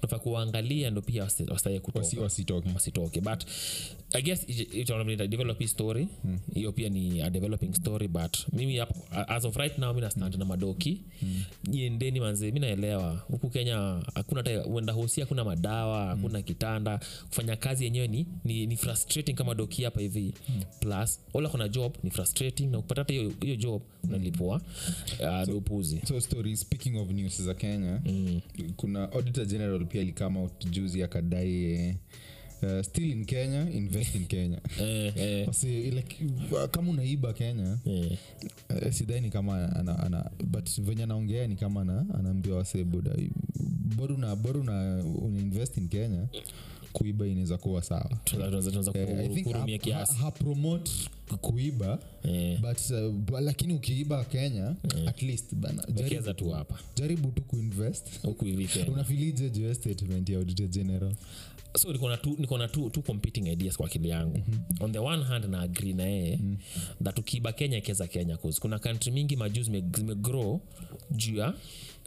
nafaa 0.03 0.19
kuwaangalia 0.19 0.91
ndo 0.91 1.03
pia 1.03 1.23
wastaye 1.49 1.81
kutoka. 1.81 2.05
Wasi, 2.05 2.19
wasitoke. 2.19 2.69
Wasitoke. 2.75 3.21
But 3.21 3.45
i 4.13 4.23
guess 4.23 4.43
it- 4.49 4.75
it- 4.75 4.91
it 4.91 5.31
develop 5.31 5.59
hii 5.59 5.67
story. 5.69 6.09
Hiyo 6.55 6.73
pia 6.73 6.89
ni 6.89 7.23
a 7.23 7.31
developing 7.31 7.75
story 7.75 8.09
but 8.09 8.28
but 8.29 8.53
mimi 8.53 8.81
as 9.29 9.45
of 9.45 9.57
right 9.57 9.79
now 9.79 9.93
mi 9.95 10.01
nastand 10.01 10.37
na 10.39 10.45
madoki. 10.45 11.01
Jiendeni 11.71 12.21
manze 12.21 12.51
mi 12.53 12.61
naelewa. 12.61 13.13
Huku 13.29 13.51
kenya 13.51 14.03
hakuna 14.15 14.41
hata 14.43 14.65
uenda 14.67 14.93
hosi 14.93 15.21
hakuna 15.21 15.45
madawa 15.45 16.07
hakuna 16.07 16.43
kitanda. 16.43 17.01
Kufanya 17.29 17.57
kazi 17.57 17.85
yenyewe 17.85 18.09
ni, 18.09 18.27
ni, 18.45 18.67
ni 18.67 18.77
frustrating 18.77 19.35
kama 19.35 19.55
doki 19.55 19.85
hapa 19.85 20.01
hivi. 20.01 20.35
Plus 20.81 21.21
ola 21.35 21.49
kuna 21.49 21.69
job 21.69 21.95
ni 22.03 22.11
frustrating. 22.11 22.67
Na 22.71 22.79
kupata 22.81 23.01
hata 23.01 23.13
hiyo 23.41 23.57
job 23.57 23.83
unalipwa. 24.05 24.61
Uh, 25.21 25.47
dopuzi 25.47 26.01
so 26.09 26.21
story 26.21 26.57
speaking 26.57 26.97
of 26.97 27.11
news 27.11 27.43
za 27.43 27.55
kenya 27.55 28.01
mm. 28.05 28.41
kuna 28.77 29.13
auditor 29.13 29.47
general 29.47 29.87
pia 29.87 30.01
alikama 30.01 30.41
out 30.41 30.67
juzi 30.71 31.03
akadai 31.03 31.65
eh, 31.65 31.95
uh, 32.63 32.83
still 32.83 33.11
in 33.11 33.25
kenya 33.25 33.71
invest 33.71 34.15
in 34.15 34.27
kenya. 34.27 34.59
Eh, 34.81 35.13
eh, 35.17 35.47
Wasi, 35.49 35.91
like, 35.91 36.17
uh, 36.53 36.67
kama 36.71 36.91
unaiba 36.91 37.33
kenya 37.33 37.79
eh. 37.87 38.19
uh, 38.71 38.91
sidhani 38.93 39.31
kama 39.31 39.77
ana, 39.77 39.99
ana, 39.99 40.31
but 40.45 40.81
venye 40.81 41.03
anaongea 41.03 41.47
ni 41.47 41.57
kama 41.57 41.81
ana, 41.81 42.05
anaambia 42.19 42.55
wase 42.55 42.85
boda 42.85 43.11
bora 43.97 44.15
una, 44.15 44.37
bora 44.37 44.61
una, 44.61 45.05
una 45.05 45.39
in 45.77 45.89
kenya 45.89 46.27
kuiba 46.93 47.27
inaweza 47.27 47.59
kuwa 47.59 47.83
sawa. 47.83 48.11
Eh, 48.95 49.31
kuiba 51.41 51.99
yeah. 52.25 52.61
but, 52.61 52.91
uh, 52.91 53.11
but 53.13 53.41
lakini 53.41 53.75
ukiiba 53.75 54.25
kenya 54.25 54.75
at 55.07 55.23
least 55.23 55.55
bana 55.55 55.85
jaribu, 55.95 56.33
tu 56.35 56.51
hapa. 56.51 56.79
Jaribu 56.97 57.29
tu 57.31 57.43
kuinvest. 57.43 58.07
Unafilije 58.89 59.51
juu 59.51 59.75
statement 59.75 60.29
ya 60.29 60.39
auditor 60.39 60.67
general 60.69 61.15
so 61.77 61.93
niko 61.93 62.09
na 62.09 62.17
two, 62.17 62.37
niko 62.39 62.59
na 62.59 62.69
two, 62.69 62.91
two 62.91 63.03
competing 63.03 63.47
ideas 63.49 63.77
kwa 63.77 63.87
akili 63.87 64.09
yangu. 64.09 64.39
Mm-hmm. 64.39 64.85
on 64.85 64.93
the 64.93 64.99
one 64.99 65.25
hand 65.25 65.45
na 65.45 65.61
agree 65.61 65.93
na 65.93 66.03
yeye 66.05 66.37
mm. 66.37 66.57
that 67.05 67.19
ukiiba 67.19 67.53
kenya 67.53 67.79
ikeza 67.79 68.07
kenya 68.07 68.37
cause. 68.37 68.61
Kuna 68.61 68.79
country 68.79 69.13
mingi 69.13 69.37
majuu 69.37 69.63
zimegrow 69.63 70.61
juu 71.11 71.37
ya 71.37 71.55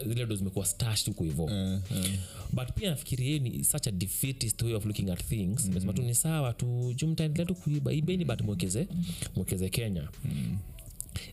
zile 0.06 0.24
ndo 0.24 0.36
zimekuwa 0.36 0.66
stash 0.66 1.06
huku 1.06 1.24
hivo. 1.24 1.50
Eh, 1.50 1.80
eh. 1.96 2.18
but 2.52 2.72
pia 2.74 2.90
nafikiri 2.90 3.26
yeye 3.26 3.38
ni 3.38 3.64
such 3.64 3.86
a 3.86 3.90
defeatist 3.90 4.62
way 4.62 4.74
of 4.74 4.84
looking 4.86 5.10
at 5.10 5.24
things. 5.24 5.66
Mm 5.68 5.92
tu 5.92 6.02
ni 6.02 6.14
sawa 6.14 6.52
tu 6.52 6.92
juu 6.96 7.06
mtaendelea 7.08 7.46
tu 7.46 7.54
kuiba 7.54 7.92
ibeni 7.92 8.24
but 8.24 8.40
mwekeze 8.40 8.88
mwekeze 9.36 9.68
kenya. 9.68 10.08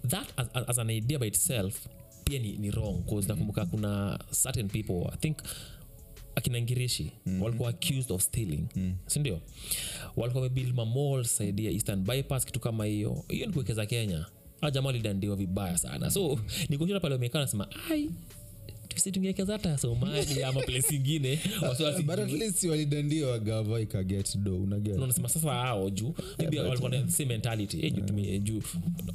That 0.07 0.27
as, 0.37 0.47
as, 0.67 0.79
an 0.79 0.89
idea 0.89 1.19
by 1.19 1.27
itself 1.27 1.87
pia 2.23 2.39
ni, 2.39 2.57
ni 2.57 2.71
wrong 2.71 3.05
cause 3.05 3.27
nakumbuka 3.27 3.65
kuna 3.65 4.19
certain 4.43 4.67
people 4.67 5.09
i 5.13 5.17
think 5.17 5.37
akina 6.35 6.61
ngirishi 6.61 7.03
mm-hmm. 7.25 7.41
walikuwa 7.41 7.69
accused 7.69 8.11
of 8.11 8.21
stealing. 8.21 8.65
Mm. 8.75 8.95
sindio? 9.07 9.39
Walikuwa 10.15 10.43
wamebuild 10.43 10.75
mamol 10.75 11.23
saidi 11.23 11.65
ya 11.65 11.71
eastern 11.71 12.03
bypass 12.03 12.45
kitu 12.45 12.59
kama 12.59 12.85
hiyo. 12.85 13.23
Hiyo 13.27 13.45
ni 13.45 13.53
kuwekeza 13.53 13.85
kenya. 13.85 14.25
A 14.61 14.71
jamaa 14.71 14.91
lidandiwa 14.91 15.35
vibaya 15.35 15.77
sana. 15.77 16.11
So 16.11 16.39
nikushira 16.69 16.99
pale 16.99 17.13
wamekaa 17.15 17.39
nasema 17.39 17.67
ai 17.91 18.09
si 18.95 19.11
hata 19.53 19.77
somali 19.77 20.43
ama 20.43 20.61
place 20.61 20.95
ingine. 20.95 21.39
Wasiwasi 21.61 22.03
but 22.03 22.19
at 22.19 22.31
least 22.31 22.63
walidandia 22.63 23.27
wagava 23.27 23.81
ikaget 23.81 24.37
do 24.37 24.57
unaget 24.57 24.97
sasa 25.29 25.53
hao 25.53 25.89
juu. 25.89 26.13
Maybe 26.37 26.59
walikuwa 26.59 26.91
na 26.91 27.11
same 27.11 27.29
mentality. 27.29 27.79
Eh, 27.85 27.93
juu 27.93 28.03
juu. 28.39 28.61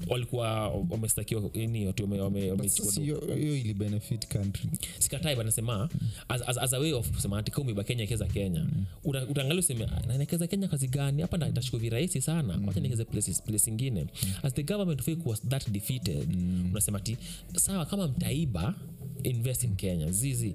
Walikuwa 0.08 0.68
wamestakiwa 0.68 1.40
watu 1.86 2.02
do. 2.02 3.34
hiyo 3.34 3.56
ili 3.56 3.74
benefit 3.74 4.28
country. 4.28 4.70
Sikatai 4.98 5.36
banasema 5.36 5.88
as, 6.28 6.42
as, 6.48 6.58
as 6.58 6.72
a 6.74 6.78
way 6.78 6.92
of 6.92 7.10
kusema 7.10 7.38
ati 7.38 7.50
kaumiba 7.50 7.84
kenya 7.84 8.04
ekeza 8.04 8.26
kenya. 8.26 8.66
Uta- 9.04 9.26
utaangalia 9.26 9.60
useme 9.60 9.84
"Ah, 9.84 10.00
kenya 10.46 10.68
kazi 10.68 10.88
gani? 10.88 11.22
Hapa 11.22 11.36
nda- 11.36 11.48
virahisi 11.78 12.20
sana. 12.20 12.60
Wacha 12.66 12.80
niekeze 12.80 13.04
place, 13.04 13.32
place 13.46 13.70
ingine. 13.70 14.06
As 14.42 14.54
the 14.54 14.62
government 14.62 15.02
fake 15.02 15.20
was 15.24 15.42
that 15.48 15.70
defeated 15.70 16.28
unasema 16.70 17.00
ti 17.00 17.16
sawa 17.56 17.86
kama 17.86 18.08
mtaiba 18.08 18.74
invest 19.22 19.64
in 19.64 19.73
kenya. 19.74 20.10
Zizi 20.10 20.54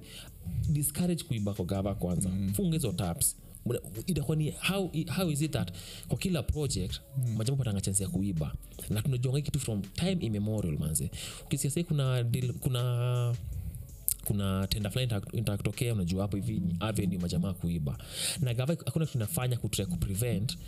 discourage 0.68 1.24
kuiba 1.24 1.54
kwa 1.54 1.64
gava 1.64 1.94
kwanza. 1.94 2.28
Mm. 2.28 2.52
funga 2.54 2.72
hizo 2.76 2.92
taps. 2.92 3.36
Itakuwa 4.06 4.36
ni 4.36 4.50
how, 4.50 4.90
how 5.16 5.30
is 5.30 5.42
it 5.42 5.52
that 5.52 5.72
kwa 6.08 6.18
kila 6.18 6.42
project 6.42 7.00
mm. 7.18 7.36
majambo 7.36 7.58
patanga 7.64 7.80
chansi 7.80 8.02
ya 8.02 8.08
kuiba 8.08 8.54
na 8.90 9.02
tunajonga 9.02 9.40
kitu 9.40 9.60
from 9.60 9.82
time 9.82 10.16
immemorial 10.20 10.78
manze. 10.78 11.10
Ukisikia 11.44 11.70
sai 11.70 11.84
kuna, 11.84 12.22
deal- 12.22 12.52
kuna 12.52 13.34
kuna 14.24 14.66
tenda 14.66 14.90
fulani 14.90 15.12
itakutokea 15.32 15.92
unajua 15.92 16.22
hapo 16.22 16.36
hivi 16.36 16.52
ni 16.60 16.76
avenue 16.80 17.18
majamaa 17.18 17.52
kuiba 17.52 17.98
na 18.40 18.54
gava 18.54 18.76
hakuna 18.84 19.06
kitu 19.06 19.58
kutrai 19.60 19.86
kuprevent 19.86 20.58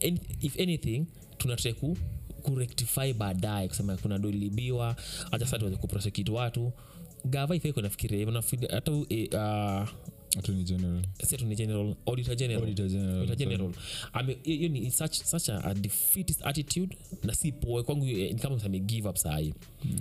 Any- 0.00 0.20
if 0.40 0.60
anything 0.60 1.04
tunatrai 1.38 1.74
ku 1.74 1.96
kurectify 2.42 3.12
baadaye 3.12 3.68
kusema 3.68 3.96
kuna 3.96 4.18
dolilibiwa 4.18 4.96
hacha 5.30 5.58
tuweze 5.58 5.76
kuprosecute 5.76 6.32
watu 6.32 6.72
gava 7.26 7.56
ifai 7.56 7.72
kunafikiria 7.72 8.18
hivyo 8.18 8.32
nafikiri 8.34 8.68
hata 8.74 8.92
uh, 8.92 9.88
attorney 10.38 10.64
general. 10.64 11.02
Attorney 11.22 11.56
general. 11.56 11.94
Auditor 12.06 12.36
general. 12.36 12.62
Auditor 12.62 12.88
general 12.88 13.18
Auditor 13.18 13.36
general. 13.36 13.72
Ame- 14.12 14.38
hiyo 14.42 14.68
ni 14.68 14.90
such, 14.90 15.12
such 15.14 15.48
a, 15.48 15.64
a 15.64 15.74
defeatist 15.74 16.46
attitude 16.46 16.96
na 17.24 17.34
si 17.34 17.52
poe 17.52 17.82
kwangu 17.82 18.06
eh, 18.06 18.32
ni 18.34 18.40
kama 18.40 18.56
msame 18.56 18.78
give 18.78 19.08
up 19.08 19.16
sahii 19.16 19.54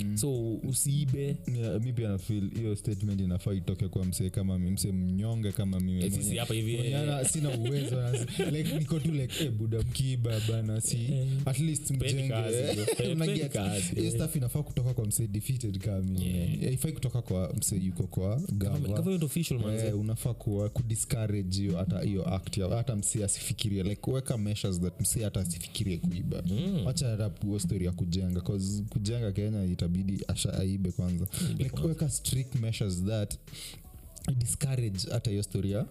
mm. 0.04 0.18
so 0.18 0.54
usiibe. 0.56 1.38
Yeah, 1.56 1.82
mi 1.82 1.94
pia 1.94 2.10
nafil 2.10 2.50
hiyo 2.60 2.76
statement 2.76 3.22
inafaa 3.22 3.54
itoke 3.54 3.88
kwa 3.88 4.06
msee 4.06 4.30
kama 4.30 4.60
mi 4.60 4.72
msee 4.72 4.92
mnyonge 4.92 5.52
kama 5.52 5.80
mimi 5.80 6.06
Eh, 6.06 6.38
hapa 6.40 6.54
hivi, 6.54 6.76
eh. 6.76 7.26
sina 7.30 7.50
uwezo 7.58 7.96
like 8.52 8.80
niko 8.80 9.00
tu 9.00 9.12
like 9.12 9.36
hey, 9.40 9.50
buda 9.50 9.80
mkiiba 9.80 10.40
bana 10.50 10.82
si. 10.82 10.98
At 11.46 11.60
least 11.60 11.92
eh. 11.92 11.98
Eh, 13.06 13.84
Hiyo 13.96 14.06
eh. 14.06 14.14
stuff 14.14 14.36
inafaa 14.36 14.64
kutoka 14.64 14.94
kwa 14.94 15.06
msee 15.06 15.28
defeated 15.28 15.78
kama 15.78 16.02
mimi 16.02 16.26
Yeah. 16.26 16.64
Eh, 16.64 16.74
ifai 16.74 16.92
kutoka 16.92 17.22
kwa 17.22 17.54
msee 17.58 17.78
yuko 17.80 18.08
kwa 18.08 18.42
gava 18.52 18.80
government 18.80 19.24
official 19.24 19.60
manze 19.60 19.88
Eh, 19.88 20.00
unafaa 20.00 20.34
kuwa 20.34 20.70
kudiscourage 20.70 21.58
hiyo 21.62 21.78
hata 21.78 22.02
hiyo 22.02 22.34
act 22.34 22.60
hata 22.60 22.96
msee 22.96 23.24
asifikirie. 23.24 23.84
Like 23.84 24.12
weka 24.12 24.38
measures 24.38 24.82
that 24.82 25.02
msee 25.02 25.24
hata 25.24 25.40
asifikirie 25.40 25.98
kuiba. 25.98 26.44
Wacha 26.86 27.08
hata 27.08 27.32
story 27.60 27.86
ya 27.86 27.92
kujenga 27.92 28.42
cause 28.42 28.84
kujenga 28.90 29.32
kenya 29.32 29.64
itabidi 29.76 30.24
asha 30.28 30.54
aibe 30.54 30.92
kwanza. 30.92 31.28
Like 31.58 31.82
weka 31.82 32.10
strict 32.10 32.56
measures 32.56 33.04
that 33.04 33.38
discourage 34.38 35.00
hata 35.12 35.30
hiyo 35.32 35.44
storia 35.44 35.86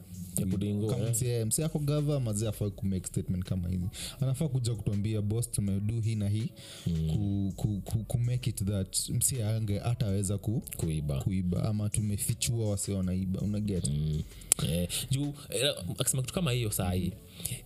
mse 1.11 1.29
eh. 1.29 1.47
msee 1.47 1.65
ako 1.65 1.79
gava 1.79 2.21
mazee 2.21 2.49
afaa 2.49 2.71
kumake 2.71 3.07
statement 3.07 3.45
kama 3.45 3.69
hizi. 3.69 3.85
Anafaa 4.21 4.49
kuja 4.49 4.75
kutuambia 4.75 5.23
bos 5.23 5.51
tumedu 5.51 6.01
hii 6.01 6.15
na 6.15 6.29
hii. 6.29 6.49
Mm. 6.87 7.53
ku, 7.57 7.83
ku, 7.85 7.99
ku 8.05 8.19
make 8.19 8.51
it 8.51 8.65
that 8.65 9.09
mse 9.11 9.45
ange 9.45 9.79
hataweza 9.79 10.39
ku, 10.39 10.63
kuiba. 10.77 11.21
kuiba 11.23 11.65
ama 11.65 11.89
tumefichua 11.89 12.71
wase 12.71 12.93
wanaiba. 12.93 13.41
Unaget 13.41 13.85
Mm. 13.89 14.23
Eh, 14.69 14.89
juu 15.11 15.35
eh, 15.51 15.75
akisema 15.99 16.23
kitu 16.23 16.35
kama 16.35 16.53
hiyo 16.53 16.71
sahii 16.71 17.13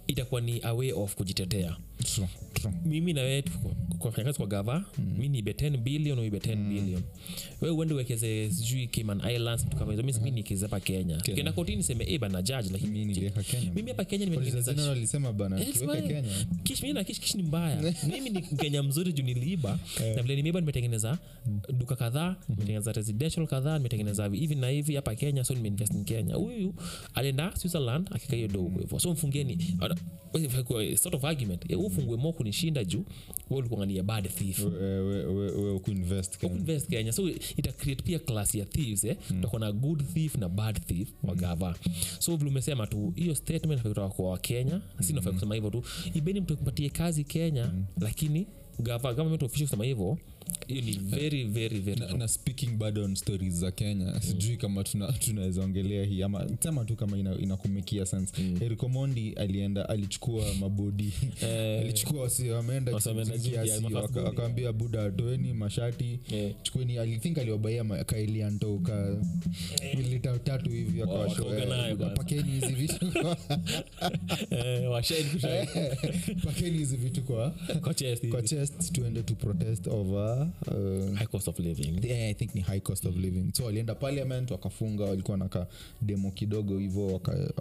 itakuwa 0.07 0.41
ni 0.41 0.61
a 0.63 0.73
way 0.75 0.93
of 0.93 1.15
kujitetea 1.15 1.77
True, 2.05 2.29
true. 2.55 2.73
mimi 2.85 3.13
na 3.13 3.21
wewe 3.21 3.43
kazi 4.25 4.39
kwa 4.39 4.47
gava 4.47 4.85
mm. 4.99 5.15
mi 5.19 5.29
niibe 5.29 5.53
10 5.53 5.77
billion 5.77 6.19
uibe 6.19 6.39
10 6.39 6.57
mm. 6.57 6.69
billion. 6.69 7.03
We 7.61 7.71
uende 7.71 7.95
uwekeze 7.95 8.51
sijui 8.51 8.87
cayman 8.87 9.31
islands 9.35 9.65
vitu 9.65 9.77
kama 9.77 9.93
hizo. 9.93 10.03
Mi 10.03 10.13
mi 10.23 10.31
nikize 10.31 10.67
hapa 10.67 10.81
kenya. 10.81 11.17
Kenda 11.17 11.53
kotini 11.53 11.83
seme 11.83 12.05
e 12.09 12.19
bana 12.19 12.43
jaji 12.43 12.69
lakini 12.73 13.05
mimi 13.75 13.89
hapa 13.91 14.05
kenya 14.05 14.25
Auditor 14.25 14.41
nimetengeneza 14.43 14.75
General 14.75 14.97
alisema 14.97 15.33
bana 15.33 15.61
Eh, 15.61 15.75
tuweke 15.75 15.99
smile. 15.99 16.23
kenya. 16.23 16.47
Kish 16.63 16.83
mimi 16.83 16.95
na 16.95 17.05
kish 17.05 17.21
kish 17.21 17.35
ni 17.35 17.43
mbaya. 17.43 17.95
Mimi 18.13 18.31
ni 18.31 18.43
kenya 18.43 18.83
mzuri 18.83 19.13
juu 19.13 19.25
niliiba 19.25 19.79
na 20.17 20.23
vile 20.23 20.37
nimeiba 20.37 20.61
nimetengeneza 20.61 21.19
duka 21.79 21.97
kadhaa 21.97 22.37
nimetengeneza 22.49 22.93
residential 22.93 23.47
kadhaa 23.47 23.77
nimetengeneza 23.79 24.29
hivi 24.29 24.55
na 24.55 24.69
hivi 24.69 24.95
hapa 24.95 25.15
kenya 25.15 25.45
so 25.45 25.55
nimeinvest 25.55 25.95
in 25.95 26.05
kenya. 26.05 26.35
Huyu 26.35 26.75
alienda 27.15 27.57
switzerland 27.57 28.09
akika 28.11 28.37
hiyo 28.37 28.49
do 28.49 28.71
hivyo 28.81 28.99
so 28.99 29.13
mfungeni 29.13 29.77
uh, 30.35 30.95
sort 30.97 31.15
of 31.15 31.25
argument. 31.25 31.71
Eh, 31.71 31.79
ufungue 31.89 32.17
mo 32.17 32.33
kunishinda 32.33 32.85
juu 32.85 33.05
we 33.51 33.57
ulikuwa 33.57 33.81
ngania 33.81 34.03
bad 34.03 34.29
thief 34.29 34.59
we 34.65 35.71
ukuinvest 36.47 36.89
Kenya. 36.89 37.13
so 37.13 37.29
ita 37.29 37.73
create 37.73 38.03
pia 38.03 38.19
class 38.19 38.55
ya 38.55 38.65
thieves 38.65 39.05
eh? 39.05 39.17
mm. 39.31 39.39
utakuwa 39.39 39.61
na 39.61 39.73
good 39.73 40.03
thief 40.15 40.35
na 40.35 40.49
bad 40.49 40.81
thief 40.87 41.09
mm. 41.09 41.29
wagava 41.29 41.75
so 42.19 42.37
vile 42.37 42.51
umesema 42.51 42.87
tu 42.87 43.13
hiyo 43.17 43.35
statement 43.35 43.83
kutoka 43.83 44.09
kwa 44.09 44.31
wakenya 44.31 44.75
mm. 44.75 45.03
si 45.03 45.13
nafaa 45.13 45.33
kusema 45.33 45.55
hivyo 45.55 45.71
tu 45.71 45.83
ibeni 46.15 46.41
mtu 46.41 46.55
akupatie 46.55 46.89
kazi 46.91 47.25
kenya 47.25 47.67
mm. 47.75 47.85
lakini 48.01 48.47
gava 48.79 49.15
government 49.15 49.43
official 49.43 49.67
kusema 49.67 49.85
hivyo 49.85 50.19
hiyo 50.69 50.83
ni 50.83 50.93
very 50.93 51.45
very 51.45 51.79
very 51.81 52.01
na, 52.01 52.13
na 52.13 52.29
speaking 52.29 52.71
bado 52.77 53.05
on 53.05 53.15
stories 53.15 53.55
za 53.55 53.71
kenya 53.71 54.21
sijui 54.21 54.57
kama 54.57 54.85
tuna- 54.85 55.15
ongelea 55.63 56.05
hii 56.05 56.23
ama 56.23 56.47
sema 56.61 56.85
tu 56.85 56.97
kama 56.97 57.19
ina- 57.19 57.39
inakumikia 57.39 58.07
sense. 58.07 58.33
Mm. 58.43 58.59
erikomondi 58.61 59.33
alienda 59.33 59.89
alichukua 59.89 60.55
mabodi. 60.61 61.13
Alichukua 61.81 62.23
wasi 62.23 62.51
wameenda 62.51 62.93
Wasi 62.93 63.09
wameenda 63.09 63.33
kijiji 63.33 63.49
jiji 63.57 63.57
ya 63.59 63.65
kiasi, 63.79 63.83
mafakuri. 63.95 64.25
waka- 64.25 64.31
akaambia 64.31 64.73
buda 64.73 65.11
toeni 65.11 65.53
mashati. 65.53 66.19
Eh. 66.33 66.55
chukueni 66.63 66.99
alithink 66.99 67.39
aliwabaia 67.39 67.85
kaelianto 68.05 68.79
ka 68.79 69.17
lita 70.11 70.39
tatu 70.39 70.71
hivi 70.71 71.01
Wa- 71.01 71.07
akawasho, 71.07 71.45
wakaoga 71.47 71.63
eh, 71.65 72.45
hizi 72.51 72.73
vitu 72.75 73.07
eh, 74.51 74.91
pakeni 76.45 76.79
hizi 76.79 76.97
vitu 76.97 77.23
kwa 77.23 77.55
chest 78.43 78.93
tuende 78.93 79.23
to 79.23 79.35
protest 79.35 79.87
over 79.87 80.38
ya 80.39 80.49
uh, 80.77 81.15
high 81.17 81.27
cost 81.27 81.49
of 81.49 81.59
living. 81.59 82.05
yeah, 82.07 82.31
i 82.31 82.35
think 82.35 82.55
ni 82.55 82.61
high 82.61 82.81
cost 82.81 83.07
of 83.07 83.17
living. 83.17 83.51
So 83.55 83.65
walienda 83.65 83.95
parliament 83.95 84.51
wakafunga 84.51 85.05
walikuwa 85.05 85.37
na 85.37 85.49
ka 85.49 85.67
demo 86.03 86.31
kidogo 86.31 86.79
hivo 86.79 87.07
waka- 87.07 87.53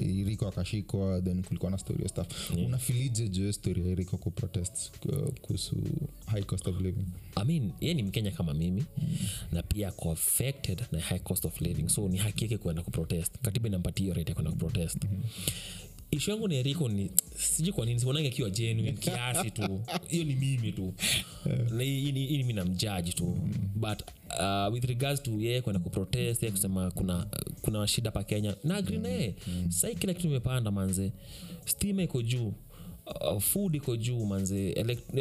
iriko 0.00 0.48
akashikwa 0.48 1.20
then 1.22 1.42
kulikuwa 1.42 1.70
na 1.70 1.78
story 1.78 2.08
stuff 2.08 2.50
Yeah. 2.54 2.66
unafilije 2.68 3.28
juu 3.28 3.52
story 3.52 3.82
ya 3.86 3.92
iriko 3.92 4.16
kuprotest 4.16 4.90
uh, 5.06 5.28
kuhusu 5.42 5.76
high 6.26 6.42
cost 6.44 6.66
of 6.68 6.80
living? 6.80 7.04
I 7.36 7.44
mean, 7.44 7.72
ye 7.80 7.94
ni 7.94 8.02
mkenya 8.02 8.30
kama 8.30 8.54
mimi 8.54 8.84
mm. 8.98 9.16
na 9.52 9.62
pia 9.62 9.88
ako 9.88 10.10
affected 10.12 10.82
na 10.92 11.00
high 11.00 11.18
cost 11.20 11.44
of 11.44 11.60
living. 11.60 11.88
So 11.88 12.08
ni 12.08 12.16
haki 12.18 12.44
yake 12.44 12.58
kuenda 12.58 12.82
kuprotest 12.82 13.32
katiba 13.42 13.68
inampatia 13.68 14.02
hiyo 14.02 14.14
right 14.14 14.28
ya 14.28 14.34
kwenda 14.34 14.50
kuprotest 14.50 15.04
mm-hmm 15.04 15.22
ishu 16.10 16.30
yangu 16.30 16.48
na 16.48 16.54
eriko 16.54 16.88
ni 16.88 17.10
sijui 17.36 17.72
kwa 17.72 17.86
nini 17.86 18.00
sionange 18.00 18.28
akiwa 18.28 18.50
genuine 18.50 18.92
kiasi 18.92 19.50
tu. 19.50 19.80
Hiyo 20.08 20.24
ni 20.24 20.34
mimi 20.34 20.72
tu. 20.72 20.94
Hii 21.78 22.42
mi 22.42 22.52
namjaji 22.52 23.12
tu. 23.12 23.38
But 23.74 24.02
uh, 24.40 24.72
with 24.74 24.84
regards 24.84 25.22
to 25.22 25.30
yeye 25.40 25.60
kwenda 25.62 25.80
kuprotest 25.80 26.42
yeye 26.42 26.52
kusema 26.52 26.90
kuna 26.90 27.26
kuna 27.62 27.86
shida 27.86 28.10
pa 28.10 28.24
kenya 28.24 28.56
na 28.64 28.76
agri 28.76 28.98
naye 28.98 29.34
sahii 29.68 29.94
kila 29.94 30.14
kitu 30.14 30.28
imepanda 30.28 30.70
manze. 30.70 31.12
Stima 31.64 32.02
iko 32.02 32.22
juu. 32.22 32.52
Uh, 33.32 33.40
food 33.42 33.74
iko 33.74 33.96
juu 33.96 34.26
manze. 34.26 34.70
Elect, 34.72 35.08
uh, 35.10 35.18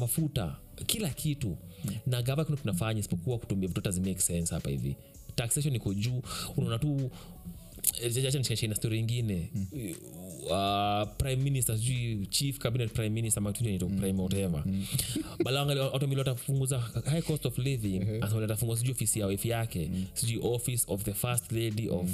mafuta 0.00 0.56
kila 0.86 1.08
kitu. 1.08 1.56
Na 2.06 2.22
gava 2.22 2.44
kuna 2.44 2.56
tunafanya 2.56 3.00
isipokuwa 3.00 3.38
kutumia 3.38 3.68
vitu 3.68 3.80
hata 3.84 4.20
sense 4.20 4.54
hapa 4.54 4.70
hivi. 4.70 4.96
Taxation 5.34 5.74
iko 5.74 5.94
juu. 5.94 6.22
Unaona 6.56 6.78
tu 6.78 7.10
na 8.68 8.74
stori 8.74 8.98
ingine 8.98 9.50
uh, 10.50 11.08
prime 11.16 11.42
minister 11.42 11.78
sijui 11.78 12.26
chief 12.26 12.58
cabinet 12.58 12.92
prime 12.92 13.10
minister 13.10 13.42
matunito 13.42 13.86
prime 13.86 14.22
whatever. 14.22 14.64
Balangali 15.44 15.80
automili 15.80 16.18
watafunguza 16.18 16.78
high 17.10 17.22
cost 17.22 17.46
of 17.46 17.58
living. 17.58 17.98
Uh 18.22 18.34
watafunguza 18.36 18.78
sijui 18.80 18.92
ofisi 18.92 19.20
ya 19.20 19.26
wife 19.26 19.48
yake. 19.48 19.90
Sijui 20.14 20.40
office 20.42 20.84
of 20.88 21.02
the 21.04 21.12
first 21.14 21.52
lady 21.52 21.88
of 21.88 22.10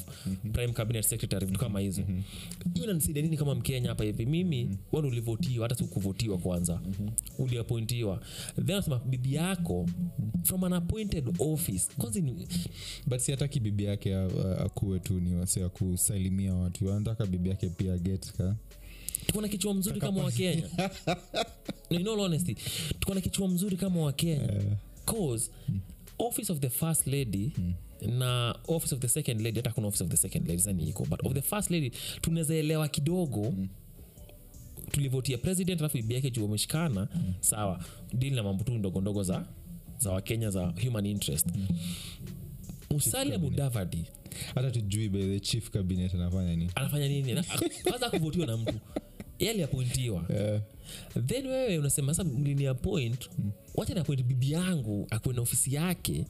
prime 0.52 0.72
cabinet 0.72 1.04
secretary 1.04 1.46
vitu 1.46 1.58
kama 1.58 1.80
hizo. 1.80 2.02
Hiyo 2.74 2.84
inanisaidia 2.84 3.22
nini 3.22 3.36
kama 3.36 3.54
mkenya 3.54 3.88
hapa 3.88 4.04
hivi? 4.04 4.26
Mimi 4.26 4.78
wana 4.92 5.08
ulivotiwa 5.08 5.68
hata 5.68 5.74
sikuvotiwa 5.84 6.38
kwanza. 6.38 6.80
Uliapointiwa 7.38 8.20
then 8.66 8.76
asema 8.76 8.98
bibi 8.98 9.34
yako 9.34 9.86
from 10.44 10.64
an 10.64 10.72
appointed 10.72 11.24
office. 11.38 11.88
Kwanza 11.98 12.20
ni- 12.20 12.48
but 13.06 13.20
bibi 13.62 13.84
yake 13.84 14.14
akuwe 14.64 14.98
tu 14.98 15.20
ni 15.20 15.34
wasi 15.34 15.62
akusalimia 15.62 16.54
watu. 16.54 16.92
Anataka 16.92 17.26
bibi 17.26 17.48
yake 17.48 17.68
pia 17.68 17.98
get 17.98 18.21
ka 18.30 18.56
tuko 19.26 19.40
na 19.40 19.48
kichwa 19.48 19.74
mzuri 19.74 20.00
kama 20.00 20.24
wakenya 20.24 20.68
no, 21.90 21.98
in 21.98 22.08
all 22.08 22.20
honesty 22.20 22.56
tuko 23.00 23.14
na 23.14 23.20
kichwa 23.20 23.48
mzuri 23.48 23.76
kama 23.76 24.00
wakenya 24.02 24.48
cause 25.06 25.50
office 26.18 26.52
of 26.52 26.58
the 26.58 26.70
first 26.70 27.06
lady 27.06 27.52
na 28.18 28.54
office 28.68 28.94
of 28.94 29.00
the 29.00 29.08
second 29.08 29.40
lady 29.40 29.58
hata 29.58 29.70
kuna 29.72 29.86
office 29.86 30.04
of 30.04 30.10
the 30.10 30.16
second 30.16 30.48
lady 30.48 30.62
zani 30.62 30.88
iko 30.88 31.04
but 31.04 31.26
of 31.26 31.32
the 31.34 31.42
first 31.42 31.70
lady 31.70 31.92
tunaweza 32.20 32.54
elewa 32.54 32.88
kidogo 32.88 33.54
tulivotia 34.90 35.38
president 35.38 35.80
alafu 35.80 35.98
ibi 35.98 36.14
yake 36.14 36.30
juu 36.30 36.42
wameshikana 36.42 37.08
sawa 37.40 37.84
dili 38.12 38.36
na 38.36 38.42
mambo 38.42 38.64
tu 38.64 38.72
ndogo 38.72 39.00
ndogo 39.00 39.22
za 39.22 39.44
za 39.98 40.10
wakenya 40.12 40.50
za 40.50 40.74
human 40.84 41.06
interest. 41.06 41.46
Musalia 42.90 43.38
mudavadi 43.38 44.04
hata 44.54 44.70
tujui 44.70 45.08
by 45.08 45.20
the 45.22 45.40
chief 45.40 45.70
cabinet 45.70 46.14
anafanya 46.14 46.56
nini. 46.56 46.70
Anafanya 46.74 47.08
nini? 47.08 47.32
Na- 47.32 47.44
kwanza 47.84 48.06
akuvutiwa 48.06 48.46
na 48.46 48.56
mtu. 48.56 48.74
Ye 49.38 49.50
aliapointiwa. 49.50 50.24
Eh, 50.28 50.60
then 51.26 51.46
wewe 51.46 51.78
unasema 51.78 52.14
sasa 52.14 52.28
mlini 52.28 52.66
appoint 52.66 53.30
wacha 53.74 53.94
niapoint 53.94 54.22
bibi 54.22 54.50
yangu 54.52 55.06
akuwe 55.10 55.34
na 55.34 55.42
ofisi 55.42 55.74
yake 55.74 56.24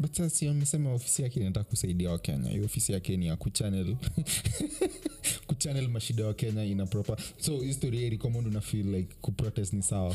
but 0.00 0.12
sasa 0.16 0.50
amesema 0.50 0.92
ofisi 0.92 1.22
yake 1.22 1.40
inataka 1.40 1.64
kusaidia 1.70 2.10
wakenya. 2.10 2.50
Hiyo 2.50 2.64
ofisi 2.64 2.92
yake 2.92 3.16
ni 3.16 3.26
ya 3.26 3.36
kuchannel. 3.36 3.96
Kuchannel 5.46 5.88
mashida 5.88 6.26
wa 6.26 6.34
kenya 6.34 6.64
ina 6.64 6.86
proper 6.86 7.16
so 7.38 7.58
history 7.60 8.04
ya 8.04 8.10
recommend 8.10 8.46
una 8.46 8.60
feel 8.60 8.86
like 8.94 9.14
kuprotest 9.20 9.72
ni 9.72 9.82
sawa? 9.82 10.14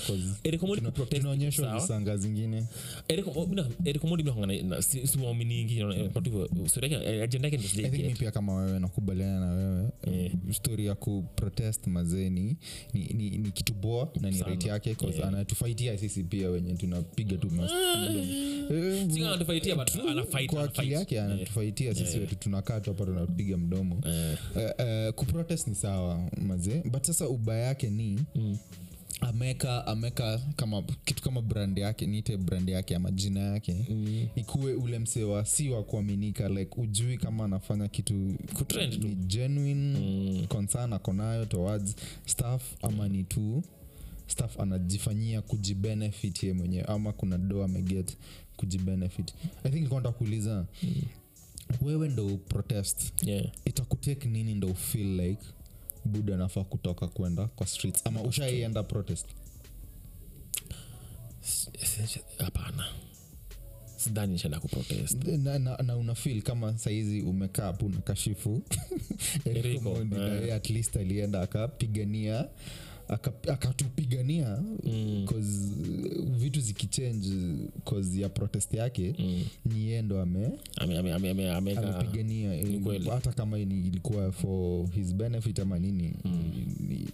Tunaonyeshwa 1.19 1.65
visanga 1.81 2.17
zingine. 2.17 2.63
Mi 8.09 8.15
pia 8.15 8.31
kama 8.31 8.55
wewe 8.55 8.79
nakubaliana 8.79 9.39
na 9.39 9.51
wewe. 9.53 9.89
Yeah. 10.13 10.31
story 10.51 10.85
ya 10.85 10.95
kuprotest 10.95 11.87
mazeni 11.87 12.57
ni, 12.93 13.03
ni, 13.13 13.29
ni 13.29 13.51
kitu 13.51 13.73
boa 13.73 14.09
na 14.21 14.29
ni 14.31 14.43
right 14.43 14.65
yake 14.65 14.95
Yeah. 15.17 15.27
anatufaitia 15.27 15.97
sisi 15.97 16.23
pia 16.23 16.49
wenye 16.49 16.73
tunapiga 16.73 17.37
tu 17.37 17.47
mas- 17.47 17.71
Eh, 19.71 19.77
but 19.77 19.95
anafight, 20.09 20.49
kwa 20.51 20.63
akili 20.63 20.91
yake 20.91 21.21
anatufaitia 21.21 21.95
sisi 21.95 22.19
wetu 22.19 22.35
tunakaa 22.35 22.79
tu 22.79 22.89
hapa 22.89 23.05
tunapiga 23.05 23.57
mdomo. 23.57 24.01
Eh, 24.05 24.37
uh, 24.55 24.61
uh, 25.07 25.13
kuprotest 25.13 25.67
ni 25.67 25.75
sawa 25.75 26.29
mazee. 26.47 26.81
But 26.91 27.03
sasa 27.03 27.27
ubaya 27.29 27.63
yake 27.65 27.89
ni 27.89 28.19
mm, 28.35 28.57
ameka 29.21 29.87
ameka 29.87 30.41
kama 30.55 30.81
kitu 31.05 31.23
kama 31.23 31.41
brand 31.41 31.77
yake 31.77 32.05
niite 32.05 32.37
brand 32.37 32.69
yake 32.69 32.95
ama 32.95 33.11
jina 33.11 33.39
yake. 33.39 33.85
Mm. 33.89 34.27
ikuwe 34.35 34.73
ule 34.73 34.99
msewa 34.99 35.45
si 35.45 35.69
wa 35.69 35.83
kuaminika 35.83 36.49
like 36.49 36.81
ujui 36.81 37.17
kama 37.17 37.45
anafanya 37.45 37.87
kitu 37.87 38.35
Kutrend 38.53 39.03
ni 39.03 39.15
genuine 39.15 39.99
Mm. 39.99 40.47
concern 40.47 40.93
akonayo 40.93 41.45
towards 41.45 41.95
staff 42.25 42.63
ama 42.81 43.07
ni 43.09 43.23
tu 43.23 43.63
staff 44.27 44.59
anajifanyia 44.59 45.41
kujibenefit 45.41 46.43
ye 46.43 46.53
mwenyewe 46.53 46.83
ama 46.83 47.13
kuna 47.13 47.37
do 47.37 47.63
ameget 47.63 48.17
kujibenefit. 48.61 49.33
I 49.63 49.69
think 49.69 49.75
ilikuwa 49.75 50.11
kuuliza 50.11 50.65
mm. 50.83 50.95
wewe 51.81 52.09
ndo 52.09 52.37
protest 52.37 53.23
yeah. 53.23 53.45
itakutake 53.65 54.27
nini 54.27 54.55
ndo 54.55 54.73
feel 54.73 55.19
like 55.21 55.41
buda 56.05 56.35
anafaa 56.35 56.63
kutoka 56.63 57.07
kwenda 57.07 57.47
kwa 57.47 57.67
streets? 57.67 58.01
Ama 58.05 58.21
ushaienda 58.23 58.83
protest? 58.83 59.25
Hapana. 62.37 62.85
Sidhani 63.97 64.33
nishaenda 64.33 64.59
kuprotest. 64.59 65.23
Na, 65.23 65.59
na, 65.59 65.77
na 65.77 65.97
una 65.97 66.15
feel 66.15 66.41
kama 66.41 66.77
saizi 66.77 67.21
umekaa 67.21 67.63
hapo 67.65 67.89
na 67.89 67.97
kashifu 67.97 68.61
Eric 69.45 69.65
Eriko, 69.65 69.91
Omondi 69.91 70.15
na 70.15 70.41
eh. 70.41 70.55
at 70.55 70.69
least 70.69 70.95
alienda 70.95 71.41
akapigania 71.41 72.39
aka- 72.39 72.49
akatupigania 73.11 74.57
Mm. 74.83 75.25
'cause, 75.25 75.71
vitu 76.37 76.59
zikichange 76.59 77.29
cause 77.85 78.21
ya 78.21 78.29
protest 78.29 78.73
yake 78.73 79.15
Mm. 79.19 79.43
ni 79.65 79.87
yendo 79.91 80.15
ndo 80.15 80.21
ame 80.21 80.49
amepigania 81.51 82.53
eh, 82.55 82.81
hata 83.09 83.31
kama 83.33 83.59
ilikuwa 83.59 84.31
for 84.31 84.89
his 84.91 85.13
benefit 85.15 85.59
ama 85.59 85.79
nini 85.79 86.13
mm. 86.25 87.07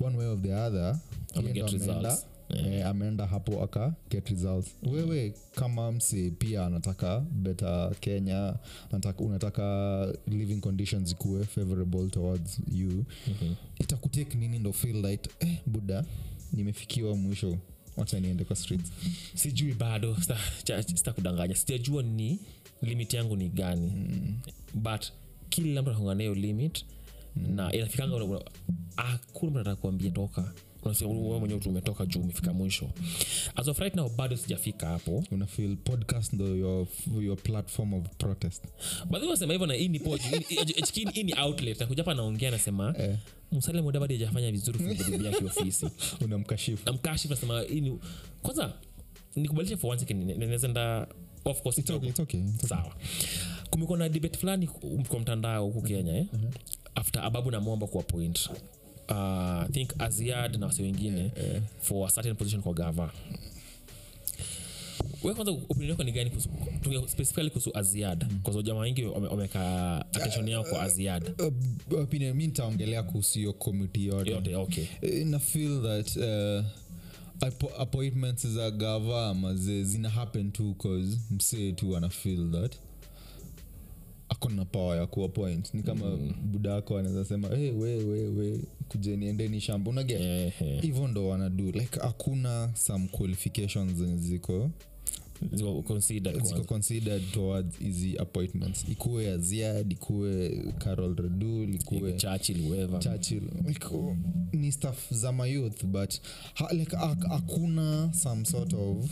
one 0.00 0.16
way 0.16 0.26
of 0.26 0.40
the 0.40 0.54
other 0.54 0.98
ameenda. 1.34 2.18
Eh, 2.48 2.86
ameenda 2.86 3.26
hapo 3.26 3.62
aka 3.62 3.94
get 4.10 4.28
results 4.28 4.74
wewe 4.82 5.34
kama 5.54 5.92
msi 5.92 6.30
pia 6.30 6.66
anataka 6.66 7.20
better 7.20 7.94
kenya 8.00 8.56
anataka, 8.90 9.18
unataka 9.24 10.12
living 10.26 10.60
conditions 10.60 11.12
ikuwe 11.12 11.44
favorable 11.44 12.08
towards 12.10 12.60
you 12.72 13.04
Mhm. 13.28 13.54
itakutake 13.78 14.36
nini 14.38 14.58
ndo 14.58 14.72
feel 14.72 15.06
like 15.06 15.30
eh, 15.40 15.58
buda 15.66 16.04
nimefikiwa 16.52 17.16
mwisho 17.16 17.58
wacha 17.96 18.20
niende 18.20 18.44
kwa 18.44 18.56
streets 18.56 18.92
sijui 19.34 19.74
bado 19.74 20.16
sitakudanganya 20.94 21.54
sita 21.54 21.66
sijajua 21.72 22.02
ni 22.02 22.38
limit 22.82 23.14
yangu 23.14 23.36
ni 23.36 23.48
gani 23.48 23.92
mm. 23.96 24.34
but 24.74 25.04
kila 25.48 25.82
mtu 25.82 25.90
anakonga 25.90 26.14
nayo 26.14 26.34
limit 26.34 26.84
mm. 27.36 27.54
na 27.54 27.72
inafikanga 27.72 28.16
una- 28.16 28.24
una- 28.24 28.44
hakuna 28.96 29.50
mtu 29.50 29.58
anataka 29.58 29.76
kuambia 29.76 30.10
toka 30.10 30.52
wewe 30.88 31.38
mwenyewe 31.38 31.60
tumetoka 31.60 31.94
umetoka 31.94 32.06
juu 32.06 32.20
umefika 32.20 32.52
mwisho. 32.52 32.90
As 33.56 33.68
of 33.68 33.78
right 33.78 33.94
now 33.94 34.08
bado 34.08 34.36
sijafika 34.36 34.86
hapo. 34.88 35.24
Una 35.30 35.46
feel 35.46 35.76
podcast 35.76 36.32
ndo 36.32 36.56
your, 36.56 36.86
your 37.20 37.36
platform 37.36 37.94
of 37.94 38.08
protest. 38.18 38.64
Badhi 39.10 39.26
wasema 39.26 39.52
hivyo 39.52 39.66
na 39.66 39.74
hii 39.74 39.88
ni 39.88 40.00
poji 40.00 40.24
hii 41.12 41.22
ni 41.22 41.34
outlet. 41.34 41.80
Nakuja 41.80 42.02
hapa 42.02 42.14
naongea 42.14 42.50
nasema 42.50 42.94
eh, 42.98 43.16
msale 43.52 43.82
bado 43.82 44.04
ajafanya 44.04 44.52
vizuri 44.52 44.78
funga 44.78 45.04
bibi 45.04 45.24
yake 45.24 45.44
ofisi. 45.44 45.86
Unamkashifu 46.24 46.82
namkashifu 46.86 47.34
nasema 47.34 47.60
hii 47.62 47.80
ni 47.80 47.98
kwanza 48.42 48.72
nikubalishe 49.36 49.76
for 49.76 49.90
one 49.90 50.00
second 50.00 50.38
naweza 50.38 50.68
enda 50.68 51.06
of 51.44 51.62
course 51.62 51.78
It's 51.78 51.90
okay, 51.90 52.08
it's 52.08 52.20
okay, 52.20 52.40
it's 52.40 52.64
okay. 52.64 52.68
sawa. 52.68 52.94
Kumekuwa 53.70 53.98
na 53.98 54.08
debate 54.08 54.38
fulani 54.38 54.66
kwa 55.08 55.20
mtandao 55.20 55.64
huku 55.66 55.82
kenya 55.82 56.16
eh? 56.16 56.26
after 56.94 57.22
ababu 57.24 57.50
namwomba 57.50 57.86
kuwa 57.86 58.02
point 58.02 58.50
uh, 59.08 59.70
think 59.72 59.90
aziad 59.98 60.56
na 60.56 60.66
wasi 60.66 60.82
wengine 60.82 61.30
for 61.80 62.08
a 62.08 62.10
certain 62.10 62.34
position 62.36 62.62
kwa 62.62 62.74
gava. 62.74 63.12
We 65.22 65.34
kwanza 65.34 65.52
opinion 65.52 65.90
yako 65.90 66.02
ni 66.04 66.12
gani 66.12 66.30
specifically 67.08 67.50
kuhusu 67.50 67.70
aziad? 67.78 68.26
Kwa 68.42 68.52
sababu 68.52 68.62
jamaa 68.62 68.80
wengi 68.80 69.04
wame- 69.04 69.28
wameka 69.28 69.96
attention 70.12 70.48
yao 70.48 70.64
kwa 70.64 70.82
aziad. 70.82 71.34
Uh, 71.92 72.00
opinion 72.00 72.36
mi 72.36 72.46
nitaongelea 72.46 73.02
kuhusu 73.02 73.38
hiyo 73.38 73.52
komiti 73.52 74.06
yote. 74.06 74.30
Yote 74.30 74.56
okay. 74.56 74.84
Eh, 75.02 75.26
na 75.26 75.38
feel 75.38 75.82
that 75.82 76.16
uh, 76.16 76.64
appointments 77.80 78.46
za 78.46 78.70
gava 78.70 79.34
maze 79.34 79.84
zina 79.84 80.08
happen 80.10 80.52
tu 80.52 80.74
cause 80.74 81.18
msee 81.30 81.72
tu 81.72 81.96
ana 81.96 82.08
feel 82.08 82.50
that 82.52 82.74
akona 84.28 84.64
power 84.64 84.98
ya 84.98 85.06
kuappoint. 85.06 85.74
Ni 85.74 85.82
kama 85.82 86.06
mm. 86.06 86.32
budako 86.42 86.98
anaweza 86.98 87.24
sema 87.24 87.48
hey, 87.48 87.70
we 87.70 87.96
we 87.96 88.28
we 88.28 88.60
kujeni 88.88 89.26
endeni 89.26 89.60
shamba 89.60 89.90
unaget 89.90 90.52
hivyo 90.80 91.08
ndo 91.08 91.28
wanadu 91.28 91.64
like 91.70 92.00
hakuna 92.00 92.70
some 92.74 93.08
qualifications 93.08 93.92
zenye 93.92 94.16
ziko 94.16 94.70
Ziko 95.52 95.82
considered 95.82 96.42
ziko 96.44 96.64
considered 96.64 97.22
towards 97.32 97.78
hizi 97.78 98.18
appointments. 98.18 98.84
Ikuwe 98.88 99.30
aziad 99.32 99.92
ikuwe 99.92 100.62
carol 100.78 101.16
redul 101.16 101.74
ikuwe 101.74 102.12
Churchill, 102.12 102.98
churchill. 102.98 103.42
Like, 103.66 103.86
oh, 103.86 104.16
ni 104.52 104.72
stuff 104.72 105.12
za 105.12 105.32
mayouth 105.32 105.84
but 105.84 106.20
ha, 106.54 106.68
like 106.72 106.96
hakuna 107.28 108.12
some 108.14 108.44
sort 108.44 108.72
of 108.74 109.10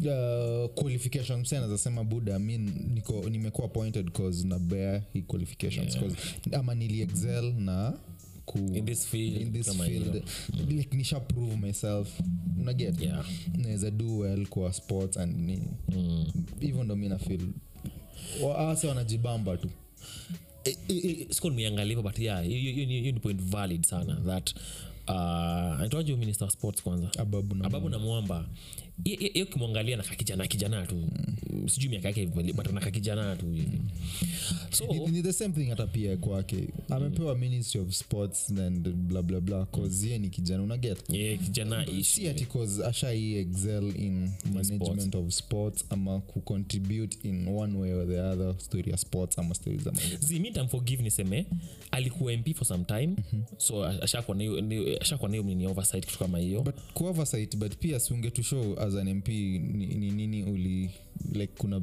Uh, 0.00 0.70
qualification 0.74 1.40
mse 1.40 1.56
anazasema 1.58 2.04
buda 2.04 2.38
mi 2.38 2.58
niko 2.94 3.30
nimekuwa 3.30 3.66
appointed 3.66 4.10
cause 4.10 4.46
na 4.46 4.58
bear 4.58 5.02
hi 5.12 5.22
qualifications 5.22 5.94
Yeah. 5.96 6.06
'cause 6.08 6.16
ama 6.56 6.74
nili 6.74 7.00
excel 7.00 7.52
na 7.54 7.92
In 8.74 8.86
this 8.86 9.06
field, 9.06 9.40
in 9.40 9.52
this 9.52 9.76
field. 9.76 10.22
like 10.68 10.96
nisha 10.96 11.20
prove 11.20 11.56
myself. 11.56 12.20
Unaget? 12.60 13.00
Yeah. 13.02 13.26
naweza 13.58 13.90
do 13.90 14.18
well 14.18 14.46
kwa 14.46 14.72
sports 14.72 15.16
and 15.16 15.36
nini 15.36 15.68
Mm. 15.88 16.26
hivyo 16.60 16.84
ndo 16.84 16.96
mi 16.96 17.08
nafil 17.08 17.40
ase 18.58 18.86
wanajibamba 18.86 19.56
tu. 19.56 19.70
Eh, 20.64 20.76
eh, 20.88 21.04
eh, 21.04 21.26
hivyo, 21.88 22.02
but 22.02 22.18
yeah 22.18 22.44
hiyo- 22.44 22.72
ni 23.12 23.20
point 23.20 23.40
valid 23.42 23.84
sana 23.86 24.16
that 24.26 24.54
uh, 25.08 25.86
itoaju 25.86 26.16
minister 26.16 26.46
of 26.48 26.52
sports 26.54 26.82
kwanza? 26.82 27.10
Ababu 27.18 27.54
na 27.54 27.64
ababu 27.64 27.88
na 27.88 27.98
mwamba 27.98 28.36
Ye- 28.36 28.44
ye- 29.04 29.44
kimwangalia 29.44 29.96
na 29.96 30.02
kakijana 30.02 30.46
kijana 30.46 30.86
tu. 30.86 30.94
Mm. 30.96 31.68
sijui 31.68 31.88
miaka 31.90 32.08
yake 32.08 32.26
but 32.26 32.72
naka 32.72 32.90
kijana 32.90 33.36
tu 33.36 33.46
hivi. 33.52 33.78
So 34.70 34.86
ni, 34.86 35.06
ni 35.06 35.22
the 35.22 35.32
same 35.32 35.54
thing 35.54 35.64
hata 35.68 35.86
pia 35.86 36.16
kwake. 36.16 36.68
Amepewa 36.88 37.38
ministry 37.38 37.80
of 37.80 37.94
sports 37.94 38.50
and 38.50 38.88
bla 38.88 39.22
bla 39.22 39.40
bla 39.40 39.66
cause 39.66 40.08
ye 40.10 40.18
ni 40.18 40.28
kijana 40.30 40.62
unaget 40.62 40.98
yeah, 41.10 41.38
kijana 41.44 41.86
si 42.02 42.28
ati 42.28 42.46
cause 42.46 42.84
ashai 42.86 43.34
excel 43.36 43.92
in 43.98 44.30
management 44.54 45.14
of 45.14 45.30
sports 45.34 45.84
ama 45.90 46.20
kucontribute 46.20 47.18
in 47.28 47.48
one 47.48 47.78
way 47.78 47.92
or 47.92 48.06
the 48.08 48.20
other 48.20 48.54
story 48.60 48.90
ya 48.90 48.96
sports 48.96 49.38
ama 49.38 49.54
story 49.54 49.78
za 49.78 49.92
zimi 50.20 50.50
tamforgive 50.50 51.02
niseme 51.02 51.46
alikuwa 51.90 52.32
mp 52.36 52.54
for 52.56 52.66
some 52.66 52.84
time 52.84 53.06
mm-hmm. 53.06 53.42
so 53.58 53.84
ashakuwa 53.86 54.36
na 54.36 54.42
hiyo- 54.42 54.98
ashakuwa 55.00 55.28
na 55.30 55.36
hiyo 55.36 55.46
nini 55.48 55.66
oversight 55.66 56.06
kitu 56.06 56.18
kama 56.18 56.38
hiyo. 56.38 56.62
But 56.62 56.74
kuoversight 56.94 57.56
but 57.56 57.76
pia 57.76 58.00
siunge 58.00 58.30
to 58.30 58.42
show 58.42 58.80
as 58.90 58.96
an 58.96 59.14
mp 59.14 59.28
ni 59.28 59.86
ni 59.86 60.10
nini 60.10 60.42
uli 60.44 60.90
like 61.32 61.52
kuna 61.58 61.80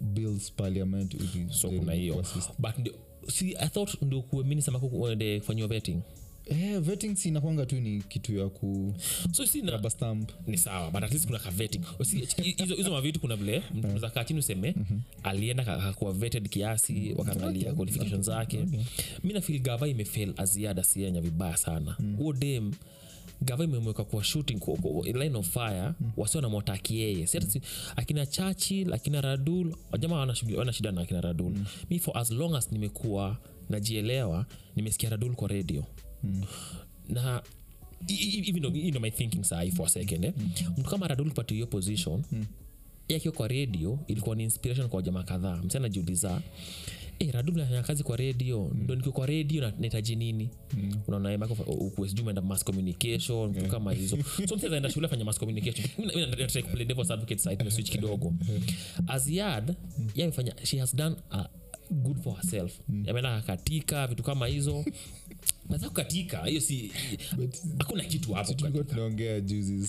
bills 0.00 0.52
parliament 0.52 1.14
uli 1.14 1.46
so 1.50 1.70
kuna 1.70 1.92
hiyo. 1.92 2.24
but 2.58 2.78
ndio 2.78 2.94
see, 3.28 3.54
i 3.58 3.68
thought 3.68 4.02
ndio 4.02 4.22
kuwe 4.22 4.44
minister 4.44 4.72
mako 4.74 4.86
uende 4.86 5.40
kufanyiwa 5.40 5.68
vetting. 5.68 6.00
Eh, 6.46 6.78
vetting 6.80 7.16
si 7.16 7.28
inakwanga 7.28 7.66
tu 7.66 7.80
ni 7.80 8.02
kitu 8.02 8.36
ya 8.38 8.48
ku 8.48 8.94
so 9.32 9.46
si 9.46 9.62
na, 9.62 9.90
stamp. 9.90 10.30
ni 10.46 10.58
sawa 10.58 10.90
but 10.90 11.02
at 11.02 11.12
least 11.12 11.26
kuna 11.26 11.38
ka 11.38 11.50
vetting. 11.50 11.80
Hizo 12.56 12.74
hizo 12.74 12.90
mavitu 12.90 13.20
kuna 13.20 13.36
vile 13.36 13.62
mtu 13.74 13.98
za 13.98 14.10
kaa 14.10 14.24
chini 14.24 14.38
useme 14.40 14.74
alienda 15.22 15.64
ka- 15.64 15.74
akakuwa 15.74 16.12
vetted 16.12 16.48
kiasi 16.48 17.14
wakaangalia 17.16 17.72
qualification 17.74 18.22
zake. 18.22 18.66
Mi 19.24 19.40
feel 19.40 19.60
gava 19.60 19.88
imefail 19.88 20.32
aziada 20.36 20.82
sienya 20.84 21.20
vibaya 21.20 21.56
sana. 21.56 21.96
Huo 22.16 22.32
dem 22.32 22.72
gava 23.42 23.64
imemweka 23.64 24.04
kwa 24.04 24.24
shooting 24.24 24.58
kwa, 24.58 24.76
kwa, 24.76 25.06
line 25.06 25.38
of 25.38 25.48
fire 25.48 25.92
wasio 26.16 26.40
namwataki 26.40 26.98
yeye. 27.00 27.26
Si 27.26 27.60
akina 27.96 28.26
chachil 28.26 28.92
akina 28.92 29.20
radul 29.20 29.74
jamaa 29.98 30.16
wana 30.56 30.72
shida 30.72 30.92
na 30.92 31.00
akina 31.00 31.20
radul. 31.20 31.52
Mi 31.90 31.98
for 31.98 32.18
as 32.18 32.30
long 32.30 32.54
as 32.54 32.72
nimekuwa 32.72 33.36
najielewa 33.68 34.46
nimesikia 34.76 35.10
radul 35.10 35.34
kwa 35.34 35.48
radio. 35.48 35.84
Na 37.08 37.42
even 38.08 38.62
though, 38.62 38.74
you 38.74 38.90
know 38.90 39.00
my 39.00 39.10
thinking 39.10 39.44
sai 39.44 39.70
for 39.70 39.86
a 39.86 39.88
second 39.88 40.24
eh? 40.24 40.32
mtu 40.78 40.90
kama 40.90 41.08
radul 41.08 41.28
kupata 41.28 41.54
hiyo 41.54 41.66
position 41.66 42.22
mm. 42.32 42.46
yakiwa 43.08 43.34
kwa 43.34 43.48
radio 43.48 43.98
ilikuwa 44.06 44.36
ni 44.36 44.42
inspiration 44.44 44.88
kwa 44.88 45.02
jamaa 45.02 45.22
kadhaa. 45.22 45.56
Msi 45.56 45.76
anajiuliza 45.76 46.40
Eh, 47.20 47.28
radul 47.32 47.56
nafanya 47.56 47.82
kazi 47.82 48.02
kwa 48.04 48.16
radio. 48.16 48.70
Ndo 48.74 48.94
nikiwa 48.94 49.12
kwa 49.12 49.26
redio 49.26 49.60
na- 49.62 49.72
nahitaji 49.78 50.16
nini? 50.16 50.50
Unaona 51.06 51.32
eh, 51.32 51.38
umeenda 52.22 52.42
mass 52.42 52.64
communication 52.64 53.52
vitu 53.52 53.68
kama 53.70 53.92
hizo. 53.92 54.18
So 54.48 54.56
mtu 54.56 54.66
anaenda 54.66 54.90
shule 54.90 55.06
afanya 55.06 55.24
mass 55.24 55.38
communication. 55.38 55.88
Kuplay 56.62 56.84
devil's 56.84 57.10
advocate 57.10 57.38
side 57.40 57.64
kidogo. 57.90 58.34
Aziad 59.06 59.74
yamefanya 60.14 60.54
she 60.64 60.78
has 60.78 60.96
done 60.96 61.16
a 61.30 61.48
good 61.90 62.22
for 62.22 62.34
herself. 62.36 62.80
Ameenda 62.88 63.40
katika 63.40 64.06
vitu 64.06 64.22
kama 64.22 64.46
hizo 64.46 64.84
naza 65.70 65.88
kukatika. 65.88 66.44
Hiyo 66.44 66.60
si 66.60 66.92
hakuna 67.78 68.04
kitu 68.04 68.32
hapo 68.32 68.52
tulikuwa 68.54 68.84
tunaongea 68.84 69.40
juzi 69.40 69.86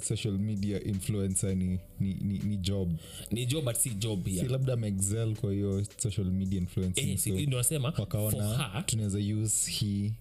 social 0.00 0.38
media 0.38 0.84
influencer 0.84 1.56
ni, 1.56 1.78
ni, 2.00 2.14
ni, 2.14 2.38
ni 2.38 2.56
job. 2.56 2.92
Ni 3.30 3.46
job 3.46 3.64
but 3.64 3.76
si 3.76 3.90
job 3.90 4.28
si 4.28 4.42
labda 4.48 4.72
ameexcel 4.72 5.36
kwa 5.36 5.52
hiyo 5.52 5.84
social 5.98 6.26
media 6.26 6.58
influencer 6.58 7.08
eh, 7.08 7.18
so 7.18 7.30
ndio 7.30 7.58
nasema 7.58 7.92
wakaona 7.98 8.82
tunaweza 8.86 9.18
use 9.18 9.70
hii 9.70 10.12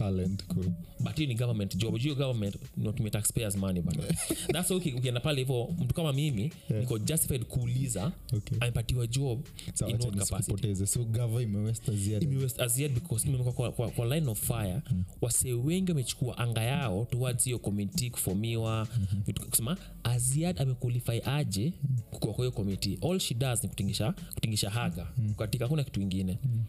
talent 0.00 0.44
ku 0.46 0.64
but 1.00 1.16
hiyo 1.16 1.28
ni 1.28 1.34
government 1.34 1.76
job. 1.76 1.96
Hiyo 1.98 2.14
government 2.14 2.56
natumia 2.76 3.10
taxpayers 3.10 3.56
money 3.56 3.80
but 3.82 3.96
that's 4.52 4.70
why 4.70 4.76
uki- 4.76 4.92
ukienda 4.92 5.20
pale 5.20 5.38
hivyo 5.40 5.68
mtu 5.78 5.94
kama 5.94 6.12
mimi 6.12 6.52
niko 6.80 6.98
justified 6.98 7.44
kuuliza 7.44 8.12
Okay. 8.32 8.58
amepatiwa 8.60 9.06
job 9.06 9.46
so, 9.74 9.86
in 9.88 9.96
what 9.96 10.16
capacity? 10.16 10.86
so 10.86 11.04
gava 11.04 11.42
imewesta 11.42 11.92
ziada 11.92 12.26
Imewest- 12.26 12.62
as 12.62 12.76
because 12.76 13.28
imewekwa 13.28 13.52
kwa, 13.52 13.72
kwa, 13.72 13.90
kwa 13.90 14.06
line 14.16 14.30
of 14.30 14.46
fire. 14.46 14.80
Mm. 14.90 15.04
wasee 15.20 15.52
wengi 15.52 15.90
wamechukua 15.90 16.38
anga 16.38 16.62
yao 16.62 17.06
towards 17.10 17.44
hiyo 17.44 17.58
committee 17.58 18.10
kufomiwa. 18.10 18.88
Mm-hmm. 18.98 19.48
kusema 19.50 19.76
aziad 20.04 20.60
amequalify 20.62 21.20
aje 21.24 21.72
kukua 22.10 22.32
kwa 22.34 22.44
hiyo 22.44 22.52
committee? 22.52 22.98
All 23.02 23.18
she 23.18 23.34
does 23.34 23.62
ni 23.62 23.68
kutingisha 23.68 24.12
kutingisha 24.34 24.70
haga. 24.70 25.06
Mm. 25.18 25.34
katika 25.34 25.64
hakuna 25.64 25.84
kitu 25.84 26.00
ingine 26.00 26.38
mm. 26.44 26.62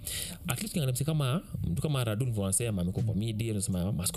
at 0.47 0.61
least 0.61 1.03
kama 1.03 1.41
mtu 1.63 1.81
kama 1.81 2.03
radul 2.03 2.29
vile 2.29 2.41
wanasema 2.41 2.81
amekuwa 2.81 3.05
kwa 3.05 3.15
media 3.25 3.51
anasema 3.51 3.91
mass 3.91 4.11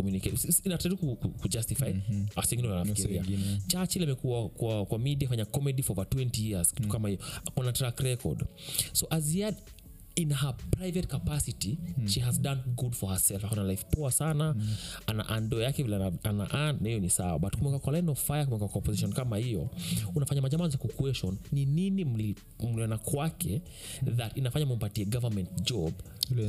inataka 0.64 0.96
ku, 0.96 1.16
ku, 1.16 1.28
ku 1.28 1.48
justify. 1.48 1.92
Mm-hmm. 1.92 2.26
asingine 2.36 2.68
wanafikiria. 2.68 3.24
churchill 3.66 4.02
amekuwa 4.02 4.48
kwa, 4.48 4.86
kwa 4.86 4.98
media 4.98 5.28
fanya 5.28 5.44
comedy 5.44 5.82
for 5.82 5.92
over 6.00 6.06
20 6.06 6.50
years. 6.50 6.74
Kitu 6.74 6.88
kama 6.88 7.08
hiyo. 7.08 7.20
Akona 7.46 7.72
track 7.72 8.00
record. 8.00 8.44
So 8.92 9.06
aziad 9.10 9.54
in 10.16 10.32
her 10.32 10.54
private 10.70 11.06
capacity 11.08 11.78
mm. 11.98 12.08
she 12.08 12.20
has 12.20 12.40
done 12.40 12.60
good 12.76 12.94
for 12.94 13.10
herself. 13.10 13.44
Akona 13.44 13.64
life 13.64 13.84
poa 13.90 14.12
sana. 14.12 14.54
Mm. 14.54 14.74
ana 15.06 15.28
ando 15.28 15.60
yake 15.62 15.82
vile 15.82 15.96
ana- 16.22 16.48
earn, 16.54 16.78
hiyo 16.86 16.98
ni 17.00 17.10
sawa. 17.10 17.38
But 17.38 17.56
kumweka 17.56 17.78
kwa 17.78 17.92
line 17.92 18.10
of 18.10 18.26
fire 18.26 18.44
kumweka 18.44 18.68
kwa 18.68 18.80
position 18.80 19.12
kama 19.12 19.36
hiyo 19.38 19.70
unafanya 20.14 20.42
majamaa 20.42 20.68
za 20.68 20.78
kuquestion 20.78 21.36
ni 21.52 21.64
nini 21.66 22.04
mli- 22.04 22.36
mliona 22.72 22.98
kwake 22.98 23.62
that 24.16 24.36
inafanya 24.36 24.66
mumpatie 24.66 25.04
government 25.04 25.48
job? 25.62 25.92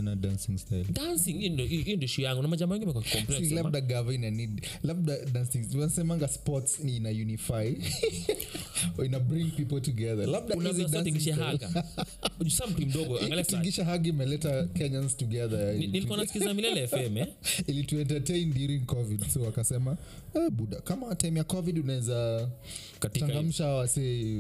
Na 0.04 0.16
dancing 0.16 0.58
style. 0.58 0.86
Dancing 0.92 1.34
hiyo 1.40 1.54
ndio- 1.54 1.66
hiyo 1.66 1.82
ndio 1.98 2.06
issue 2.06 2.24
yangu. 2.26 2.42
Na 2.42 2.48
majamaa 2.48 2.74
wengi 2.74 2.88
wamekuwa 2.88 3.12
complain 3.22 3.54
labda 3.54 3.82
gava 3.82 4.14
ina 4.14 4.32
need 4.32 4.66
labda 4.84 5.26
dancing 5.26 5.66
wanasemanga 5.76 6.28
sports 6.28 6.80
ni 6.80 6.96
ina 6.96 7.10
unify. 7.10 7.76
Ina 9.06 9.20
bring 9.20 9.52
people 9.52 9.82
together. 9.82 10.28
Labda 10.28 10.56
unaweza 10.56 10.84
dancing 10.84 11.04
tingisha 11.04 11.36
style- 11.36 11.44
haga 11.46 11.84
Sa 12.50 12.68
mtu 12.68 12.82
mdogo 12.88 13.20
angalia 13.20 13.44
saa 13.56 13.62
tingisha 13.62 13.86
hagi 13.86 14.10
imeleta 14.10 14.64
kenyans 14.64 15.18
together 15.18 15.76
nilikuwa 15.76 16.18
nasikiza 16.18 16.54
milele 16.54 16.88
fm 16.88 17.18
eh? 17.18 17.28
ili 17.68 17.84
tuentertain 17.84 18.54
during 18.54 18.86
covid 18.86 19.28
so 19.28 19.42
wakasema 19.42 19.98
eh, 20.34 20.50
buda 20.52 20.82
kama 20.82 21.16
time 21.16 21.40
ya 21.40 21.44
covid 21.44 21.80
unaweza 21.80 22.50
changamsha 23.20 23.68
wase 23.68 24.38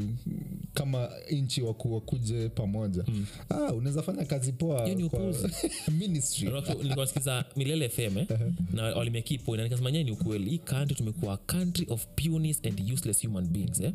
kama 0.74 1.09
nchi 1.32 1.61
waku 1.61 1.93
wakuje 1.93 2.49
pamoja 2.49 3.03
mm. 3.07 3.26
ah, 3.49 3.74
unaweza 3.74 4.01
fanya 4.01 4.26
kazi 4.26 4.51
poa 4.51 4.86
Hiyo 4.86 4.97
ni 4.97 5.09
kwa 5.09 5.20
upuzi. 5.20 5.47
ministry 5.99 6.47
Alafu 6.47 6.74
nilikuwa 6.74 7.05
nasikiza 7.05 7.45
milele 7.55 7.89
fm 7.89 8.18
eh? 8.18 8.28
na 8.74 8.84
walimekipo 8.84 9.57
na 9.57 9.63
nikasema 9.63 9.91
nyee 9.91 10.03
ni 10.03 10.11
ukweli 10.11 10.49
hii 10.49 10.57
country 10.57 10.95
tumekuwa 10.95 11.38
country 11.38 11.86
of 11.89 12.07
punis 12.16 12.61
and 12.66 12.91
useless 12.93 13.26
human 13.26 13.47
beings 13.47 13.82
eh? 13.82 13.93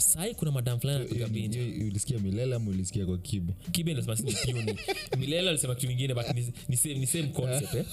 Sahii 0.00 0.34
kuna 0.34 0.50
madam 0.50 0.80
fulani 0.80 0.98
anapiga 1.00 1.28
binja 1.28 1.60
ulisikia 1.60 2.18
milele 2.18 2.54
ama 2.54 2.70
ulisikia 2.70 3.06
kwa 3.06 3.18
kibe? 3.18 3.52
Kibe 3.72 4.02
si 4.02 4.54
milele 5.18 5.48
alisema 5.50 5.74
kitu 5.74 5.92
ingine 5.92 6.14
but 6.14 6.34
ni, 6.34 6.52
ni, 6.68 6.76
same, 6.76 6.94
ni 6.94 7.06
same 7.06 7.26
concept 7.28 7.74
eh? 7.74 7.84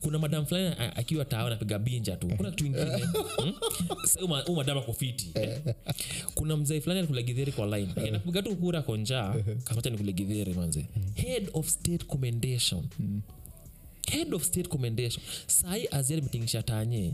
kuna 0.00 0.18
madam 0.18 0.46
fulani 0.46 0.74
akiwa 0.96 1.24
tao 1.24 1.46
anapiga 1.46 1.78
binja 1.78 2.16
tu. 2.16 2.28
Kuna 2.36 2.50
kitu 2.50 2.66
ingine 2.66 2.84
hmm? 3.36 4.28
Ma- 4.28 4.44
madam 4.56 4.78
ako 4.78 4.92
fiti 4.92 5.30
eh? 5.34 5.60
kuna 6.34 6.56
mzee 6.56 6.80
fulani 6.80 6.98
alikula 6.98 7.22
githeri 7.22 7.52
kwa 7.52 7.78
line. 7.78 7.90
Akienda 7.96 8.18
kupiga 8.18 8.42
tu 8.42 8.56
kura 8.56 8.82
kwa 8.82 8.98
njaa 8.98 9.34
kasacha 9.64 9.90
nikule 9.90 10.12
githeri 10.12 10.54
manze. 10.54 10.86
Head 11.14 11.48
of 11.52 11.68
state 11.68 12.04
commendation. 12.06 12.84
Head 14.10 14.34
of 14.34 14.44
state 14.44 14.68
commendation. 14.68 15.24
Sahi 15.46 15.88
aziad 15.90 16.22
metingisha 16.22 16.62
tanye 16.62 17.12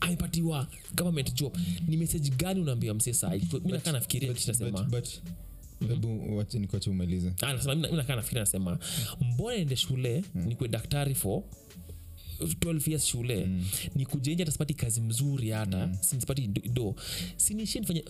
amepatiwa 0.00 0.66
government 0.96 1.34
job. 1.34 1.56
Ni 1.88 1.96
message 1.96 2.30
gani 2.30 2.60
unaambia 2.60 2.94
msee 2.94 3.12
saa 3.12 3.30
mi 3.64 3.72
nakaa 3.72 3.92
nafikiria 3.92 4.28
But- 4.28 4.34
kisha 4.36 4.52
nasema 4.52 4.68
hebu 4.68 4.88
nikuache 6.58 6.90
umalize. 6.90 7.32
Ah, 7.42 7.52
nasema- 7.52 7.74
mi 7.74 7.96
nakaa 7.96 8.16
nafikiria 8.16 8.42
nasema. 8.42 8.78
Mbona 9.20 9.56
ende 9.56 9.76
shule 9.76 10.24
mm. 10.34 10.54
kwe 10.54 10.68
daktari 10.68 11.14
fo 11.14 11.44
12 12.40 12.88
years 12.90 13.06
shule? 13.06 13.46
Mm. 13.46 13.64
ni 13.94 14.06
kujenja 14.06 14.44
tasipati 14.44 14.72
sipati 14.72 14.74
kazi 14.74 15.00
mzuri 15.00 15.50
hata. 15.50 15.86
Mm. 15.86 15.96
simsipati 16.00 16.46
do, 16.46 16.94
sinishi 17.36 17.80
nifanye 17.80 18.04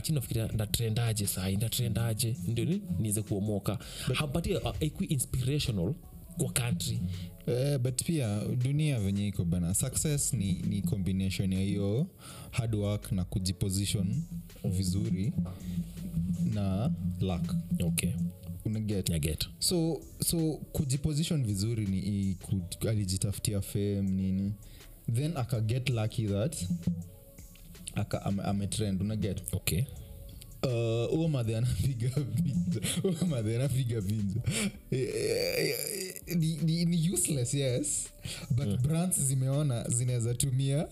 chini 0.00 0.14
nafikiria 0.14 0.46
ndatrendaje 0.48 1.26
sai 1.26 1.56
ndatrendaje? 1.56 2.36
Ndio 2.48 2.64
ni 2.64 2.82
niweze 2.98 3.22
kuomoka. 3.22 3.78
Hapatie 4.14 4.56
uh, 4.56 4.74
inspirational 5.08 5.94
kwa 6.42 6.52
country. 6.52 7.00
Uh, 7.46 7.76
but 7.78 8.02
pia 8.04 8.44
dunia 8.62 9.00
venye 9.00 9.28
iko 9.28 9.44
bana 9.44 9.74
success 9.74 10.32
ni, 10.32 10.52
ni 10.52 10.82
combination 10.82 11.52
ya 11.52 11.60
hiyo 11.60 12.06
hard 12.50 12.74
work 12.74 13.12
na 13.12 13.24
kujiposition 13.24 14.22
vizuri 14.64 15.32
na 16.54 16.92
luck. 17.20 17.54
Okay. 17.84 18.10
Unaget 18.64 19.20
get? 19.20 19.46
So 19.58 20.00
so 20.20 20.52
kujiposition 20.72 21.44
vizuri 21.44 21.86
ni 21.86 22.36
alijitafutia 22.88 23.60
fame 23.60 24.02
nini. 24.02 24.52
Then 25.14 25.36
akaget 25.36 25.90
lucky 25.90 26.26
that 26.26 26.56
aka 27.94 28.22
ame- 28.24 28.42
ametrend 28.42 29.00
unaget 29.02 29.42
okay 29.52 29.82
Uh, 30.62 31.36
anapiga 31.56 32.10
vinja 32.34 32.80
huo 33.02 33.36
anapiga 33.36 34.00
vinja 34.00 34.40
Eh, 34.90 35.08
eh, 35.14 35.74
eh, 36.26 36.36
ni, 36.36 36.56
ni, 36.62 36.84
ni 36.84 37.10
useless 37.10 37.54
yes. 37.54 38.08
But 38.50 38.80
brands 38.80 39.20
zimeona 39.20 39.88
zinaweza 39.88 40.34
tumia 40.34 40.88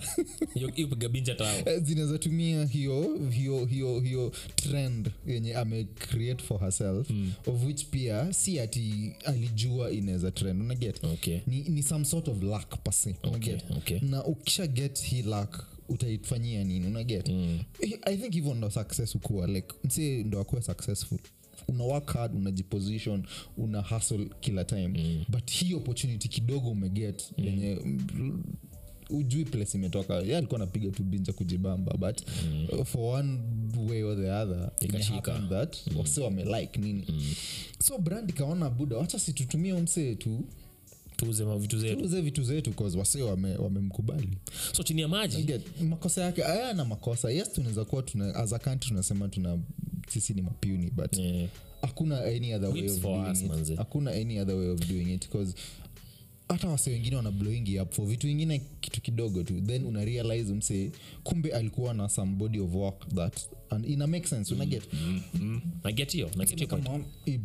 piga 0.74 1.08
binja 1.08 1.34
tao. 1.34 1.56
Zinaweza 1.86 2.18
tumia 2.18 2.64
hiyo 2.64 3.18
hiyo 3.30 3.64
hiyo 3.64 4.00
hiyo 4.00 4.32
trend 4.56 5.10
yenye 5.26 5.54
ame 5.54 5.84
create 5.84 6.44
for 6.44 6.60
herself 6.60 7.10
mm. 7.10 7.32
of 7.46 7.64
which 7.66 7.86
pia 7.86 8.32
si 8.32 8.60
ati 8.60 9.12
alijua 9.24 9.90
inaweza 9.90 10.30
trend. 10.30 10.60
Unaget 10.62 11.04
okay. 11.04 11.38
Ni, 11.46 11.60
ni 11.60 11.82
some 11.82 12.04
sort 12.04 12.28
of 12.28 12.42
luck 12.42 12.74
pase 12.84 13.16
unaget 13.22 13.64
okay. 13.70 14.00
na 14.00 14.24
ukisha 14.24 14.66
get 14.66 15.02
hi 15.02 15.22
luck 15.22 15.64
utaifanyia 15.88 16.64
nini 16.64 16.86
unaget 16.86 17.28
mm. 17.28 17.58
i 18.02 18.16
think 18.16 18.32
hivyo 18.34 18.54
ndo 18.54 18.70
success 18.70 19.14
ukuwa 19.14 19.46
like 19.46 19.74
msi 19.84 20.24
ndo 20.24 20.40
akuwa 20.40 20.62
successful 20.62 21.18
una 21.68 21.84
work 21.84 22.12
hard 22.12 22.34
unajiposition 22.34 23.26
una 23.56 23.80
hustle 23.80 24.30
kila 24.40 24.64
time 24.64 24.88
mm. 24.88 25.24
but 25.28 25.50
hii 25.50 25.74
opportunity 25.74 26.28
kidogo 26.28 26.70
umeget 26.70 27.32
mm. 27.38 27.44
yenye 27.44 27.78
ujui 29.10 29.44
place 29.44 29.78
imetoka 29.78 30.14
ye 30.14 30.36
alikuwa 30.36 30.60
anapiga 30.60 30.90
tu 30.90 31.02
binja 31.04 31.32
kujibamba 31.32 31.96
but 31.96 32.22
mm. 32.44 32.84
for 32.84 33.18
one 33.20 33.38
way 33.88 34.02
or 34.02 34.16
the 34.16 34.30
other 34.30 34.70
that 35.48 35.86
mm. 35.86 35.98
wase 35.98 36.20
wamelike 36.20 36.80
nini 36.80 37.04
mm. 37.08 37.34
so 37.82 37.98
brand 37.98 38.30
ikaona 38.30 38.70
buda 38.70 38.96
wacha 38.96 39.18
situtumie 39.18 39.72
umsee 39.72 40.14
tu 40.14 40.44
tuuze 41.18 41.44
vitu 41.44 41.78
zetu. 41.78 42.00
Tuuze 42.00 42.20
vitu 42.20 42.42
zetu 42.42 42.72
wase 42.98 43.22
wamemkubali 43.22 44.26
wame- 44.26 44.38
so 44.76 44.82
chini 44.82 45.00
ya 45.00 45.08
maji. 45.08 45.42
Get, 45.42 45.62
makosa 45.80 46.22
yake 46.22 46.44
ayana 46.44 46.84
makosa. 46.84 47.30
Yes 47.30 47.52
tunaweza 47.52 47.84
kuwa 47.84 48.02
tuna 48.02 48.34
as 48.34 48.52
a 48.52 48.58
country 48.58 48.88
tunasema 48.88 49.28
tuna 49.28 49.58
sisi 50.08 50.34
ni 50.34 50.42
mapuni 50.42 50.90
but 50.90 51.16
hakuna 51.82 52.24
any 52.24 52.54
other 52.54 52.68
way 52.70 52.90
of 52.90 53.02
doing 53.02 53.30
us, 53.32 53.42
it. 53.42 53.48
manze. 53.48 53.74
hakuna 53.74 54.10
any 54.10 54.40
other 54.40 54.54
way 54.56 54.68
of 54.68 54.88
doing 54.88 55.14
it 55.14 55.20
because 55.28 55.54
hata 56.48 56.68
wase 56.68 56.90
wengine 56.90 57.16
wana 57.16 57.30
blowing 57.30 57.80
up. 57.80 57.92
For 57.92 58.06
vitu 58.06 58.26
vingine 58.26 58.60
kitu 58.80 59.00
kidogo 59.00 59.42
tu 59.42 59.60
then 59.60 59.84
una 59.84 60.04
realize 60.04 60.52
mse 60.54 60.90
kumbe 61.24 61.52
alikuwa 61.52 61.94
na 61.94 62.08
some 62.08 62.32
body 62.34 62.60
of 62.60 62.74
work 62.74 63.08
that 63.14 63.40
and 63.70 63.84
ina 63.84 64.06
make 64.06 64.26
sense 64.28 64.54
unaget 64.54 64.82
mm, 64.92 65.20
mm, 65.34 65.60
naget 65.84 66.12
hiyo 66.12 66.30
naget 66.36 66.58
hiyo 66.58 67.38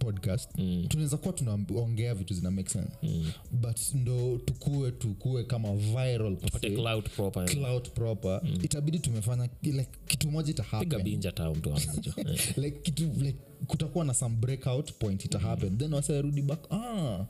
podcast 0.00 0.50
mm. 0.58 0.86
tunaweza 0.88 1.16
kuwa 1.16 1.32
tunaongea 1.32 2.14
vitu 2.14 2.34
zina 2.34 2.50
make 2.50 2.70
sense 2.70 2.92
mm. 3.02 3.30
but 3.52 3.94
ndo 3.94 4.40
tukue 4.44 4.90
tukue 4.92 5.44
kama 5.44 5.74
viral 5.76 6.36
cloud 6.60 7.08
proper 7.08 7.44
cloud 7.46 7.90
proper 7.90 8.40
mm. 8.44 8.58
itabidi 8.62 8.98
tumefanya 8.98 9.48
like, 9.62 9.90
kitu 10.06 10.30
moja 10.30 10.50
ita 10.50 10.62
piga 10.62 10.78
happen 10.78 11.02
binja 11.02 11.32
tao 11.32 11.54
mtu 11.54 11.68
wangu 11.70 12.00
jo. 12.00 12.12
Like 12.56 12.78
kitu 12.82 13.02
like 13.04 13.38
kutakuwa 13.66 14.04
na 14.04 14.14
some 14.14 14.36
breakout 14.36 14.92
point 14.92 15.24
ita 15.24 15.38
happen. 15.38 15.78
Then 15.78 15.94
wasarudi 15.94 16.42
back 16.42 16.72
ah 16.72 17.24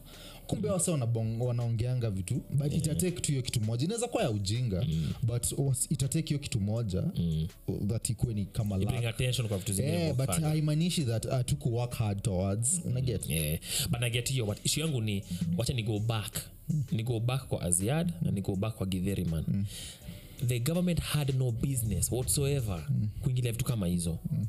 kumbe 0.46 0.68
wase 0.70 0.90
wanaongeanga 1.40 2.10
vitu 2.10 2.42
but 2.50 2.72
itatake 2.74 3.20
tu 3.20 3.30
hiyo 3.32 3.42
kitu 3.42 3.60
moja. 3.60 3.84
Inaweza 3.84 4.08
kuwa 4.08 4.22
ya 4.22 4.30
ujinga 4.30 4.84
but 5.22 5.52
was- 5.52 5.86
itatake 5.92 6.28
hiyo 6.28 6.38
kitu 6.38 6.60
moja 6.60 7.02
that 7.88 8.10
ikuwe 8.10 8.34
ni 8.34 8.44
kama 8.44 8.76
yeah, 9.82 10.14
kwa 10.16 10.26
but 10.26 10.34
haimaanishi 10.44 11.04
that 11.04 11.24
uh, 11.24 11.40
tuku 11.44 11.74
work 11.74 11.92
hard 11.94 12.22
towards 12.22 12.84
naget 12.84 13.30
yeah. 13.30 13.58
but 13.90 14.00
naget 14.00 14.30
hiyo 14.30 14.46
but 14.46 14.56
ishu 14.64 14.80
yangu 14.80 15.00
ni 15.00 15.24
wacha 15.56 15.72
ni 15.72 15.82
go 15.82 15.98
back. 15.98 16.36
Ni 16.92 17.02
go 17.02 17.20
back 17.20 17.46
kwa 17.46 17.62
aziad 17.62 18.12
na 18.22 18.30
ni 18.30 18.40
go 18.40 18.56
back 18.56 18.74
kwa 18.74 18.86
githeriman 18.86 19.44
mm. 19.48 19.64
the 20.46 20.60
government 20.60 21.00
had 21.00 21.34
no 21.38 21.50
business 21.52 22.12
whatsoever 22.12 22.86
mm. 22.90 23.08
kuingilia 23.22 23.52
vitu 23.52 23.64
kama 23.64 23.86
hizo. 23.86 24.18
Mm 24.32 24.46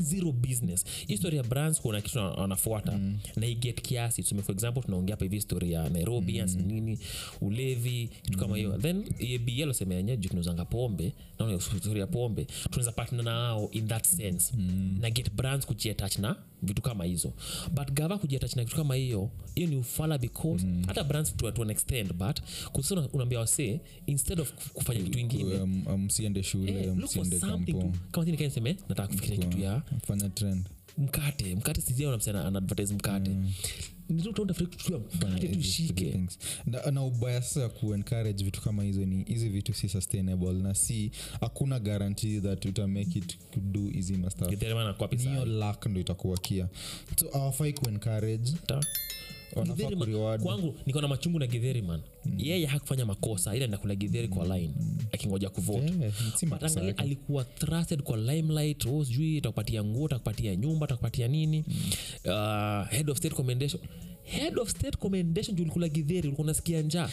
zero 0.00 0.32
business. 0.32 0.84
History 1.06 1.36
ya 1.36 1.42
brands 1.42 1.80
kuna 1.80 2.00
kitu 2.00 2.18
wanafuata. 2.18 2.92
Mm. 2.92 3.18
na 3.36 3.46
iget 3.46 3.82
kiasi. 3.82 4.22
Tume 4.22 4.42
for 4.42 4.54
example 4.54 4.82
tunaongea 4.82 5.12
hapa 5.14 5.24
hivi 5.24 5.36
histori 5.36 5.72
ya 5.72 5.88
nairobi 5.88 6.42
mm. 6.42 6.62
nini 6.66 6.98
ulevi 7.40 8.10
kitu 8.22 8.38
kama 8.38 8.56
hiyo. 8.56 8.78
Then 8.78 9.04
ebl 9.18 9.72
yenyewe 9.90 10.16
juu 10.16 10.28
tunauzanga 10.28 10.64
pombe. 10.64 11.12
Naona 11.38 11.54
history 11.72 12.00
ya 12.00 12.06
pombe. 12.06 12.46
Tunaweza 12.64 12.92
partner 12.92 13.24
nao 13.24 13.68
in 13.72 13.88
that 13.88 14.06
sense. 14.06 14.54
Mm. 14.56 14.98
na 15.00 15.10
get 15.10 15.32
brands 15.32 15.66
kujiatach 15.66 16.18
na 16.18 16.36
vitu 16.62 16.82
kama 16.82 17.04
hizo. 17.04 17.32
But 17.72 17.92
gava 17.92 18.18
kujiatach 18.18 18.56
na 18.56 18.64
vitu 18.64 18.76
kama 18.76 18.94
hiyo 18.94 19.30
hiyo 19.54 19.68
ni 19.68 19.76
ufala 19.76 20.18
because 20.18 20.66
mm. 20.66 20.82
hata 20.86 21.04
brands 21.04 21.36
to, 21.36 21.50
to 21.50 21.62
an 21.62 21.70
extent 21.70 22.12
but 22.12 22.40
kusema 22.72 23.08
unaambia 23.12 23.38
wasee 23.38 23.80
instead 24.06 24.40
of 24.40 24.52
kufanya 24.72 25.00
kitu 25.00 25.18
ingine. 25.18 25.54
Um, 25.54 25.86
um, 25.86 26.04
msiende 26.04 26.42
shule 26.42 26.72
eh, 26.84 26.96
msiende 26.96 27.38
kampo. 27.38 27.92
kama 28.10 28.24
tini 28.26 28.36
niseme 28.36 28.76
nataka 28.88 29.08
kufikiria 29.08 29.38
kitu 29.38 29.58
ya 29.58 29.82
fanya 30.06 30.28
trend. 30.28 30.66
mkate. 30.98 31.54
Mkate 31.54 31.80
sizianamsana 31.80 32.46
anaadvertise 32.46 32.94
mkate 32.94 33.30
advertise 33.30 33.30
mkate. 33.30 33.30
Yeah, 33.30 33.52
tushike 35.56 36.20
na, 36.66 36.90
na 36.90 37.04
ubaya 37.04 37.42
sasa 37.42 37.60
ya 37.60 37.68
kuencourage 37.68 38.44
vitu 38.44 38.60
kama 38.60 38.82
hizo 38.82 39.04
ni 39.06 39.24
hizi 39.24 39.48
vitu 39.48 39.74
si 39.74 39.88
sustainable. 39.88 40.52
Na 40.52 40.74
si 40.74 41.10
hakuna 41.40 41.78
guarantee 41.80 42.40
that 42.40 42.64
utamake 42.64 43.18
it 43.18 43.38
do 43.56 43.88
hizi 43.88 44.16
mastuff 44.16 44.48
Githeremana 44.48 44.92
kwa 44.92 45.08
pesa. 45.08 45.30
niyo 45.30 45.44
lak 45.44 45.86
ndo 45.86 46.00
itakuwakia 46.00 46.68
so 47.16 47.26
awafai 47.32 47.72
kuencourage. 47.72 48.52
Ta- 48.66 48.80
Githeri 49.64 49.96
man- 49.96 50.40
kwangu 50.42 50.74
niko 50.86 51.00
na 51.00 51.08
machungu 51.08 51.38
na 51.38 51.46
githeri 51.46 51.82
man. 51.82 52.00
Yeye 52.38 52.66
hakufanya 52.66 53.06
makosa 53.06 53.56
ila 53.56 53.66
nakula 53.66 53.94
githeri 53.94 54.28
kwa 54.28 54.58
line 54.58 54.74
akingoja 55.12 55.50
kuvote. 55.50 55.92
Yeah, 56.82 56.94
alikuwa 56.96 57.44
trusted 57.44 58.02
kwa 58.02 58.16
limelight 58.16 58.86
oh, 58.86 59.04
sijui 59.04 59.40
takupatia 59.40 59.84
nguo 59.84 60.08
takupatia 60.08 60.56
nyumba 60.56 60.86
takupatia 60.86 61.28
nini. 61.28 61.64
Uh, 62.24 62.88
head 62.88 63.10
of 63.10 63.16
state 63.18 63.34
commendation. 63.34 63.82
Head 64.22 64.58
of 64.58 64.70
state 64.70 64.96
commendation 64.96 65.56
juu 65.56 65.62
ulikula 65.62 65.86
ulikuwa 65.86 66.44
unasikia 66.44 66.82
njaa. 66.82 67.08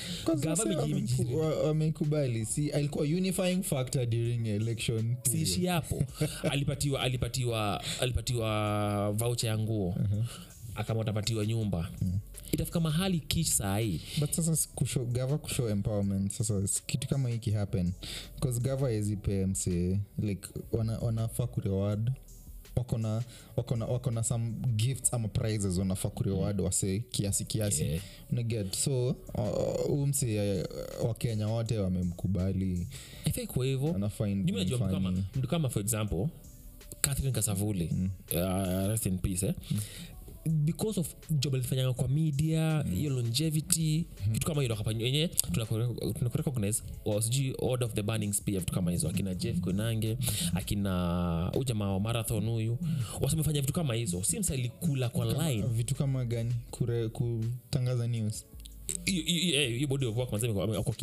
Wamekubali 1.64 2.46
si 2.46 2.70
alikuwa 2.70 3.04
unifying 3.06 3.64
factor 3.64 4.06
during 4.06 4.48
election 4.48 5.16
siishi 5.24 5.66
hapo. 5.66 6.04
Alipatiwa 6.52 7.02
alipatiwa 7.02 7.84
alipatiwa 8.00 9.12
voucher 9.12 9.50
ya 9.50 9.60
nguo. 9.60 9.96
Akama 10.76 11.00
utapatiwa 11.00 11.46
nyumba 11.46 11.90
itafika 12.52 12.80
mahali 12.80 13.20
kich 13.20 13.48
sahii 13.48 14.02
but 14.20 14.32
sasa 14.32 14.52
s- 14.52 14.70
gava 15.12 15.38
kushow 15.38 15.70
empowerment. 15.70 16.32
Sasa 16.32 16.62
kitu 16.86 17.08
kama 17.08 17.30
hiki 17.30 17.52
happen. 17.52 17.92
Bcause 18.38 18.60
gava 18.60 18.92
ezipe 18.92 19.46
mse 19.46 20.00
like 20.20 20.50
wana- 20.72 21.00
wanafaa 21.00 21.48
kureward 21.48 22.12
wakona 22.76 23.24
wakona 23.56 23.86
wakona 23.86 24.24
some 24.24 24.52
gifts 24.76 25.14
ama 25.14 25.28
prizes 25.28 25.78
wanafaa 25.78 26.10
kureward 26.10 26.62
wase 26.62 27.00
kiasi 27.00 27.46
kiasi. 27.46 27.84
Yeah. 27.84 28.02
naget 28.32 28.76
so 28.76 29.16
huu 29.88 30.02
uh, 30.02 30.08
uh, 31.02 31.08
wakenya 31.08 31.48
wote 31.48 31.78
wamemkubali. 31.78 32.88
I 33.26 33.32
think 33.32 33.50
kwa 33.50 33.66
hivyo 33.66 33.88
mtu 35.36 35.48
kama 35.48 35.70
for 35.70 35.82
example 35.82 36.28
catherine 37.02 37.32
kasavuli. 37.32 37.90
Uh, 38.32 38.88
rest 38.88 39.06
in 39.06 39.18
peace 39.18 39.46
eh? 39.46 39.54
Because 40.50 41.00
of 41.00 41.16
job 41.32 41.56
alifanyanga 41.56 41.94
kwa 41.94 42.08
media 42.08 42.84
hiyo 42.96 43.10
longevity 43.14 44.06
kitu 44.34 44.48
kama 44.48 44.62
hiyo 44.62 44.76
enye 45.02 45.28
tunakurecognize 46.20 46.84
sijui 47.22 47.56
order 47.60 47.88
of 47.88 47.94
the 47.94 48.02
burning 48.04 48.34
spear 48.34 48.60
vitu 48.60 48.74
kama 48.74 48.92
hizo. 48.92 49.10
Akina 49.10 49.36
jeff 49.36 49.60
konange 49.60 50.18
akina 50.54 51.52
ujamaa 51.56 51.92
wa 51.92 52.00
marathon 52.00 52.50
huyu. 52.50 52.78
Wasemefanya 53.22 53.62
vitu 53.62 53.74
kama 53.74 53.94
hizo. 53.94 54.24
Sims 54.24 54.52
alikula 54.52 55.10
kwa 55.10 55.26
line. 55.26 55.68
vitu 55.68 55.96
kama 55.96 56.26
gani? 56.26 56.52
Kure, 56.72 57.10
kutangaza 57.10 58.08
news. 58.08 58.46
Hiyo- 59.06 59.62
eh, 59.62 59.76
hiyo 59.76 59.88
body 59.88 60.06
of 60.06 60.18
work 60.18 60.32
manze 60.32 60.48
amekuwa- 60.48 60.78
ako 60.80 60.94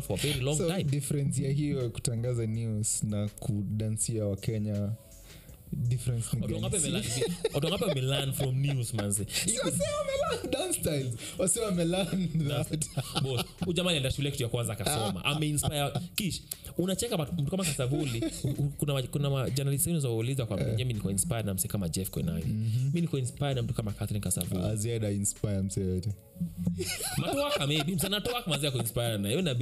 for 0.00 0.18
a 0.18 0.22
very 0.22 0.40
long 0.40 0.56
so 0.58 0.68
time. 0.70 0.84
difference 0.84 1.44
ya 1.44 1.50
hiyo 1.52 1.90
kutangaza 1.90 2.46
news 2.46 3.02
na 3.02 3.28
kudansia 3.28 4.24
wakenya 4.26 4.92
wangapi 7.54 7.84
wamelan 7.84 8.32
from 8.32 8.54
news 8.60 8.94
manze 8.94 9.26
Si 9.44 9.58
wase 9.58 9.82
wamelan 9.98 10.50
dance 10.50 10.80
styles. 10.80 11.14
Wase 11.38 11.60
wamelan 11.60 12.28
that. 12.48 12.86
Boss, 13.22 13.44
huyu 13.64 13.72
jamaa 13.72 13.90
alienda 13.90 14.10
shule 14.10 14.30
kitu 14.30 14.42
ya 14.42 14.48
kwanza 14.48 14.72
akasoma. 14.72 15.24
Ameinspire. 15.30 15.90
Kish 16.14 16.42
unacheka 16.78 17.18
mtu 17.18 17.50
kama 17.50 17.64
kasavuli 17.64 18.24
kuna 18.78 19.02
kuna 19.02 19.30
majournalist 19.30 19.86
wengine 19.86 20.08
wauliza 20.08 20.46
kwa 20.46 20.56
mimi 20.56 20.92
niko 20.94 21.10
inspired 21.10 21.46
na 21.46 21.54
mse 21.54 21.68
kama 21.68 21.88
jeff 21.88 22.10
koinangi 22.10 22.46
mi 22.94 23.00
niko 23.00 23.18
inspired 23.18 23.56
na 23.56 23.62
mtu 23.62 23.74
kama 23.74 23.92
catherine 23.92 24.20
kasavuli. 24.20 24.62
Mse 25.62 25.80
yote 25.80 26.10
matuaka 27.16 27.66
maybe. 27.66 27.92
Msanatoaka 27.94 28.50
manzi 28.50 28.66
ako 28.66 28.78
inspired 28.78 29.20
na 29.20 29.28
hiyo 29.28 29.42
na 29.42 29.54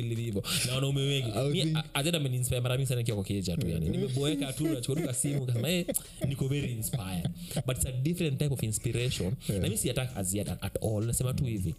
wanaume 0.75 1.01
wengi. 1.01 1.31
Mi 1.65 1.79
azeda 1.95 2.19
ameniinspire 2.19 2.61
mara 2.61 2.77
mingi 2.77 2.89
sana 2.89 3.01
nikiwa 3.01 3.17
kwa 3.17 3.25
keja 3.25 3.57
tu 3.57 3.69
yani. 3.69 3.89
Nimeboeka 3.89 4.53
tu 4.53 4.69
nachukuruka 4.69 5.15
simu 5.15 5.47
kasema 5.47 5.69
eh 5.71 5.87
niko 6.29 6.49
very 6.49 6.73
inspired. 6.73 7.29
But 7.67 7.77
it's 7.77 7.87
a 7.87 7.93
different 7.93 8.39
type 8.39 8.53
of 8.53 8.63
inspiration. 8.63 9.37
Na 9.49 9.59
mimi 9.61 9.77
siatak 9.77 10.17
as 10.17 10.35
yet 10.35 10.49
at 10.49 10.77
all. 10.83 11.05
Nasema 11.07 11.35
tu 11.35 11.45
hivi. 11.45 11.75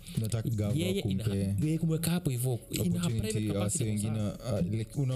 Yeye 0.75 1.77
kumweka 1.77 2.11
hapo 2.11 2.29
hivo 2.29 2.59
wengine 3.85 4.21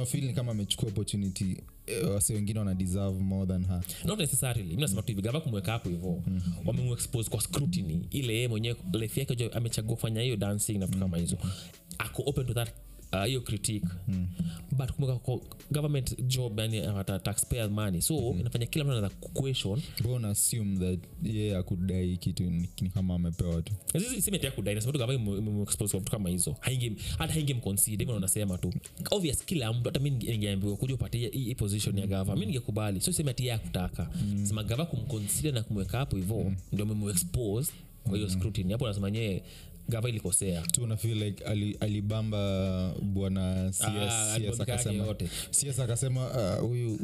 uh, 0.03 0.13
ni 0.13 0.33
kama 0.33 0.51
amechukua 0.51 0.89
opportunity 0.89 1.57
eh, 1.87 2.09
wase 2.09 2.33
wengine 2.33 2.59
wana 2.59 2.75
deserve 2.75 3.19
more 3.19 3.47
than 3.47 3.65
her. 3.65 3.81
Not 4.05 4.19
necessarily. 4.19 4.75
Mi 4.75 4.81
nasema 4.81 5.01
tu 5.01 5.07
hivi 5.07 5.21
gava 5.21 5.41
kumweka 5.41 5.71
hapo 5.71 5.89
hivo 5.89 6.23
wamemuexpose 6.65 7.29
kwa 7.29 7.41
scrutiny. 7.41 8.07
Ile 8.11 8.33
yeye 8.33 8.47
mwenyewe 8.47 8.75
life 8.93 9.19
yake 9.19 9.49
amechagua 9.53 9.95
kufanya 9.95 10.21
hiyo 10.21 10.35
dancing 10.35 10.77
na 10.77 10.85
vitu 10.85 10.99
kama 10.99 11.17
hizo. 11.17 11.37
Ako 11.97 12.23
open 12.25 12.45
to 12.45 12.53
that 12.53 12.69
uh, 13.13 13.43
critique. 13.43 13.85
Mm. 14.07 14.27
but 14.77 14.91
kumbuka 14.91 15.19
government 15.71 16.15
job 16.27 16.59
yani 16.59 16.79
ata 16.79 17.19
taxpayer 17.19 17.69
money. 17.69 18.01
So 18.01 18.35
inafanya 18.39 18.65
kila 18.65 18.85
mtu 18.85 18.93
anaweza 18.93 19.15
question. 19.33 19.81
Mbona 19.99 20.29
assume 20.29 20.77
that 20.79 20.99
yeye 21.23 21.57
akudai 21.57 22.17
kitu 22.17 22.43
ni, 22.43 22.89
kama 22.93 23.15
amepewa 23.15 23.61
tu? 23.61 23.73
Simetia 24.21 24.51
kudai 24.51 24.75
nasema 24.75 24.93
tu 24.93 24.99
gava 24.99 25.13
imemuexpose 25.13 25.91
kwa 25.91 26.01
mtu 26.01 26.11
kama 26.11 26.29
hizo. 26.29 26.55
Haingi 26.59 26.95
hata 27.17 27.33
haingi 27.33 27.53
mconsider 27.53 27.99
hivyo 27.99 28.15
unasema 28.15 28.57
tu? 28.57 28.73
Obvious 29.11 29.45
kila 29.45 29.73
mtu 29.73 29.83
hata 29.89 29.99
mimi 29.99 30.17
ningeambiwa 30.25 30.77
kuja 30.77 30.93
upatie 30.93 31.29
hii 31.29 31.55
position 31.55 31.97
ya 31.97 32.07
gava. 32.07 32.33
Mimi 32.33 32.45
ningekubali 32.45 33.01
so 33.01 33.13
sema 33.13 33.31
ati 33.31 33.43
yeye 33.43 33.53
akutaka 33.53 34.09
sema 34.43 34.63
gava 34.63 34.85
kumconsider 34.85 35.53
na 35.53 35.63
kumweka 35.63 35.97
hapo 35.97 36.15
hivyo 36.15 36.53
ndio 36.71 36.85
mmexpose 36.85 37.71
kwa 38.03 38.17
hiyo 38.17 38.29
scrutiny. 38.29 38.71
Hapo 38.71 38.87
nasema 38.87 39.11
nyewe 39.11 39.43
gava 39.89 40.09
ilikosea 40.09 40.61
tu 40.61 40.83
unafeel 40.83 41.17
like 41.23 41.43
ali, 41.43 41.77
alibamba 41.79 42.93
bwana 43.01 43.71
CS, 43.71 43.85
Ah, 43.85 44.37
CS 44.39 44.61
akasema. 44.61 45.15
CS 45.51 45.79
akasema 45.79 46.31
"Ah, 46.33 46.55
huyu 46.55 46.97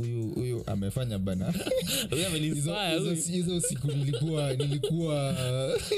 amefanya 0.76 1.20
bana. 1.20 1.52
Hizo 2.12 2.28
ameninspire, 2.28 2.90
hizo- 2.98 3.10
huyu. 3.10 3.16
hizo 3.16 3.62
siku 3.62 3.88
nilikuwa 3.92 4.54
nilikuwa 4.64 5.36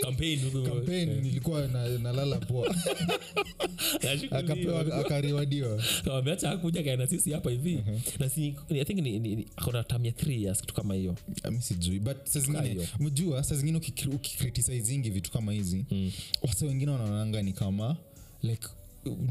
Campaign, 0.02 0.40
huyu. 0.52 0.64
campaign 0.66 1.22
nilikuwa 1.22 1.68
na- 1.68 1.98
nalala 1.98 2.36
poa. 2.38 2.76
Akapewa 4.32 4.96
akariwadiwa. 5.00 5.84
Wameacha 6.06 6.52
akuja 6.52 6.84
kaena 6.84 7.08
sisi 7.08 7.32
hapa 7.32 7.52
hivi. 7.52 7.80
Na 8.20 8.30
si 8.30 8.56
i 8.70 8.86
think 8.86 9.00
ni- 9.00 9.20
ni- 9.20 9.36
ni- 9.36 9.48
akona 9.56 9.84
tam 9.84 10.06
ya 10.06 10.14
years 10.28 10.62
kitu 10.62 10.74
kama 10.74 10.94
hiyo. 10.96 11.16
Mi 11.52 11.62
sijui. 11.62 12.00
But 12.00 12.18
saa 12.26 12.40
zingine 12.40 12.88
mjua 13.00 13.44
saa 13.44 13.56
zingine 13.56 13.78
ukikri- 13.80 14.16
ukikritisizingi 14.16 15.10
vitu 15.10 15.32
kama 15.32 15.52
hizi 15.52 15.86
mm. 15.92 16.12
wasa 16.42 16.66
wengine 16.66 16.92
wanaonanga 16.92 17.42
ni 17.42 17.54
kama 17.54 17.98
like 18.44 18.68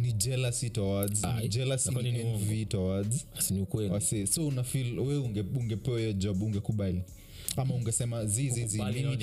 ni 0.01 0.13
jealousy 0.13 0.71
towards 0.71 1.25
ni 1.43 1.49
jealousy 1.49 1.91
ni 1.91 2.21
envy 2.21 2.67
towards. 2.67 3.27
Si 3.39 3.55
ni 3.55 3.61
ukweli. 3.61 3.91
Wase 3.91 4.27
so 4.27 4.47
unafil 4.47 4.99
we 4.99 5.17
unge, 5.19 5.41
ungepewa 5.57 5.99
hiyo 5.99 6.13
job 6.13 6.43
ungekubali 6.43 7.03
ama 7.57 7.75
ungesema 7.75 8.27
zizizi 8.27 8.83
mimi 8.83 9.17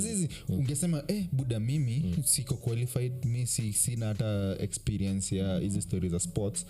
zizi 0.00 0.28
ungesema 0.48 1.04
eh 1.08 1.24
buda 1.32 1.60
mimi 1.60 2.14
siko 2.24 2.54
qualified 2.54 3.24
mi 3.24 3.46
si, 3.46 3.72
sina 3.72 4.06
hata 4.06 4.56
experience 4.60 5.36
ya 5.36 5.58
hizi 5.58 5.82
stori 5.82 6.08
za 6.08 6.20
sports. 6.20 6.66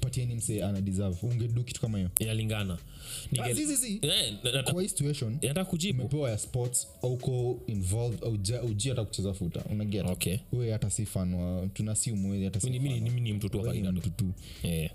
Patieni 0.00 0.34
mse 0.34 0.64
ana 0.64 0.80
deserve. 0.80 1.16
Ungedu 1.22 1.64
kitu 1.64 1.80
kama 1.80 1.98
hiyo. 1.98 2.10
Inalingana. 2.18 2.78
Ah, 3.38 3.48
Eh, 4.02 4.34
situation 4.88 5.38
nataka 5.44 5.64
ya 6.30 6.38
sports 6.38 6.88
auko 7.02 7.60
involved 7.66 8.20
auja- 8.22 8.60
hata 8.88 9.04
kucheza 9.04 9.32
futa. 9.34 9.64
Unaget 9.70 10.06
okay. 10.06 10.38
We 10.52 10.72
hata 10.72 10.90
si 10.90 11.06
fanwa 11.06 11.66
tunasi 11.74 12.10
umwezi 12.12 12.44
hata 12.44 12.60
si 12.60 12.70
Mimi- 12.70 13.00
ni 13.20 13.32
mtu 13.32 13.48
tu 13.48 13.56
wa 13.58 13.62
kawaida. 13.64 13.92
tu. 14.10 14.32
Eh. 14.62 14.90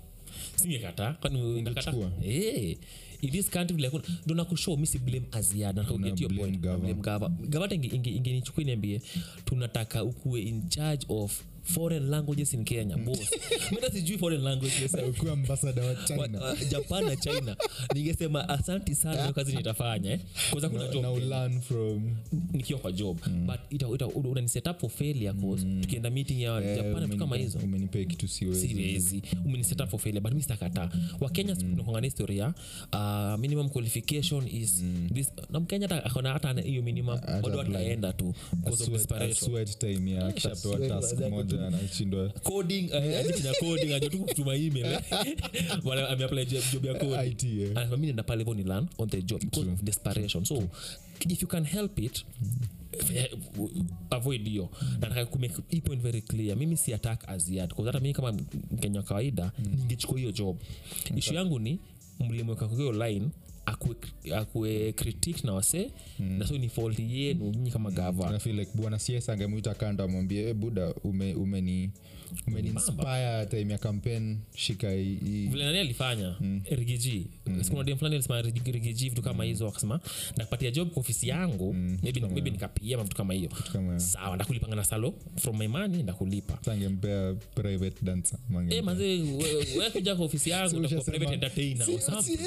kwani 1.20 1.62
nakata 1.62 1.90
Eh. 2.24 2.76
In 3.22 3.30
this 3.30 3.48
country 3.50 3.76
like 3.76 3.98
ndo 4.26 4.34
nakushow 4.34 4.76
mi 4.76 4.86
si 4.86 4.98
blame 4.98 5.26
aziada 5.32 5.84
Gava. 7.00 7.28
gavata 7.48 7.74
ingenichukua 7.74 8.64
niambie 8.64 9.00
tunataka 9.44 10.04
ukuwe 10.04 10.42
in 10.42 10.68
charge 10.68 11.06
of 11.08 11.42
foreign 11.62 12.10
languages 12.10 12.54
in 12.54 12.64
kenya 12.64 12.96
bos 12.96 13.18
mita 13.70 13.90
sijui 13.90 14.18
foreign 14.18 14.42
languages. 14.44 14.94
Ambasada 15.32 15.82
wa 15.82 15.88
Wa- 15.88 15.94
china. 16.06 16.40
Wa- 16.40 16.56
japan 16.70 17.04
na 17.04 17.16
china. 17.16 17.56
Ningesema 17.94 18.48
asanti 18.48 18.94
sana 18.94 19.20
hiyo 19.22 19.32
kazi 19.34 19.56
nitafanya 19.56 20.12
eh. 20.12 20.20
kwanza 20.50 20.68
kuna 20.68 20.84
na 20.86 20.92
job 20.92 21.16
ulearn 21.16 21.60
from 21.60 22.16
nikiwa 22.52 22.80
kwa 22.80 22.92
job. 22.92 23.18
But 23.46 23.60
ita, 23.70 23.86
ita, 23.94 24.06
unani 24.06 24.48
set 24.48 24.66
up 24.66 24.80
for 24.80 24.90
failure 24.90 25.32
cause 25.32 25.66
tukienda 25.80 26.10
meeting 26.10 26.40
ya 26.42 26.62
japan 26.76 27.06
vitu 27.06 27.18
kama 27.18 27.36
hizo. 27.36 27.58
umenipea 27.58 28.04
kitu 28.04 28.28
siwezi. 28.28 29.22
Up 29.82 29.88
for 29.90 30.00
failure 30.00 30.20
but 30.20 30.32
mi 30.32 30.42
sitakataa. 30.42 30.90
Wakenya 31.20 31.56
tunakuanga 31.56 32.00
historia 32.00 32.54
uh, 32.92 33.38
minimum 33.40 33.68
qualification 33.68 34.48
is 34.48 34.84
this 35.14 35.32
na 35.50 35.60
mkenya 35.60 36.04
akona 36.04 36.32
hata 36.32 36.60
hiyo 36.60 36.82
minimum 36.82 37.20
bado 37.42 37.60
ataenda 37.60 38.12
tu 38.12 38.34
because 38.52 38.82
of 38.84 38.90
desperation. 38.90 39.64
time 39.78 40.10
ya 40.10 40.32
kishapewa 40.32 40.78
task 40.88 41.16
baada 41.16 41.51
ya 41.56 41.62
moja 41.62 41.78
anashindwa 41.78 42.28
coding 42.28 42.90
uh, 42.90 42.96
ajiti 42.96 43.48
coding 43.60 43.92
ajua 43.92 44.10
tu 44.10 44.18
kutuma 44.18 44.54
email 44.54 44.86
eh. 44.86 45.02
Wala 45.84 46.08
ameapply 46.08 46.46
job 46.46 46.62
job 46.72 46.84
ya 46.84 46.94
coding. 46.94 47.30
IT, 47.30 47.44
eh. 47.44 47.70
anasema 47.74 47.96
nenda 47.96 48.22
pale 48.22 48.38
hivyo 48.38 48.54
ni 48.54 48.62
learn 48.62 48.86
on 48.98 49.08
the 49.08 49.22
job 49.22 49.40
because 49.40 49.70
of 49.70 49.82
desperation. 49.82 50.44
So 50.44 50.62
if 51.28 51.42
you 51.42 51.48
can 51.48 51.64
help 51.64 51.98
it 51.98 52.24
eh, 53.14 53.30
avoid 54.10 54.48
hiyo. 54.48 54.68
Nataka 55.00 55.26
kumake 55.26 55.54
hii 55.68 55.80
point 55.80 56.02
very 56.02 56.22
clear. 56.22 56.56
Mimi 56.56 56.76
si 56.76 56.94
attack 56.94 57.26
hata 57.26 58.00
mimi 58.00 58.14
kama 58.14 58.32
mkenya 58.70 58.98
wa 58.98 59.04
kawaida 59.04 59.52
ningechukua 59.58 60.18
hiyo 60.18 60.32
job. 60.32 60.56
Ishu 61.16 61.34
yangu 61.34 61.58
ni 61.58 61.78
mlimweka 62.20 62.68
kwa 62.68 62.76
hiyo 62.76 62.92
line 62.92 63.28
akue, 63.66 63.96
akue 64.34 64.92
critique 64.92 65.44
na 65.44 65.52
wase 65.54 65.90
na 66.18 66.46
so 66.46 66.58
ni 66.58 66.68
fault 66.68 66.98
yenu 66.98 67.50
nyinyi 67.50 67.70
kama 67.70 67.90
gava 67.90 68.30
mm. 68.30 68.38
feel 68.38 68.56
like 68.56 68.70
bwana 68.74 68.98
cs 68.98 69.28
angemwita 69.28 69.74
kando 69.74 70.04
amwambie 70.04 70.48
e 70.48 70.54
buda 70.54 70.94
ume, 71.04 71.34
umeni 71.34 71.90
umeniinspire 72.46 73.46
time 73.46 73.72
ya 73.72 73.78
campaign 73.78 74.38
shika 74.54 74.88
vile 74.94 75.64
nani 75.64 75.78
alifanya 75.78 76.36
rigiji 76.70 77.26
sikuna 77.62 77.84
dem 77.84 77.98
fulani 77.98 78.14
alisema 78.16 78.42
rigiji 78.42 79.08
vitu 79.08 79.22
kama 79.22 79.44
hizo 79.44 79.68
akasema 79.68 80.00
nakupatia 80.36 80.70
job 80.70 80.90
kwa 80.90 81.00
ofisi 81.00 81.28
yangu? 81.28 81.74
Maybe, 81.74 82.20
maybe 82.20 82.50
nikapia 82.50 82.96
vitu 83.02 83.16
kama 83.16 83.34
hiyo. 83.34 83.50
Sawa 83.96 84.36
ndakulipanga 84.36 84.76
na 84.76 84.84
salo 84.84 85.14
from 85.40 85.56
my 85.58 85.68
money 85.68 86.02
ndakulipa 86.02 86.72
angempea 86.72 87.34
private 87.54 88.04
dancer 88.04 88.38
mange 88.50 88.82
manze 88.82 89.04
we- 89.04 89.78
we 89.78 90.14
kwa 90.16 90.24
ofisi 90.24 90.50
yangu 90.50 90.88
So 90.88 91.00
private 91.00 91.32
entertainer 91.34 91.90
or 91.90 92.00
something 92.00 92.38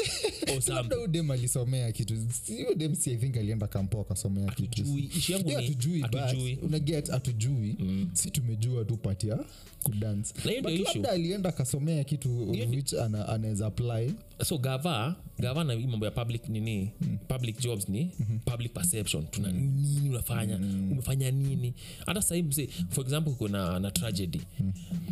or 0.55 0.61
something 0.61 0.95
udem 1.03 1.31
alisomea 1.31 1.91
kitu. 1.91 2.15
Sio 2.45 2.73
dem 2.73 2.95
si 2.95 3.11
i 3.11 3.17
think 3.17 3.37
alienda 3.37 3.67
kampo 3.67 4.01
akasomea 4.01 4.45
kitu. 4.51 4.81
Hatujui. 4.81 5.09
Yangu 5.29 5.49
Yeah, 5.49 5.61
ni 5.61 5.67
hatujui 5.67 6.01
hatujui. 6.01 6.55
but 6.55 6.63
unaget 6.63 7.09
hatujui. 7.09 7.75
Si 8.13 8.31
tumejua 8.31 8.85
tu 8.85 8.97
patia 8.97 9.37
kudance 9.83 10.33
Na 10.45 10.51
hiyo 10.51 10.61
But 10.63 10.71
ndio 10.71 10.83
issue. 10.83 10.93
labda 11.01 11.11
alienda 11.11 11.49
akasomea 11.49 12.03
kitu 12.03 12.49
which 12.51 12.93
anaweza 12.93 13.67
apply 13.67 14.04
so 14.43 14.57
gava 14.57 15.15
gava 15.39 15.63
na 15.63 15.73
hii 15.73 15.87
mambo 15.87 16.05
ya 16.05 16.11
public 16.11 16.49
nini? 16.49 16.91
Public 17.27 17.59
jobs 17.59 17.89
ni 17.89 18.11
public 18.45 18.73
perception. 18.73 19.25
Tuna 19.31 19.51
nini 19.51 20.09
unafanya? 20.09 20.55
Umefanya 20.91 21.31
nini? 21.31 21.73
Hata 22.05 22.21
sahii 22.21 22.43
mse 22.43 22.69
for 22.89 23.03
example 23.05 23.33
kuna 23.33 23.79
na 23.79 23.91
tragedy. 23.91 24.41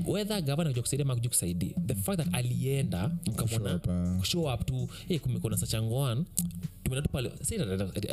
Whether 0.06 0.42
gava 0.42 0.64
nakuja 0.64 0.82
kusaidia 0.82 1.06
makuja 1.06 1.30
kusaidia 1.30 1.74
the 1.88 1.96
fact 1.96 2.18
that 2.18 2.34
alienda 2.34 3.12
mkamwona 3.28 3.80
ah. 3.90 4.24
show 4.26 4.54
up 4.54 4.66
tu 4.66 4.90
hey, 5.08 5.20
kumekona 5.20 5.58
sachangoan 5.58 6.26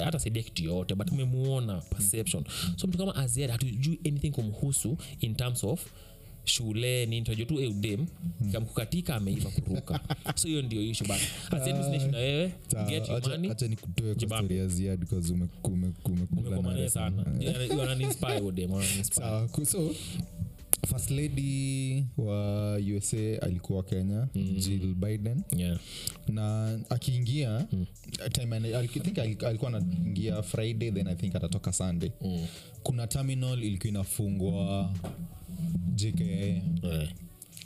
hatasaidia 0.05 0.43
kitu 0.43 0.64
yote 0.64 0.95
but 0.95 1.09
tumemuona 1.09 1.81
perception. 1.81 2.45
So 2.76 2.87
mtu 2.87 2.99
kama 2.99 3.16
aziad 3.16 3.51
hatujui 3.51 4.01
anything 4.07 4.31
kumhusu 4.31 4.97
in 5.20 5.35
terms 5.35 5.64
of 5.64 5.87
shule 6.45 7.07
nini 7.07 7.22
tunajua 7.22 7.47
tu 7.47 7.61
eudem 7.61 8.07
kamkukatika 8.53 9.14
ameiva 9.16 9.51
kuruka. 9.51 10.01
So 10.34 10.49
hiyo 10.49 10.62
ndio 10.62 10.82
ishu 10.82 11.05
but 11.05 11.16
asimishu 11.53 12.09
na 12.11 12.18
wewe. 12.18 12.53
Get 12.88 13.09
your 13.09 13.28
money. 13.28 13.49
hacha 13.49 13.68
nikutoe 13.68 14.07
kwa 14.07 14.14
Jibambe. 14.14 14.45
story 14.47 14.59
ya 14.61 14.66
ziad 14.66 15.01
bcause 15.01 15.32
ume- 15.32 15.49
ume- 15.64 15.93
umekula 16.05 16.41
umekomania 16.41 16.76
nare 16.76 16.91
sana. 16.91 17.24
sana. 17.24 17.74
wananiinspire 17.78 18.41
udem 18.41 18.70
wananiinspire 18.72 19.26
sawa 19.26 19.49
ku- 19.49 19.66
so 19.66 19.95
first 20.87 21.11
lady 21.11 22.05
wa 22.16 22.74
usa 22.97 23.43
alikuwa 23.43 23.83
kenya 23.83 24.28
mm. 24.35 24.55
jill 24.59 24.95
biden 24.95 25.43
yeah. 25.57 25.78
na 26.28 26.78
akiingia 26.91 27.66
mm. 27.72 27.87
time 28.33 28.57
I 28.57 28.87
think 28.89 29.18
alikuwa 29.18 29.68
anaingia 29.76 30.43
friday 30.43 30.91
then 30.93 31.07
i 31.07 31.14
think 31.14 31.37
atatoka 31.37 31.72
sunday 31.72 32.11
mm. 32.20 32.47
kuna 32.83 33.07
terminal 33.07 33.64
ilikuwa 33.64 33.89
inafungwa 33.89 34.91
jka 35.95 36.24
yeah. 36.24 37.09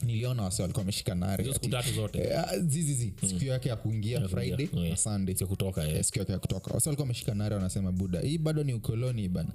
Niliona 0.05 0.43
wase 0.43 0.63
walikuwa 0.63 0.81
wameshika 0.83 1.15
nare 1.15 1.45
siku 1.45 1.57
ati- 1.57 1.69
tatu 1.69 1.93
zote. 1.95 2.19
Eh, 2.19 2.39
ah, 2.41 2.59
zizizi 2.59 3.13
siku 3.29 3.45
yake 3.45 3.69
ya 3.69 3.77
kuingia 3.77 4.29
friday 4.29 4.69
yeah. 4.75 4.91
na 4.91 4.97
sunday 4.97 5.35
kutoka 5.35 5.89
Eh, 5.89 6.05
siku 6.05 6.19
yake 6.19 6.33
ya 6.33 6.39
kutoka. 6.39 6.75
Wase 6.75 6.89
walikuwa 6.89 7.05
wameshika 7.05 7.35
nare 7.35 7.55
wanasema 7.55 7.93
buda 7.93 8.21
hii 8.21 8.39
bado 8.39 8.65
ni 8.65 8.75
ukoloni 8.75 9.29
bana. 9.29 9.49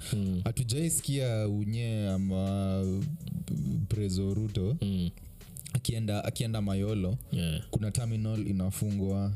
Hatujaisikia 0.43 1.47
unye 1.47 2.07
ama 2.09 2.83
prezoruto 3.87 4.77
Mm. 4.81 5.09
akienda 5.73 6.23
akienda 6.25 6.61
mayolo. 6.61 7.17
Yeah. 7.31 7.61
kuna 7.71 7.91
terminal 7.91 8.47
inafungwa 8.47 9.31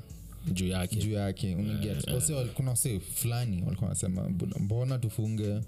juu 0.54 0.68
yake. 0.68 0.96
juu 0.96 1.12
yake. 1.12 1.56
Unaget 1.56 2.08
wal- 2.08 2.48
kuna 2.54 2.70
wase 2.70 3.00
fulani 3.00 3.62
walikuwa 3.64 3.88
wanasema 3.90 4.30
"Buda, 4.30 4.56
mbona 4.60 4.98
tufunge 4.98 5.62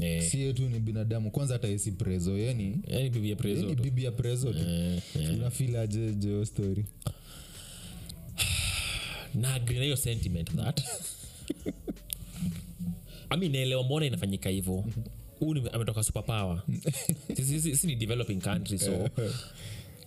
Eh. 0.00 0.22
si 0.30 0.40
yetu 0.40 0.68
ni 0.68 0.80
binadamu 0.80 1.30
kwanza 1.30 1.54
hata 1.54 1.68
esi 1.68 1.92
prezo 1.92 2.38
yani 2.38 2.78
yani 2.86 3.10
bibi 3.10 3.30
ya 3.30 3.36
prezo 3.36 3.60
yani 3.62 3.76
tu. 3.76 3.82
bibi 3.82 4.04
ya 4.04 4.12
prezo 4.12 4.52
tu. 4.52 4.58
Yeah, 4.58 5.02
eh. 5.16 5.34
unafil 5.34 5.76
aje 5.76 6.12
jeo 6.14 6.44
story? 6.46 6.84
Na 9.34 9.54
agree 9.54 9.78
na 9.78 9.84
hiyo 9.84 9.96
sentiment 9.96 10.50
that. 10.56 10.82
Ami 13.30 13.48
naelewa 13.48 13.82
mbona 13.84 14.06
inafanyika 14.06 14.50
hivyo. 14.50 14.84
Huu 15.40 15.54
ametoka 15.72 16.02
superpower 16.02 16.62
si 17.76 17.86
ni 17.86 17.96
developing 17.96 18.40
country 18.40 18.78
so 18.78 19.08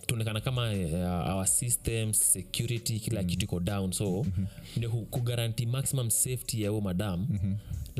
tuonekana 0.06 0.40
kama 0.40 0.72
uh, 0.72 1.34
our 1.36 1.46
systems 1.46 2.32
security 2.32 3.00
kila 3.00 3.24
kitu 3.24 3.44
iko 3.44 3.60
down 3.60 3.92
so 3.92 4.26
ndio 4.76 4.90
ku- 4.90 5.06
kugaranti 5.10 5.66
maximum 5.66 6.10
safety 6.10 6.62
ya 6.62 6.70
huo 6.70 6.80
madam 6.80 7.28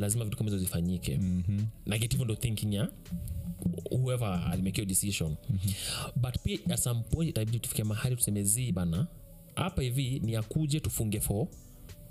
lazima 0.01 0.23
vitu 0.25 0.37
kama 0.37 0.49
hizo 0.49 0.59
zifanyike. 0.63 1.19
Hivyo 2.09 2.25
ndo 2.25 2.35
thinking 2.35 2.73
ya 2.73 2.89
whoever 3.91 4.43
alimekio 4.51 4.85
decision. 4.85 5.35
But 6.15 6.35
pia 6.43 6.59
at 6.69 6.79
some 6.79 7.01
point 7.03 7.29
itabidi 7.29 7.59
tufike 7.59 7.83
mahali 7.83 8.15
tuseme 8.15 8.43
zii 8.43 8.71
bana 8.71 9.07
hapa 9.55 9.81
hivi 9.81 10.19
ni 10.19 10.35
akuje 10.35 10.79
tufunge 10.79 11.19
for 11.19 11.47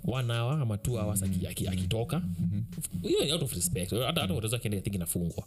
one 0.04 0.32
hour 0.32 0.60
ama 0.62 0.78
two 0.78 0.92
hours 0.98 1.22
aki- 1.22 1.46
aki- 1.46 1.68
akitoka. 1.68 2.22
Hiyo 3.02 3.32
out 3.34 3.42
of 3.42 3.52
respect. 3.54 3.90
Hata 3.90 4.20
hata 4.20 4.34
watoto 4.34 4.56
akienda 4.56 4.80
think 4.80 4.94
inafungwa. 4.94 5.44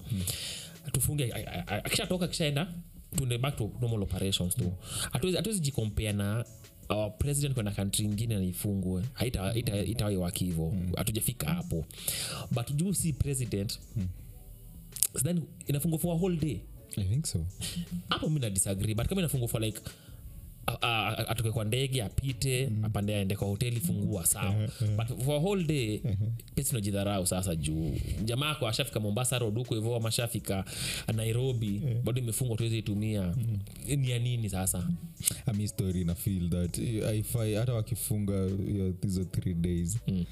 Tufunge 0.91 1.33
akishatoka 1.67 2.25
akishaenda 2.25 2.73
tuende 3.15 3.37
back 3.37 3.55
to 3.57 3.71
normal 3.81 4.03
operations 4.03 4.55
tu. 4.55 4.73
Hatuwezi 5.11 5.37
hatuwezi 5.37 5.61
jikompea 5.61 6.13
na 6.13 6.45
our 6.89 7.17
president 7.17 7.53
kwenda 7.53 7.71
kantri 7.71 8.05
ingine 8.05 8.35
naifungwe 8.35 9.03
haitawai 9.13 10.17
waki 10.17 10.45
hivo 10.45 10.73
hatujafika 10.97 11.53
hapo. 11.53 11.85
But 12.51 12.71
juu 12.75 12.93
si 12.93 13.13
president 13.13 13.79
then 15.23 15.41
inafungwa 15.67 15.99
for 15.99 16.15
a 16.15 16.17
whole 16.19 16.35
day. 16.37 16.59
I 16.97 17.03
think 17.03 17.25
so. 17.25 17.45
Hapo 18.09 18.29
mi 18.29 18.39
na 18.39 18.49
disagree 18.49 18.93
but 18.95 19.07
kama 19.07 19.21
inafungwa 19.21 19.47
for 19.47 19.61
like 19.61 19.79
atoke 21.27 21.51
kwa 21.51 21.65
ndege 21.65 22.03
apite 22.03 22.69
apande 22.83 23.15
aende 23.15 23.35
kwa 23.35 23.47
hoteli 23.47 23.79
fungua 23.79 24.25
sawa. 24.25 24.55
But 24.97 25.23
for 25.25 25.39
whole 25.41 25.63
day 25.63 26.01
pesi 26.55 26.71
unajidharau 26.71 27.25
sasa 27.27 27.55
juu. 27.55 27.91
Jamaa 28.25 28.49
ako 28.49 28.67
ashafika 28.67 28.99
mombasa 28.99 29.39
huko 29.59 29.75
hivo 29.75 29.95
amashafika 29.95 30.65
nairobi 31.15 31.33
nairobi 31.33 31.81
bado 32.03 32.21
imefungwa 32.21 32.57
tuwezi 32.57 32.77
itumia. 32.77 33.35
Ni 33.97 34.09
ya 34.09 34.19
nini 34.19 34.49
sasa? 34.49 34.89
Ami 35.45 35.67
story 35.67 36.03
na 36.03 36.15
feel 36.15 36.49
that 36.49 36.77
eh, 36.79 37.23
hata 37.59 37.73
wakifunga 37.73 38.49
hizo 39.01 39.23
three 39.23 39.53
days 39.53 39.97
Mm. 40.07 40.25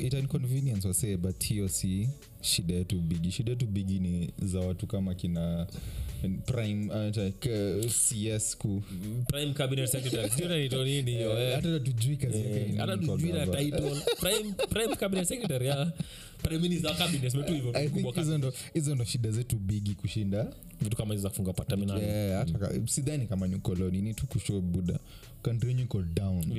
itainconvenience 0.00 0.78
ita 0.78 0.88
wasee 0.88 1.16
but 1.16 1.44
hiyo 1.44 1.68
si 1.68 2.08
shida 2.40 2.74
yetu 2.74 3.00
bigi. 3.00 3.30
Shida 3.30 3.50
yetu 3.50 3.66
bigi 3.66 3.98
ni 3.98 4.30
za 4.42 4.60
watu 4.60 4.86
kama 4.86 5.14
kina 5.14 5.66
prime 6.46 6.90
uh, 6.90 7.90
cs 7.90 8.56
ku 8.58 8.82
prime 9.28 9.52
cabinet 9.54 9.88
secretary. 9.90 10.30
Sijui 10.30 10.46
unaitwa 10.46 10.84
nini 10.84 11.10
hiyo 11.10 11.40
eh. 11.40 11.54
hata 11.54 11.80
tujui 11.80 12.16
kazi 12.16 12.38
yake 12.38 12.76
hata 12.76 12.96
tujui 12.96 13.32
na 13.32 13.46
title. 13.46 13.96
prime 14.20 14.52
prime 14.70 14.96
cabinet 14.96 15.28
secretary 15.28 15.66
ya 15.66 15.92
hizo 18.74 18.94
ndo- 18.94 19.04
shida 19.04 19.30
zetu 19.30 19.56
bigi 19.56 19.94
kushinda. 19.94 20.46
Vitu 20.82 20.96
kama 20.96 21.14
hizo 21.14 21.22
za 21.22 21.28
kufunga 21.28 21.52
Yeah, 22.00 22.46
sidhani 22.86 23.26
kama 23.26 23.48
ni 23.48 23.54
ukoloni 23.54 24.02
ni 24.02 24.14
tu 24.14 24.26
kusho 24.26 24.60
buda 24.60 24.98
country 25.42 25.68
yenyu 25.68 25.82
iko 25.82 26.02
down. 26.02 26.52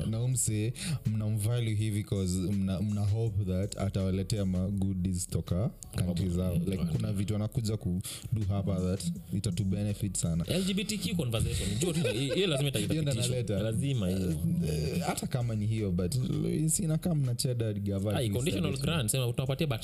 Eh, 0.00 0.06
na 0.10 0.22
umse 0.22 0.72
mnamvalue 1.06 1.74
hivi 1.74 2.04
cause 2.04 2.38
mna, 2.38 2.80
mna 2.80 3.00
hope 3.00 3.44
that 3.44 3.78
atawaletea 3.78 4.44
ma 4.44 4.68
goodies 4.68 5.28
toka 5.28 5.70
kantri 5.96 6.30
zao. 6.30 6.54
Like 6.54 6.84
kuna 6.84 7.12
vitu 7.12 7.34
anakuja 7.36 7.76
kudu 7.76 8.00
hapa 8.48 8.80
that 8.80 9.04
itatu 9.32 9.64
benefit 9.64 10.16
sana. 10.16 10.44
Lgbtq 10.44 11.16
conversation. 11.16 11.68
Hiyo 12.14 12.34
hiyo 12.34 12.46
lazima 12.46 12.68
ita- 12.68 12.78
Hiyo 12.78 13.02
ndo 13.02 13.12
itapitishwa. 13.12 13.28
naleta. 13.30 13.58
lazima 13.62 14.08
hiyo. 14.08 14.30
Eh, 14.68 15.00
hata 15.06 15.26
kama 15.26 15.54
ni 15.54 15.66
hiyo 15.66 15.90
but 15.90 16.14
sinakaa 16.66 17.14
conditional 18.30 18.78
grant 18.78 19.14
sema 19.18 19.66
but 19.66 19.82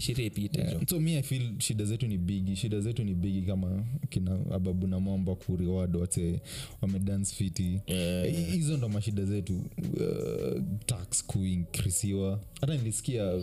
sheria 0.00 0.26
ipite 0.26 0.78
so 0.90 1.00
mi 1.00 1.16
i 1.16 1.22
feel 1.22 1.52
shida 1.58 1.84
zetu 1.84 2.06
ni 2.06 2.18
bigi 2.18 2.56
shida 2.56 2.80
zetu 2.80 3.04
ni 3.04 3.14
bigi 3.14 3.42
kama 3.42 3.84
kina 4.08 4.38
ababu 4.54 4.86
na 4.86 5.00
mwamba 5.00 5.34
kureward 5.34 5.96
wate 5.96 6.40
wamedance 6.80 7.34
fiti. 7.34 7.80
Eh, 7.86 8.52
hizo 8.52 8.76
ndo 8.76 8.88
mashida 8.88 9.24
zetu. 9.24 9.60
Uh, 9.78 10.62
tax 10.86 11.24
kuinkrisiwa 11.26 12.40
hata 12.60 12.76
nilisikia 12.76 13.40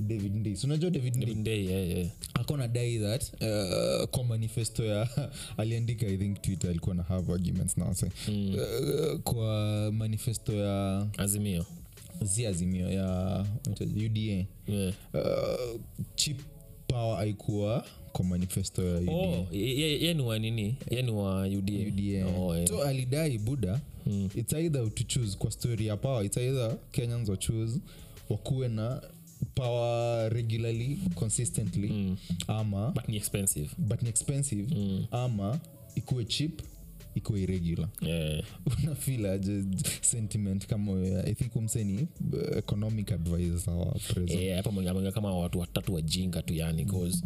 david 0.00 0.34
ndis 0.36 0.64
unajua 0.64 0.90
david 0.90 1.22
Every 1.22 1.70
yeah, 1.70 1.88
yeah. 1.88 2.08
akona 2.34 2.68
dai 2.68 2.98
that 2.98 3.32
uh, 3.32 4.08
kwa 4.08 4.24
manifesto 4.24 4.84
ya 4.84 5.08
aliandika 5.56 6.06
i 6.06 6.16
think 6.16 6.42
twitter 6.42 6.70
alikuwa 6.70 6.94
na 6.94 7.02
have 7.02 7.32
arguments 7.32 7.78
now 7.78 7.94
say 7.94 8.08
Mm. 8.28 8.54
uh, 8.54 9.20
kwa 9.20 9.92
manifesto 9.92 10.52
ya 10.52 11.06
azimio 11.18 11.66
zi 12.24 12.46
azimio 12.46 12.90
ya 12.92 13.46
uda 14.06 14.20
yeah. 14.68 14.94
uh, 15.14 15.80
chip 16.14 16.40
power 16.86 17.18
aikuwa 17.20 17.84
kwa 18.12 18.24
manifesto 18.24 18.84
ya 18.84 19.12
oh, 19.12 19.46
ye- 19.52 19.78
ye 19.80 20.00
ye 20.04 20.14
ni 20.14 20.22
wa 20.22 20.38
nini 20.38 20.76
yani 20.90 21.10
wa 21.10 21.42
uda 21.42 21.72
UDA. 21.72 22.26
Oh, 22.38 22.56
yeah. 22.56 22.68
so 22.68 22.82
alidai 22.82 23.38
buda 23.38 23.80
hmm. 24.04 24.28
its 24.34 24.52
either 24.52 24.94
to 24.94 25.04
choose 25.04 25.36
kwa 25.38 25.50
story 25.50 25.86
ya 25.86 25.96
power 25.96 26.24
its 26.26 26.36
either 26.36 26.76
kenyans 26.90 27.28
wa 27.28 27.36
choose 27.36 27.80
wakuwe 28.28 28.68
na 28.68 29.02
power 29.54 30.28
regularly 30.32 30.98
consistently 31.14 31.88
Mm. 31.88 32.16
ama 32.46 32.90
but 32.90 33.08
ni 33.08 33.16
expensive 33.16 33.68
but 33.78 34.02
ni 34.02 34.08
expensive 34.08 34.74
Mm. 34.74 35.06
ama 35.10 35.60
ikuwe 35.94 36.24
cheap 36.24 36.52
ikuwe 37.14 37.40
irregular. 37.42 37.88
Yeah. 38.00 38.44
unafil 38.84 39.26
aje 39.26 39.64
sentiment 40.00 40.66
kama 40.66 40.92
i 41.26 41.34
think 41.34 41.56
umseni 41.56 42.08
uh, 42.32 42.56
economic 42.56 43.12
advisor 43.12 43.74
wa 43.74 43.96
Eh, 44.28 44.56
hapa 44.56 44.70
mwenge 44.70 45.12
kama 45.12 45.38
watu 45.38 45.58
watatu 45.58 45.94
wajinga 45.94 46.42
tu 46.42 46.54
yani 46.54 46.84
cause 46.84 47.22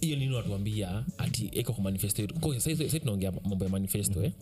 hiyo 0.00 0.16
nini 0.16 0.34
watuambia 0.34 1.04
ati 1.18 1.44
iko 1.44 1.72
kwa 1.72 1.84
manifesto 1.84 2.28
sasa 2.58 2.98
tunaongea 2.98 3.32
mambo 3.32 3.64
ya 3.64 3.70
manifesto 3.70 4.24
eh. 4.24 4.32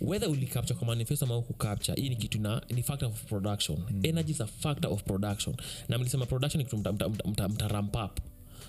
Whether 0.00 0.28
ulicapture 0.28 0.78
kwa 0.78 0.86
manifesto 0.86 1.24
ama 1.24 1.42
kucapture 1.42 2.02
hii 2.02 2.08
ni 2.08 2.16
kitu 2.16 2.40
na 2.40 2.62
ni 2.70 2.82
factor 2.82 3.08
of 3.08 3.24
production. 3.24 3.78
Energy 4.02 4.32
is 4.32 4.40
a 4.40 4.46
factor 4.46 4.92
of 4.92 5.02
production. 5.02 5.56
Na 5.88 5.98
mlisema 5.98 6.26
production 6.26 6.58
ni 6.58 6.64
kitu 6.64 6.76
mta, 6.76 6.92
mta, 6.92 7.08
mta, 7.08 7.48
mta, 7.48 7.68
ramp 7.68 7.96
up. 7.96 8.20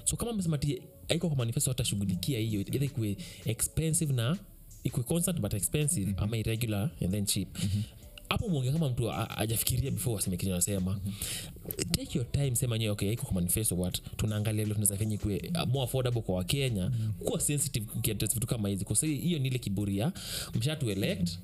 So 0.04 0.16
kama 0.16 0.34
msema 0.34 0.58
ti 0.58 0.82
aiko 1.10 1.28
kwa 1.28 1.38
manifesto 1.38 1.72
atashughulikia 1.72 2.40
hiyo. 2.40 2.62
Either 2.62 2.84
ikuwe 2.84 3.18
expensive 3.46 4.14
na 4.14 4.38
ikuwe 4.84 5.04
constant 5.04 5.40
but 5.40 5.54
expensive 5.54 6.06
mm-hmm. 6.06 6.24
ama 6.24 6.38
irregular 6.38 6.90
and 7.02 7.12
then 7.12 7.26
cheap 7.26 7.48
hapo 8.30 8.46
mm-hmm. 8.46 8.52
mwonge 8.52 8.72
kama 8.72 8.90
mtu 8.90 9.12
ajafikiria 9.38 9.92
before 9.92 10.16
waseme 10.16 10.38
kenye 10.38 10.54
anasema 10.54 10.92
mm-hmm. 10.92 11.92
take 11.92 12.18
your 12.18 12.32
time 12.32 12.56
sema 12.56 12.78
nyewe 12.78 12.92
okay 12.92 13.12
iko 13.14 13.34
manifesto 13.34 13.76
what 13.78 14.02
tunaangalia 14.18 14.66
leo 14.66 14.74
tunaweza 14.74 14.98
fanya 14.98 15.16
ikuwe 15.16 15.52
uh, 15.56 15.68
more 15.68 15.84
affordable 15.84 16.22
kwa 16.22 16.36
wakenya 16.36 16.90
mm-hmm. 16.90 17.14
kuwa 17.14 17.40
sensitive 17.40 17.86
kukiaddress 17.86 18.34
vitu 18.34 18.48
kama 18.48 18.70
hizi 18.70 18.86
kwa 18.86 18.96
sababu 18.96 19.20
hiyo 19.20 19.40
ni 19.40 19.48
ile 19.48 19.60
kiburi 19.60 19.98
ya 19.98 20.12
mshatu 20.56 20.92
elect 20.92 21.38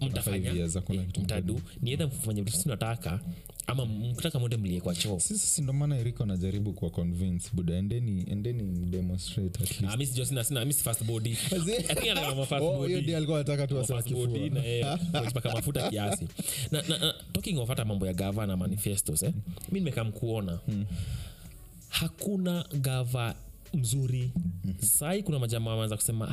mtafanya 0.00 0.68
kitu 1.06 1.20
mtadu 1.20 1.60
ni 1.82 1.92
edha 1.92 2.06
mfanye 2.06 2.42
vitu 2.42 2.62
tunataka 2.62 3.20
ama 3.66 3.86
mkitaka 3.86 4.38
mwende 4.38 4.56
mlie 4.56 4.80
kwa 4.80 4.94
choo. 4.94 5.18
Sisi 5.20 5.46
si 5.46 5.62
ndo 5.62 5.72
maana 5.72 5.98
eriko 5.98 6.22
anajaribu 6.22 6.72
kuwa 6.72 6.90
convince 6.90 7.50
buda 7.52 7.74
endeni 7.76 8.24
endeni 8.30 8.62
mdemonstrate 8.62 9.62
at 9.64 9.70
least. 9.80 9.84
Ah, 9.94 9.96
mi 9.96 10.06
sijua 10.06 10.26
sina 10.26 10.44
sina 10.44 10.64
mi 10.64 10.72
si 10.72 10.82
fast 10.82 11.04
body. 11.04 11.30
I 11.52 11.58
think 11.94 12.10
anataka 12.10 12.34
ma 12.34 12.46
fast 12.46 12.64
Oh, 12.64 12.78
body. 12.78 13.00
hiyo 13.00 13.16
alikuwa 13.16 13.38
anataka 13.38 13.66
tu 13.66 13.74
Ma 13.74 13.84
fast 13.84 14.12
body 14.12 14.32
kifua. 14.50 14.62
na, 14.62 14.66
eh, 14.66 14.98
kujipaka 15.20 15.52
mafuta 15.52 15.90
kiasi. 15.90 16.28
Na, 16.70 16.82
na, 16.82 16.98
na 16.98 17.14
talking 17.32 17.58
of 17.58 17.68
hata 17.68 17.84
mambo 17.84 18.06
ya 18.06 18.12
gava 18.12 18.46
na 18.46 18.56
manifestos 18.56 19.22
eh, 19.22 19.32
mi 19.72 19.80
nimekaa 19.80 20.04
mkuona. 20.04 20.58
Hakuna 21.88 22.64
gava 22.80 23.34
mzuri 23.74 24.32
mm-hmm. 24.36 24.82
sai 24.88 25.22
kuna 25.22 25.38
majamaa 25.38 25.74
waanza 25.74 25.96
kusema 25.96 26.26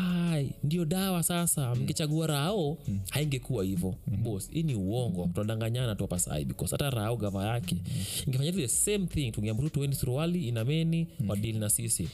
ndio 0.64 0.86
dawa 0.86 1.24
sasa 1.24 1.76
mkichagua 1.76 2.28
rao 2.28 2.70
mm-hmm. 2.70 3.00
haingekuwa 3.10 3.64
hivo 3.64 3.96
mm-hmm. 4.08 4.24
bos 4.24 4.50
hii 4.52 4.64
ni 4.64 4.76
uongo 4.76 5.30
tunadanganyana 5.34 5.96
tu 5.96 6.04
hapa 6.04 6.20
sai 6.20 6.46
because 6.46 6.72
hata 6.72 6.90
rao 6.90 7.18
gava 7.18 7.48
yake 7.48 7.76
mm-hmm. 7.76 8.24
ingefanya 8.28 8.52
the 8.52 8.68
same 8.68 9.06
thing 9.08 9.32
tungeamuru 9.32 9.70
tuendi 9.70 9.96
suruali 9.96 10.48
inameni 10.48 10.98
mm-hmm. 11.10 11.30
wadili 11.30 11.60
na 11.60 11.70
sisi 11.70 12.08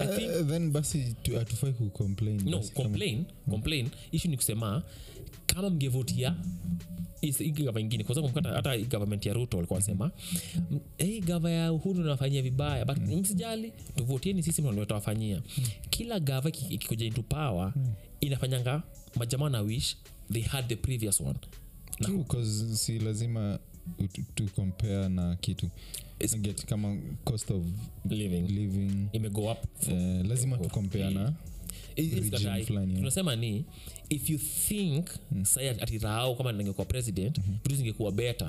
I 0.00 0.06
Eh, 0.24 0.46
then 0.46 0.70
basi 0.70 1.14
tu- 1.22 1.36
no 2.50 2.60
complain 2.74 3.24
complain 3.50 3.88
issue 4.12 4.30
ni 4.30 4.36
kusema 4.36 4.82
kama 5.46 5.70
mngevotia 5.70 6.34
gava 7.64 7.80
ingine 7.80 8.04
hata 8.54 8.78
government 8.78 9.26
ya 9.26 9.34
ruto 9.34 9.56
walikuwa 9.56 9.76
wanasema 9.76 10.10
hii 10.98 11.20
gava 11.20 11.50
ya 11.50 11.72
uhuru 11.72 12.04
nawafanyia 12.04 12.42
vibaya 12.42 12.84
but 12.84 12.98
msijali 12.98 13.72
tuvotieni 13.96 14.42
sisi 14.42 14.62
tawafanyia 14.86 15.42
kila 15.90 16.20
gava 16.20 16.48
iki- 16.48 16.74
ikikuja 16.74 17.06
into 17.06 17.22
power 17.22 17.72
inafanyanga 18.20 18.82
majamaa 19.16 19.48
na 19.48 19.60
wish 19.60 19.96
they 20.32 20.42
had 20.42 20.68
the 20.68 20.76
previous 20.76 21.20
one. 21.20 21.38
True, 22.02 22.24
'cause 22.24 22.76
si 22.76 22.98
lazima 22.98 23.58
tu 24.34 24.48
compare 24.54 25.08
na 25.08 25.36
kitu. 25.36 25.70
Get 26.40 26.64
kama 26.64 26.96
cost 27.24 27.50
of 27.50 27.64
living. 28.10 28.42
living. 28.48 29.08
Imego 29.12 29.52
up 29.52 29.58
uh, 29.88 30.26
lazima 30.26 30.58
tu 30.58 30.68
compare 30.68 31.10
na 31.10 31.32
Tunasema 32.96 33.36
ni 33.36 33.64
if 34.08 34.30
you 34.30 34.38
think 34.38 35.06
mm. 35.32 35.44
sai 35.44 35.68
ati 35.68 35.98
rao 35.98 36.34
kama 36.34 36.52
ningekuwa 36.52 36.86
president 36.86 37.38
mm-hmm. 37.38 37.58
vitu 37.62 37.76
zingekuwa 37.76 38.12
beta 38.12 38.46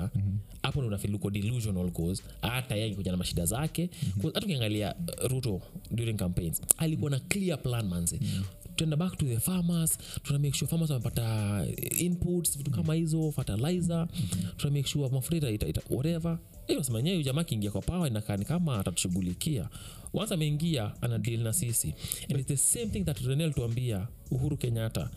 hapo 0.62 0.82
mm-hmm. 0.82 0.98
ndo 1.08 1.16
uko 1.16 1.30
delusional 1.30 1.90
cause 1.90 2.22
hata 2.42 2.74
yeye 2.74 2.86
angekuja 2.86 3.10
na 3.10 3.16
mashida 3.16 3.46
zake 3.46 3.90
mm-hmm. 4.02 4.32
ukiangalia 4.44 4.94
uh, 4.94 5.30
ruto 5.30 5.60
during 5.90 6.16
campaigns 6.16 6.62
alikuwa 6.76 7.10
na 7.10 7.18
clear 7.20 7.62
plan 7.62 7.88
manze 7.88 8.18
mm-hmm 8.22 8.44
tenda 8.78 8.96
back 8.96 9.18
to 9.18 9.26
the 9.26 9.40
farmers 9.40 9.98
tuna 10.22 10.38
make 10.38 10.54
sure 10.56 10.68
farmers 10.70 10.90
wamepata 10.90 11.66
inputs 11.98 12.58
vitu 12.58 12.70
kama 12.70 12.94
hizo 12.94 13.32
fertilizer 13.32 14.08
tuna 14.56 14.72
make 14.72 14.88
sure 14.88 15.08
mafuta 15.08 15.36
ita, 15.36 15.50
ita, 15.50 15.66
ita, 15.68 15.80
whatever 15.90 16.38
hiyo 16.68 16.82
sema 16.84 16.98
yenyewe 16.98 17.22
jamaa 17.22 17.40
akiingia 17.40 17.70
kwa 17.70 17.82
power 17.82 18.10
inakaa 18.10 18.36
ni 18.36 18.44
kama 18.44 18.78
atatushughulikia. 18.78 19.68
Once 20.14 20.34
ameingia 20.34 20.92
ana 21.02 21.18
deal 21.18 21.40
na 21.40 21.52
sisi. 21.52 21.94
And 22.30 22.38
it's 22.40 22.48
the 22.48 22.56
same 22.56 22.86
thing 22.86 23.04
that 23.04 23.20
Rene 23.20 23.44
alituambia 23.44 24.08
uhuru 24.30 24.56
kenyatta 24.56 25.10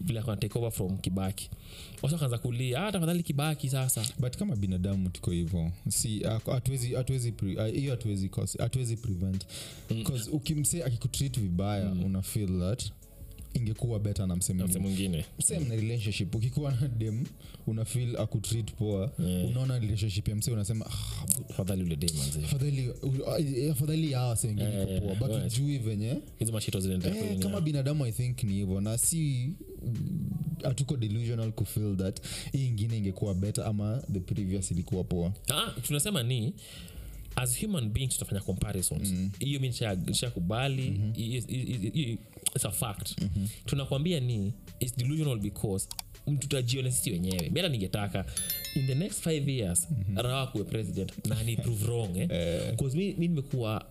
vile 0.00 0.20
akona 0.20 0.36
take 0.36 0.58
over 0.58 0.70
from 0.70 0.98
kibaki. 0.98 1.50
Wasa 2.02 2.16
akaanza 2.16 2.38
kulia 2.38 2.86
ah, 2.86 2.92
tafadhali 2.92 3.22
kibaki 3.22 3.68
sasa. 3.68 4.04
But 4.18 4.36
kama 4.36 4.56
binadamu 4.56 5.08
tuko 5.10 5.30
hivo 5.30 5.72
si 5.88 6.22
hatuwezi 6.22 6.96
ah, 7.58 7.66
hiyo 7.66 7.90
hatuwezi 7.90 8.30
hatuwezi 8.58 8.96
prevent. 8.96 9.46
Bcause 9.90 10.30
ukimsee 10.30 10.82
akikutreat 10.82 11.40
vibaya 11.40 11.90
una 11.92 12.22
feel 12.22 12.60
that 12.60 12.84
ingekuwa 13.54 14.00
better 14.00 14.26
na 14.26 14.36
mse 14.36 14.52
mwingine. 14.78 15.24
same 15.42 15.64
na 15.68 15.74
relationship. 15.74 16.34
Ukikuwa 16.34 16.72
na 16.72 16.88
dem 16.88 17.24
una 17.66 17.84
feel 17.84 18.16
akutreat 18.16 18.72
poa. 18.72 19.12
Unaona 19.48 19.78
relationship 19.78 20.28
ya 20.28 20.36
mse 20.36 20.50
unasema 20.50 20.86
"Ah, 20.86 21.50
afadhali 21.50 21.82
uh, 22.88 23.74
Eh, 24.62 24.82
iko 24.82 25.00
poa. 25.00 25.14
But 25.28 25.30
ujui 25.46 25.78
venye 25.78 26.16
eh, 27.18 27.38
kama 27.38 27.60
binadamu 27.60 28.04
i 28.06 28.12
think 28.12 28.42
ni 28.44 28.52
hivyo. 28.52 28.80
Na 28.80 28.98
si 28.98 29.50
mm, 29.82 30.30
hatuko 30.62 30.96
delusional 30.96 31.52
kufeel 31.52 31.96
that 31.96 32.20
hii 32.52 32.66
ingine 32.66 32.96
ingekuwa 32.96 33.34
better 33.34 33.64
ama 33.64 34.02
the 34.12 34.20
previous 34.20 34.70
ilikuwa 34.70 35.04
poa. 35.04 35.32
Ah, 35.50 35.80
tunasema 35.82 36.22
ni 36.22 36.54
as 37.36 37.60
human 37.64 37.88
beings 37.88 38.12
tutafanya 38.12 38.40
comparisons. 38.40 39.14
Hiyo 39.38 39.60
mi 39.60 39.72
nishakubali 40.06 40.90
mm-hmm. 40.90 42.18
It's 42.56 42.64
a 42.64 42.70
fact 42.70 43.20
mm-hmm. 43.22 43.46
tunakwambia 43.66 44.20
ni 44.20 44.52
its 44.80 44.96
delusional 44.96 45.38
because 45.38 45.88
tutajiona 46.38 46.90
sisi 46.92 47.10
wenyewe 47.10 47.50
mera 47.50 47.68
ningetaka 47.68 48.24
in 48.74 48.86
the 48.86 48.94
next 48.94 49.20
five 49.22 49.48
years 49.48 49.88
mm-hmm. 49.90 50.16
rawa 50.16 50.46
kuwe 50.46 50.64
president 50.64 51.26
na 51.26 51.42
ni 51.42 51.56
prove 51.56 51.84
wrong 51.86 52.16
eh? 52.16 52.28
eh. 52.30 52.74
mi, 52.96 53.12
mi 53.14 53.28
nimekuwa 53.28 53.84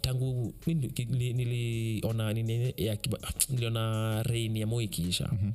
tangu 0.00 0.54
nili- 0.66 1.34
niliona 1.34 2.32
ya 2.76 2.96
niliona 3.50 4.22
rein 4.22 4.56
ya 4.56 4.66
moi 4.66 4.84
ikiisha 4.84 5.28
mm-hmm 5.32 5.52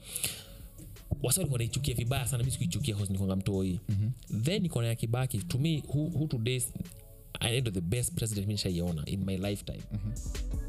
wasa 1.24 1.42
walikuwa 1.42 1.58
naichukia 1.60 1.96
vibaya 1.96 2.28
sana 2.28 2.44
mi 2.44 2.52
sikuichukia 2.52 2.96
nikwanga 3.10 3.36
mtoi 3.36 3.80
mm-hmm. 3.90 4.42
then 4.44 4.66
ikona 4.66 4.88
ya 4.88 4.96
kibaki 4.96 5.38
to 5.38 5.58
me 5.58 5.84
who, 5.88 6.04
who 6.06 6.28
todays 6.28 6.74
the 7.72 7.82
best 7.82 8.14
president 8.14 8.48
mi 8.48 8.54
nishaiona 8.54 9.06
in 9.06 9.24
my 9.26 9.38
lifetime 9.38 9.82
mm-hmm 9.92 10.67